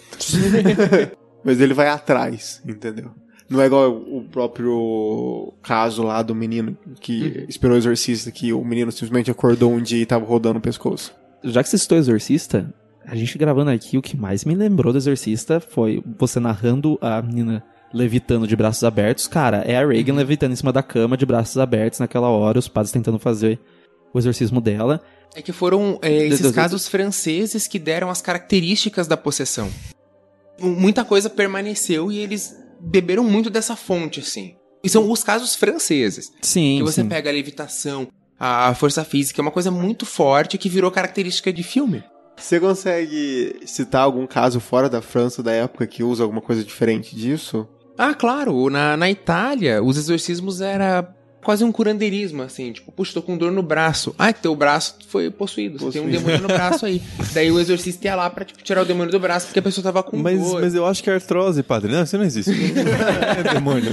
[1.42, 3.10] Mas ele vai atrás, entendeu?
[3.48, 8.62] Não é igual o próprio caso lá do menino que esperou o exorcista, que o
[8.62, 11.14] menino simplesmente acordou um dia e tava rodando o pescoço.
[11.42, 12.74] Já que você citou Exorcista,
[13.06, 17.22] a gente gravando aqui, o que mais me lembrou do Exorcista foi você narrando a
[17.22, 19.26] menina levitando de braços abertos.
[19.26, 22.68] Cara, é a Reagan levitando em cima da cama de braços abertos naquela hora, os
[22.68, 23.58] padres tentando fazer
[24.12, 25.02] o exorcismo dela.
[25.34, 26.54] É que foram é, esses Deus, Deus.
[26.54, 29.70] casos franceses que deram as características da possessão.
[30.60, 34.56] Muita coisa permaneceu e eles beberam muito dessa fonte, assim.
[34.82, 36.32] E são os casos franceses.
[36.42, 37.08] Sim, que você sim.
[37.08, 38.08] pega a levitação,
[38.38, 39.40] a força física.
[39.40, 42.02] É uma coisa muito forte que virou característica de filme.
[42.36, 47.14] Você consegue citar algum caso fora da França da época que usa alguma coisa diferente
[47.16, 47.68] disso?
[47.98, 48.70] Ah, claro.
[48.70, 51.12] Na, na Itália, os exorcismos era
[51.42, 52.72] quase um curandeirismo, assim.
[52.72, 54.14] Tipo, puxa, tô com dor no braço.
[54.18, 55.78] Ah, teu braço foi possuído.
[55.78, 56.24] Você tem um Possuído.
[56.26, 57.00] demônio no braço aí.
[57.32, 59.82] Daí o exorcista ia lá pra tipo, tirar o demônio do braço porque a pessoa
[59.82, 60.60] tava com Mas, dor.
[60.60, 61.90] mas eu acho que é artrose, padre.
[61.90, 62.50] Não, isso não existe.
[62.52, 63.90] é demônio.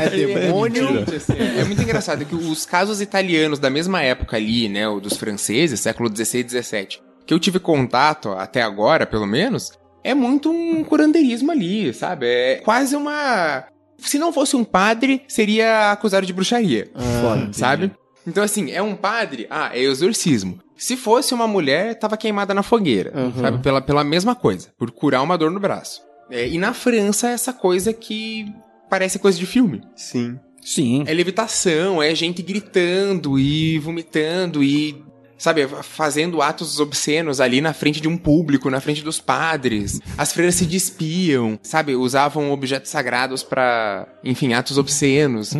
[0.00, 0.08] É
[0.46, 0.92] demônio.
[0.92, 1.16] mentira.
[1.16, 5.16] Assim, é muito engraçado que os casos italianos da mesma época ali, né, o dos
[5.16, 9.72] franceses, século 16 e 17, que eu tive contato até agora, pelo menos,
[10.04, 12.26] é muito um curandeirismo ali, sabe?
[12.26, 13.64] É quase uma
[13.98, 17.90] se não fosse um padre, seria acusado de bruxaria, Ah, sabe?
[18.26, 20.58] Então assim, é um padre, ah, é exorcismo.
[20.76, 23.40] Se fosse uma mulher, tava queimada na fogueira, Uhum.
[23.40, 23.58] sabe?
[23.62, 26.02] Pela, pela mesma coisa, por curar uma dor no braço.
[26.30, 28.46] É, e na França, essa coisa que
[28.90, 29.80] parece coisa de filme.
[29.96, 30.38] Sim.
[30.60, 31.04] Sim.
[31.06, 35.03] É levitação, é gente gritando e vomitando e,
[35.36, 40.00] sabe, fazendo atos obscenos ali na frente de um público, na frente dos padres.
[40.16, 45.52] As freiras se despiam, sabe, usavam objetos sagrados pra, enfim, atos obscenos.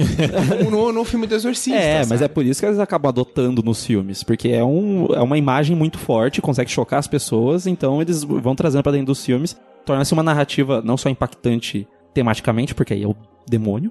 [0.59, 1.79] Como no, no filme do Exorcista.
[1.79, 2.25] É, mas sabe?
[2.25, 5.77] é por isso que eles acabam adotando nos filmes, porque é, um, é uma imagem
[5.77, 10.13] muito forte, consegue chocar as pessoas, então eles vão trazendo pra dentro dos filmes, torna-se
[10.13, 13.91] uma narrativa não só impactante tematicamente, porque aí é o demônio,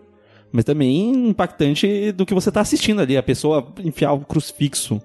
[0.52, 5.02] mas também impactante do que você tá assistindo ali, a pessoa enfiar o crucifixo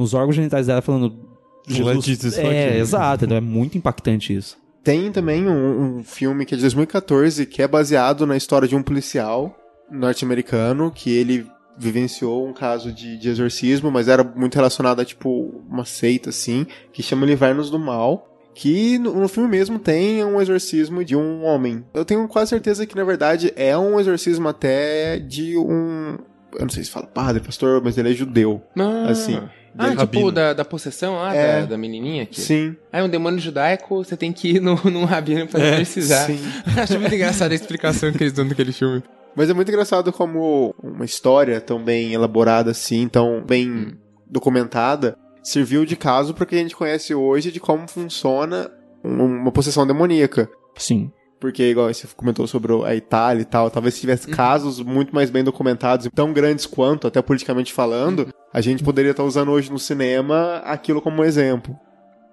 [0.00, 1.30] nos órgãos genitais dela falando
[1.68, 4.56] isso é, exato, então é muito impactante isso.
[4.82, 8.74] Tem também um, um filme que é de 2014 que é baseado na história de
[8.74, 9.54] um policial
[9.90, 11.46] norte-americano que ele
[11.76, 16.66] vivenciou um caso de, de exorcismo, mas era muito relacionado a tipo uma seita assim,
[16.92, 18.26] que chama Livernos do Mal.
[18.52, 21.84] Que no, no filme mesmo tem um exorcismo de um homem.
[21.94, 26.18] Eu tenho quase certeza que na verdade é um exorcismo até de um.
[26.54, 28.60] Eu não sei se fala padre, pastor, mas ele é judeu.
[28.76, 29.40] Ah, assim,
[29.78, 30.32] Ah, tipo rabino.
[30.32, 31.60] da, da possessão lá, É.
[31.60, 32.40] da, da menininha aqui.
[32.40, 32.76] Sim.
[32.92, 36.26] Ah, é um demônio judaico, você tem que ir no, num rabino pra exorcizar.
[36.26, 36.38] sim.
[36.80, 39.02] Acho muito engraçada a explicação que eles dão naquele filme.
[39.36, 43.96] Mas é muito engraçado como uma história tão bem elaborada assim, tão bem
[44.28, 48.70] documentada, serviu de caso para que a gente conhece hoje de como funciona
[49.04, 50.48] um- uma possessão demoníaca.
[50.76, 51.10] Sim.
[51.40, 55.30] Porque, igual você comentou sobre a Itália e tal, talvez se tivesse casos muito mais
[55.30, 59.78] bem documentados tão grandes quanto, até politicamente falando, a gente poderia estar usando hoje no
[59.78, 61.74] cinema aquilo como exemplo.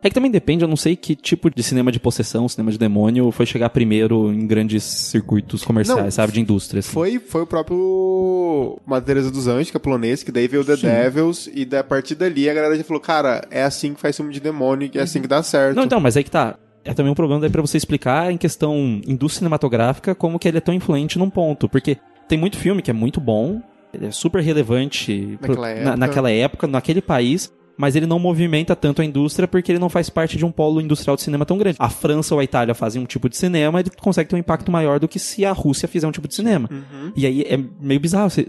[0.03, 2.77] É que também depende, eu não sei que tipo de cinema de possessão, cinema de
[2.77, 6.79] demônio, foi chegar primeiro em grandes circuitos comerciais, Não, sabe, de indústria.
[6.79, 6.91] assim.
[6.91, 10.75] Foi, foi o próprio Madre Teresa dos Anjos, que é polonês, que daí veio The
[10.75, 10.87] Sim.
[10.87, 14.31] Devils, e da partir dali a galera já falou, cara, é assim que faz filme
[14.31, 15.75] de demônio, e é assim que dá certo.
[15.75, 16.57] Não, então, mas aí que tá.
[16.87, 18.75] É também um problema daí pra você explicar em questão
[19.07, 21.67] indústria cinematográfica como que ele é tão influente num ponto.
[21.69, 21.97] Porque
[22.27, 23.61] tem muito filme que é muito bom,
[23.93, 25.97] ele é super relevante pro- Naquela na- época.
[25.97, 30.09] naquela época, naquele país, mas ele não movimenta tanto a indústria porque ele não faz
[30.09, 31.77] parte de um polo industrial de cinema tão grande.
[31.79, 34.71] A França ou a Itália fazem um tipo de cinema, ele consegue ter um impacto
[34.71, 36.67] maior do que se a Rússia fizer um tipo de cinema.
[36.71, 37.11] Uhum.
[37.15, 38.29] E aí é meio bizarro.
[38.29, 38.47] Você,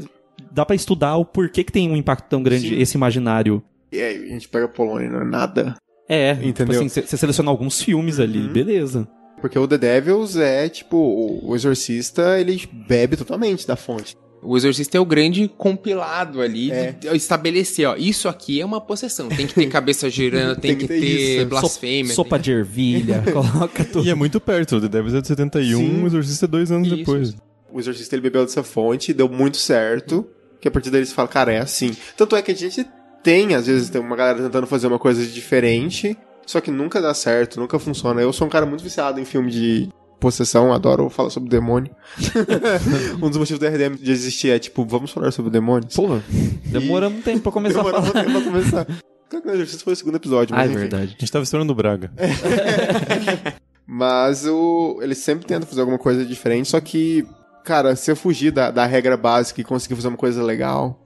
[0.51, 2.81] dá pra estudar o porquê que tem um impacto tão grande Sim.
[2.81, 3.62] esse imaginário.
[3.93, 5.74] E aí a gente pega a Polônia, não é nada.
[6.09, 6.80] É, tipo Entendeu?
[6.85, 8.52] assim, você seleciona alguns filmes ali, Uhum.
[8.52, 9.06] beleza.
[9.40, 10.97] Porque o The Devils é, tipo,
[11.44, 14.16] o exorcista, ele bebe totalmente da fonte.
[14.40, 16.93] O Exorcista é o grande compilado ali É.
[16.93, 19.28] de estabelecer, ó, isso aqui é uma possessão.
[19.28, 21.47] Tem que ter cabeça girando, tem, que ter, isso.
[21.47, 22.14] blasfêmia.
[22.14, 24.06] Sopa de ervilha, coloca tudo.
[24.06, 24.76] E é muito perto.
[24.76, 26.02] O The Devils é de 71, Sim.
[26.05, 26.97] o Exorcista é dois anos Isso.
[26.98, 27.35] depois.
[27.72, 30.24] O exorcista, ele bebeu dessa fonte, deu muito certo,
[30.60, 31.94] que a partir daí você fala, cara, é assim.
[32.16, 32.86] Tanto é que a gente
[33.23, 36.16] tem, às vezes, tem uma galera tentando fazer uma coisa diferente,
[36.47, 38.20] só que nunca dá certo, nunca funciona.
[38.20, 39.89] Eu sou um cara muito viciado em filme de
[40.20, 41.95] possessão, adoro falar sobre demônio.
[43.23, 45.95] um dos motivos do RDM de existir é, tipo, vamos falar sobre demônios.
[45.95, 46.23] Porra,
[46.66, 48.24] demoramos um tempo pra começar Demorou a um falar.
[48.24, 48.86] tempo pra começar.
[49.28, 50.81] Claro que o exorcista foi o segundo episódio, Ah, mas é enfim.
[50.81, 51.15] verdade.
[51.16, 52.11] A gente tava estourando o Braga.
[53.86, 57.27] Mas o, ele sempre tenta fazer alguma coisa diferente, só que,
[57.65, 61.01] cara, se eu fugir da, da regra básica e conseguir fazer uma coisa legal.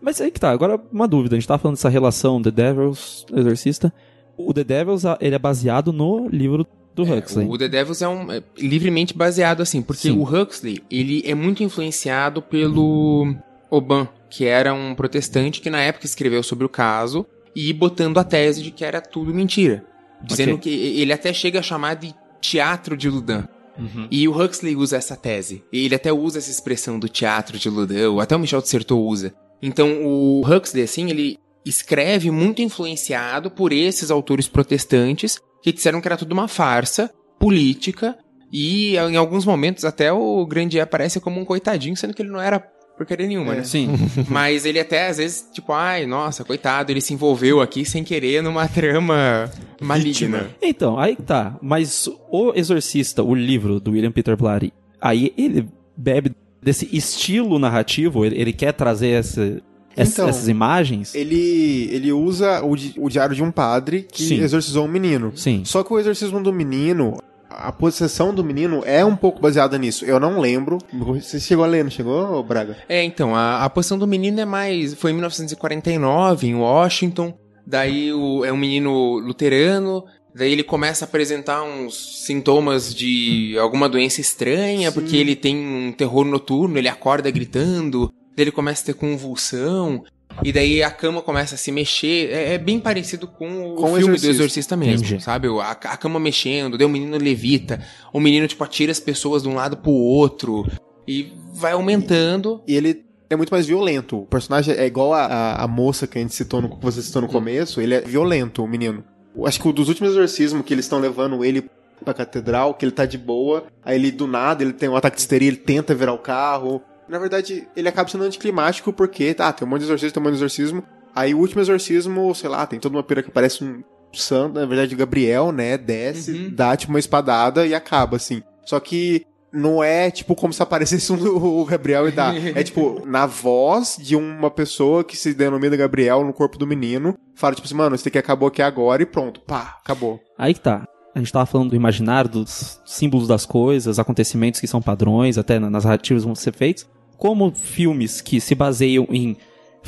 [0.00, 1.36] Mas aí que tá, agora uma dúvida.
[1.36, 3.92] A gente tava falando dessa relação The Devils, Exorcista.
[4.36, 7.46] O The Devils, ele é baseado no livro do Huxley.
[7.48, 10.18] O The Devils é um é livremente baseado assim, porque Sim.
[10.18, 13.34] o Huxley, ele é muito influenciado pelo
[13.70, 18.24] Oban, que era um protestante que na época escreveu sobre o caso e botando a
[18.24, 19.84] tese de que era tudo mentira.
[20.22, 20.60] Dizendo Ok.
[20.70, 23.44] que ele até chega a chamar de teatro de Ludin.
[23.78, 24.08] Uhum.
[24.10, 25.62] E o Huxley usa essa tese.
[25.72, 29.04] Ele até usa essa expressão do teatro de Ludin, ou até o Michel de Certeau
[29.04, 29.32] usa.
[29.62, 36.08] Então, o Huxley, assim, ele escreve muito influenciado por esses autores protestantes que disseram que
[36.08, 38.16] era tudo uma farsa política
[38.52, 42.40] e em alguns momentos até o Grandier aparece como um coitadinho, sendo que ele não
[42.40, 42.58] era
[42.96, 43.64] porcaria nenhuma, né?
[43.64, 43.88] Sim.
[44.28, 48.42] Mas ele até, às vezes, tipo, ai, nossa, coitado, ele se envolveu aqui sem querer
[48.42, 50.48] numa trama maligna.
[50.60, 51.56] Então, aí que tá.
[51.62, 56.32] Mas o Exorcista, o livro do William Peter Blatty, aí ele bebe
[56.62, 59.60] desse estilo narrativo, ele, ele quer trazer essa-
[59.96, 61.14] Então, essas imagens.
[61.14, 64.40] Ele, ele usa o, di- o diário de um padre que Sim.
[64.40, 65.32] exorcizou um menino.
[65.34, 65.62] Sim.
[65.64, 67.18] Só que o exorcismo do menino,
[67.50, 70.04] a possessão do menino é um pouco baseada nisso.
[70.04, 70.78] Eu não lembro.
[70.92, 72.76] Você chegou a ler, não chegou, Braga?
[72.88, 74.94] É, então, a, a posição do menino é mais.
[74.94, 77.34] Foi em 1949, em Washington.
[77.66, 80.04] Daí o, é um menino luterano.
[80.38, 85.90] Daí ele começa a apresentar uns sintomas de alguma doença estranha, porque ele tem um
[85.90, 90.04] terror noturno, ele acorda gritando, daí ele começa a ter convulsão,
[90.44, 92.30] e daí a cama começa a se mexer.
[92.30, 94.26] É, é bem parecido com o Com filme Exorcista.
[94.26, 95.22] do Exorcista mesmo, Entendi.
[95.24, 95.48] sabe?
[95.48, 99.48] A, a cama mexendo, daí o menino levita, o menino, tipo, atira as pessoas de
[99.48, 100.64] um lado pro outro,
[101.06, 102.62] e vai aumentando.
[102.68, 104.18] E ele é muito mais violento.
[104.18, 107.02] O personagem é igual a, a, a moça que a gente citou no, que você
[107.02, 107.80] citou no começo.
[107.80, 109.02] Ele é violento, o menino.
[109.44, 111.68] Acho que o dos últimos exorcismos que eles estão levando ele
[112.04, 113.64] pra catedral, que ele tá de boa.
[113.84, 116.82] Aí ele, do nada, ele tem um ataque de histeria, ele tenta virar o carro.
[117.08, 120.24] Na verdade, ele acaba sendo anticlimático porque, tá, tem um monte de exorcismo, tem um
[120.24, 120.82] monte de exorcismo.
[121.14, 123.82] Aí o último exorcismo, sei lá, tem toda uma pira que parece um
[124.12, 125.76] santo, na verdade, Gabriel, né?
[125.78, 126.50] Desce, Uhum.
[126.54, 128.42] dá tipo uma espadada e acaba, assim.
[128.64, 132.34] Só que não é tipo como se aparecesse um, o Gabriel e dá.
[132.34, 137.16] É tipo, na voz de uma pessoa que se denomina Gabriel no corpo do menino,
[137.34, 140.20] fala tipo assim, mano, isso aqui acabou aqui agora e pronto, pá, acabou.
[140.36, 140.86] Aí que tá.
[141.14, 145.58] A gente tava falando do imaginário, dos símbolos das coisas, acontecimentos que são padrões, até
[145.58, 146.86] na- nas narrativas vão ser feitos.
[147.16, 149.36] Como filmes que se baseiam em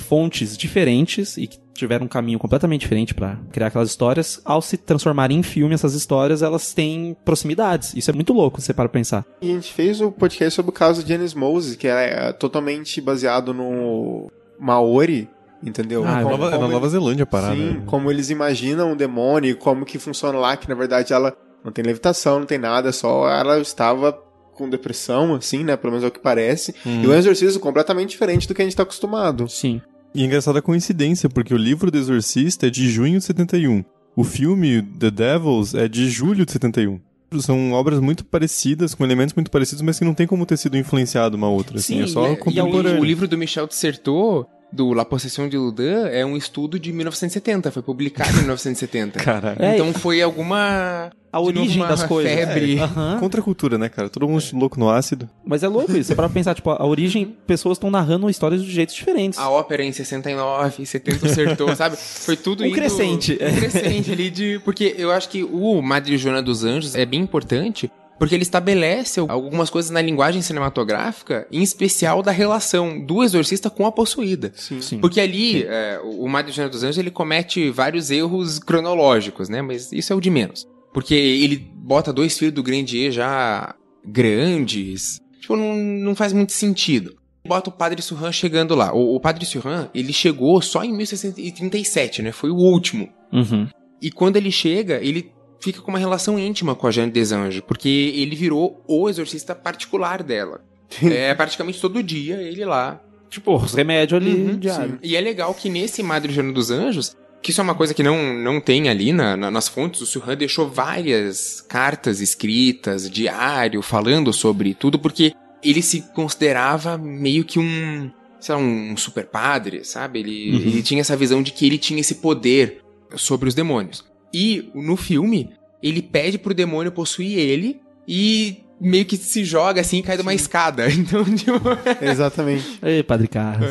[0.01, 4.77] fontes diferentes e que tiveram um caminho completamente diferente pra criar aquelas histórias, ao se
[4.77, 7.94] transformarem em filme, essas histórias, elas têm proximidades.
[7.94, 9.24] Isso é muito louco, se você para pra pensar.
[9.40, 13.01] E a gente fez o podcast sobre o caso de Janice Moses, que é totalmente
[13.01, 15.28] baseado no Maori,
[15.62, 16.05] entendeu?
[16.06, 17.55] Ah, É Como- Nova- é na como Nova eles- Zelândia a parada.
[17.55, 17.82] Sim, né?
[17.86, 21.72] como eles imaginam o demônio, e como que funciona lá, que na verdade ela não
[21.72, 24.12] tem levitação, não tem nada, só ela estava
[24.55, 25.74] com depressão, assim, né?
[25.77, 26.74] Pelo menos é o que parece.
[26.85, 27.02] Hum.
[27.02, 29.48] E um exorcismo completamente diferente do que a gente tá acostumado.
[29.48, 29.81] Sim.
[30.15, 33.85] E é engraçada a coincidência, porque o livro do Exorcista é de junho de 71.
[34.16, 37.01] O filme The Devils é de julho de 71.
[37.39, 40.77] São obras muito parecidas, com elementos muito parecidos, mas que não tem como ter sido
[40.77, 41.78] influenciado uma outra.
[41.78, 43.01] Assim, Sim, é só e é- e é E o, contemporâneo.
[43.01, 47.70] o livro do Michel Dissertot, do La Possession de Ludin, é um estudo de 1970,
[47.70, 49.18] foi publicado em 1970.
[49.24, 49.62] Caralho.
[49.62, 51.10] É, Então foi alguma.
[51.32, 52.32] A origem uma das coisas.
[52.32, 52.78] Febre.
[52.78, 53.18] É, aham.
[53.20, 54.09] Contra a cultura, né, cara?
[54.09, 55.30] Todo mundo louco no ácido.
[55.44, 56.09] Mas é louco isso.
[56.09, 59.38] Você para pensar, tipo, a origem, pessoas estão narrando histórias de jeitos diferentes.
[59.38, 61.97] A ópera em 69, 70 acertou, sabe?
[61.97, 62.74] Foi tudo Um indo...
[62.74, 63.34] crescente.
[63.40, 64.60] Um crescente ali de...
[64.64, 67.88] Porque eu acho que o Madre Joana dos Anjos é bem importante,
[68.20, 73.86] porque ele estabelece algumas coisas na linguagem cinematográfica, em especial da relação do exorcista com
[73.86, 74.52] a possuída.
[74.55, 74.82] Sim.
[74.82, 74.98] Sim.
[74.98, 79.62] Porque ali, é, o Madre Joana dos Anjos, ele comete vários erros cronológicos, né?
[79.62, 80.68] Mas isso é o de menos.
[80.92, 83.74] Porque ele bota dois filhos do Grandier já
[84.06, 85.18] grandes.
[85.40, 87.16] Tipo, não, não faz muito sentido.
[87.47, 88.92] Bota o Padre Surran chegando lá.
[88.92, 92.32] O, o Padre Surran, ele chegou só em 1637, né?
[92.32, 93.09] Foi o último.
[93.32, 93.66] Uhum.
[94.02, 97.89] E quando ele chega, ele fica com uma relação íntima com a des Anjos, porque
[98.16, 100.62] ele virou o exorcista particular dela.
[101.03, 104.99] é praticamente todo dia ele lá Tipo, os remédios ali Uhum, diário.
[105.03, 108.03] e é legal que nesse Madre Joana dos Anjos, que isso é uma coisa que
[108.03, 113.82] não, não tem ali na, na- nas fontes, o Surran deixou várias cartas escritas, diário,
[113.82, 115.32] falando sobre tudo, porque
[115.62, 118.11] ele se considerava meio que um,
[118.41, 120.19] sei lá, um super padre, sabe?
[120.19, 120.59] Ele, Uhum.
[120.62, 122.81] ele tinha essa visão de que ele tinha esse poder
[123.15, 124.05] sobre os demônios.
[124.32, 125.51] E no filme,
[125.82, 130.23] ele pede pro demônio possuir ele e meio que se joga assim e cai de
[130.23, 130.86] uma escada.
[130.90, 131.61] Então, tipo...
[132.01, 132.78] Exatamente.
[132.82, 133.70] Ei, Padre Carlos.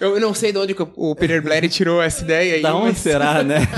[0.00, 2.62] Eu não sei de onde o Peter Blair tirou essa ideia aí.
[2.62, 3.58] da onde mas, será, né?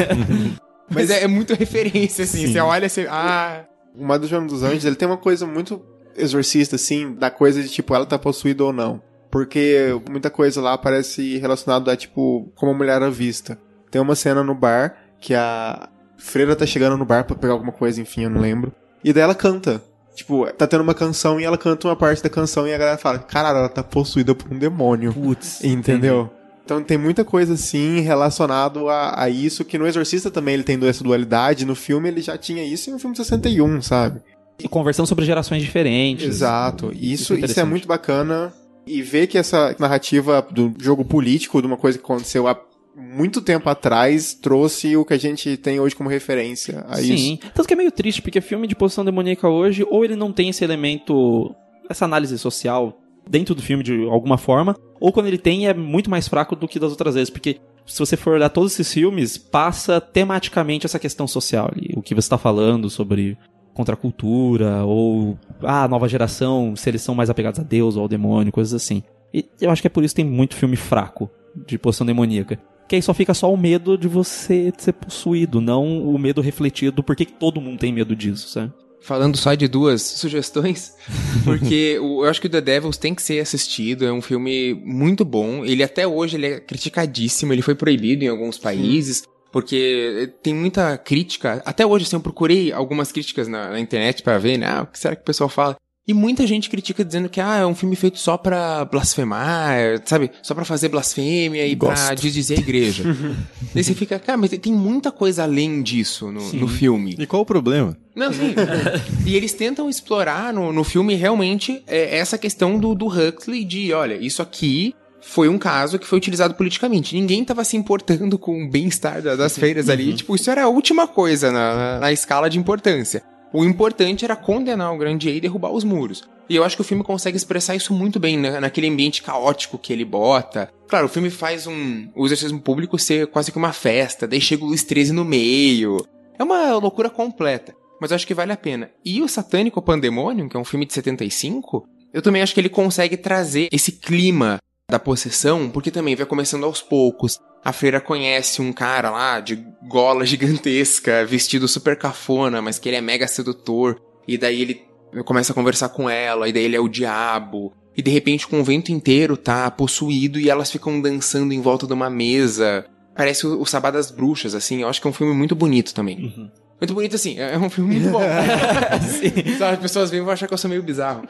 [0.92, 2.46] Mas é, é muito referência, assim.
[2.46, 2.52] Sim.
[2.52, 3.64] Você olha assim, ah...
[3.94, 5.80] O Madre Joana dos Anjos, ele tem uma coisa muito
[6.16, 9.00] exorcista, assim, da coisa de, tipo, ela tá possuída ou não.
[9.30, 13.56] Porque muita coisa lá parece relacionada a, tipo, como a mulher à vista.
[13.88, 17.72] Tem uma cena no bar que a freira tá chegando no bar pra pegar alguma
[17.72, 18.72] coisa, enfim, eu não lembro.
[19.04, 19.82] E daí ela canta.
[20.14, 22.98] Tipo, tá tendo uma canção e ela canta uma parte da canção e a galera
[22.98, 25.12] fala, caralho, ela tá possuída por um demônio.
[25.12, 25.62] Putz.
[25.64, 26.30] Entendeu?
[26.64, 30.78] Então tem muita coisa assim relacionado a, a isso, que no Exorcista também ele tem
[30.86, 34.20] essa dualidade, no filme ele já tinha isso e no filme de 61, sabe?
[34.58, 36.26] E conversando sobre gerações diferentes.
[36.26, 36.92] Exato.
[36.92, 37.68] Isso, Isso é isso, é interessante.
[37.68, 38.52] muito bacana.
[38.86, 42.54] E ver que essa narrativa do jogo político, de uma coisa que aconteceu há
[42.96, 47.16] muito tempo atrás, trouxe o que a gente tem hoje como referência a isso.
[47.16, 47.38] Sim.
[47.54, 50.48] Tanto que é meio triste, porque filme de possessão demoníaca hoje, ou ele não tem
[50.48, 51.54] esse elemento,
[51.88, 52.98] essa análise social
[53.28, 56.66] dentro do filme de alguma forma, ou quando ele tem é muito mais fraco do
[56.66, 60.98] que das outras vezes, porque se você for olhar todos esses filmes, passa tematicamente essa
[60.98, 63.36] questão social o que você está falando sobre
[63.72, 67.96] contra a cultura, ou ah, a nova geração, se eles são mais apegados a Deus
[67.96, 69.02] ou ao demônio, coisas assim.
[69.32, 71.30] E eu acho que é por isso que tem muito filme fraco
[71.66, 72.58] de poção demoníaca.
[72.90, 76.96] Que aí só fica só o medo de você ser possuído, não o medo refletido
[76.96, 78.72] do porquê que todo mundo tem medo disso, sabe?
[79.00, 80.96] Falando só de duas sugestões,
[81.44, 85.24] porque eu acho que o The Devils tem que ser assistido, é um filme muito
[85.24, 85.64] bom.
[85.64, 89.22] Ele até hoje ele é criticadíssimo, ele foi proibido em alguns países,
[89.52, 91.62] porque tem muita crítica.
[91.64, 94.66] Até hoje, assim, eu procurei algumas críticas na, na internet pra ver, né?
[94.66, 95.76] Ah, o que será que o pessoal fala?
[96.10, 100.30] E muita gente critica dizendo que ah, é um filme feito só pra blasfemar, sabe?
[100.42, 102.14] Só pra fazer blasfêmia e pra Gosto.
[102.16, 103.04] desdizer a igreja.
[103.72, 107.14] Daí você fica, cara, mas tem muita coisa além disso no, no filme.
[107.16, 107.96] E qual o problema?
[108.16, 108.54] Não, sim.
[109.24, 113.92] e eles tentam explorar no, no filme realmente é, essa questão do, do Huxley de,
[113.92, 114.92] olha, isso aqui
[115.22, 117.14] foi um caso que foi utilizado politicamente.
[117.14, 120.12] Ninguém tava se importando com o bem-estar da- das feiras ali.
[120.14, 123.22] Tipo, isso era a última coisa na, na, na escala de importância.
[123.52, 126.22] O importante era condenar o Grande A e derrubar os muros.
[126.48, 128.58] E eu acho que o filme consegue expressar isso muito bem, né?
[128.60, 130.72] naquele ambiente caótico que ele bota.
[130.88, 134.64] Claro, o filme faz um, o exercício público ser quase que uma festa, daí chega
[134.64, 136.04] o Luiz XIII no meio.
[136.38, 138.90] É uma loucura completa, mas eu acho que vale a pena.
[139.04, 142.68] E o Satânico Pandemonium, que é um filme de 75, eu também acho que ele
[142.68, 144.58] consegue trazer esse clima
[144.90, 147.38] da possessão, porque também vai começando aos poucos.
[147.64, 152.96] A freira conhece um cara lá de gola gigantesca, vestido super cafona, mas que ele
[152.96, 154.00] é mega sedutor.
[154.26, 154.84] E daí ele
[155.24, 157.72] começa a conversar com ela, e daí ele é o diabo.
[157.96, 161.92] E de repente o convento inteiro tá possuído e elas ficam dançando em volta de
[161.92, 162.86] uma mesa.
[163.16, 164.82] Parece o, o Sabá das Bruxas, assim.
[164.82, 166.50] Eu acho que é um filme muito bonito também.
[166.80, 167.38] Muito bonito, assim.
[167.38, 168.20] É um filme muito bom.
[169.58, 171.24] Sabe, as pessoas vêm e vão achar que eu sou meio bizarro.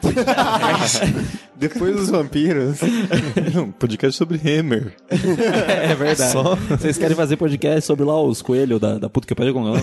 [1.57, 2.79] Depois dos vampiros.
[3.53, 4.95] Não, podcast sobre Hammer.
[5.11, 6.33] É verdade.
[6.33, 9.67] Só- Vocês querem fazer podcast sobre lá os coelhos da, da puta que pariu com
[9.67, 9.79] ela?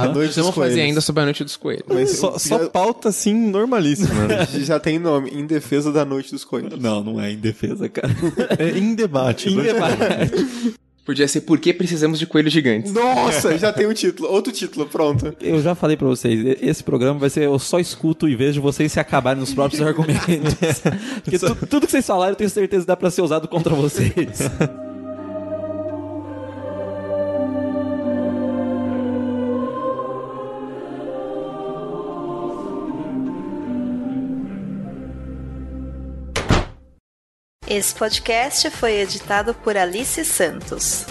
[0.00, 1.84] A noite vamos fazer ainda sobre a Noite dos Coelhos.
[1.88, 4.26] Mas Só, só já, pauta assim normalíssima.
[4.26, 4.46] né?
[4.64, 6.80] já tem nome, Em Defesa da Noite dos Coelhos.
[6.80, 8.08] Não, não é em defesa, cara.
[8.58, 9.50] É em debate.
[9.50, 9.62] Em né?
[9.64, 10.74] debate.
[11.08, 12.92] Podia ser Por que precisamos de coelhos gigantes?
[12.92, 14.28] Nossa, já tem um título.
[14.30, 15.34] Outro título, pronto.
[15.40, 18.92] Eu já falei pra vocês, esse programa vai ser eu só escuto e vejo vocês
[18.92, 20.54] se acabarem nos próprios argumentos.
[21.24, 23.74] Porque tu- tudo que vocês falaram, eu tenho certeza que dá pra ser usado contra
[23.74, 24.12] vocês.
[37.70, 41.04] Esse podcast foi editado por Alice Santos.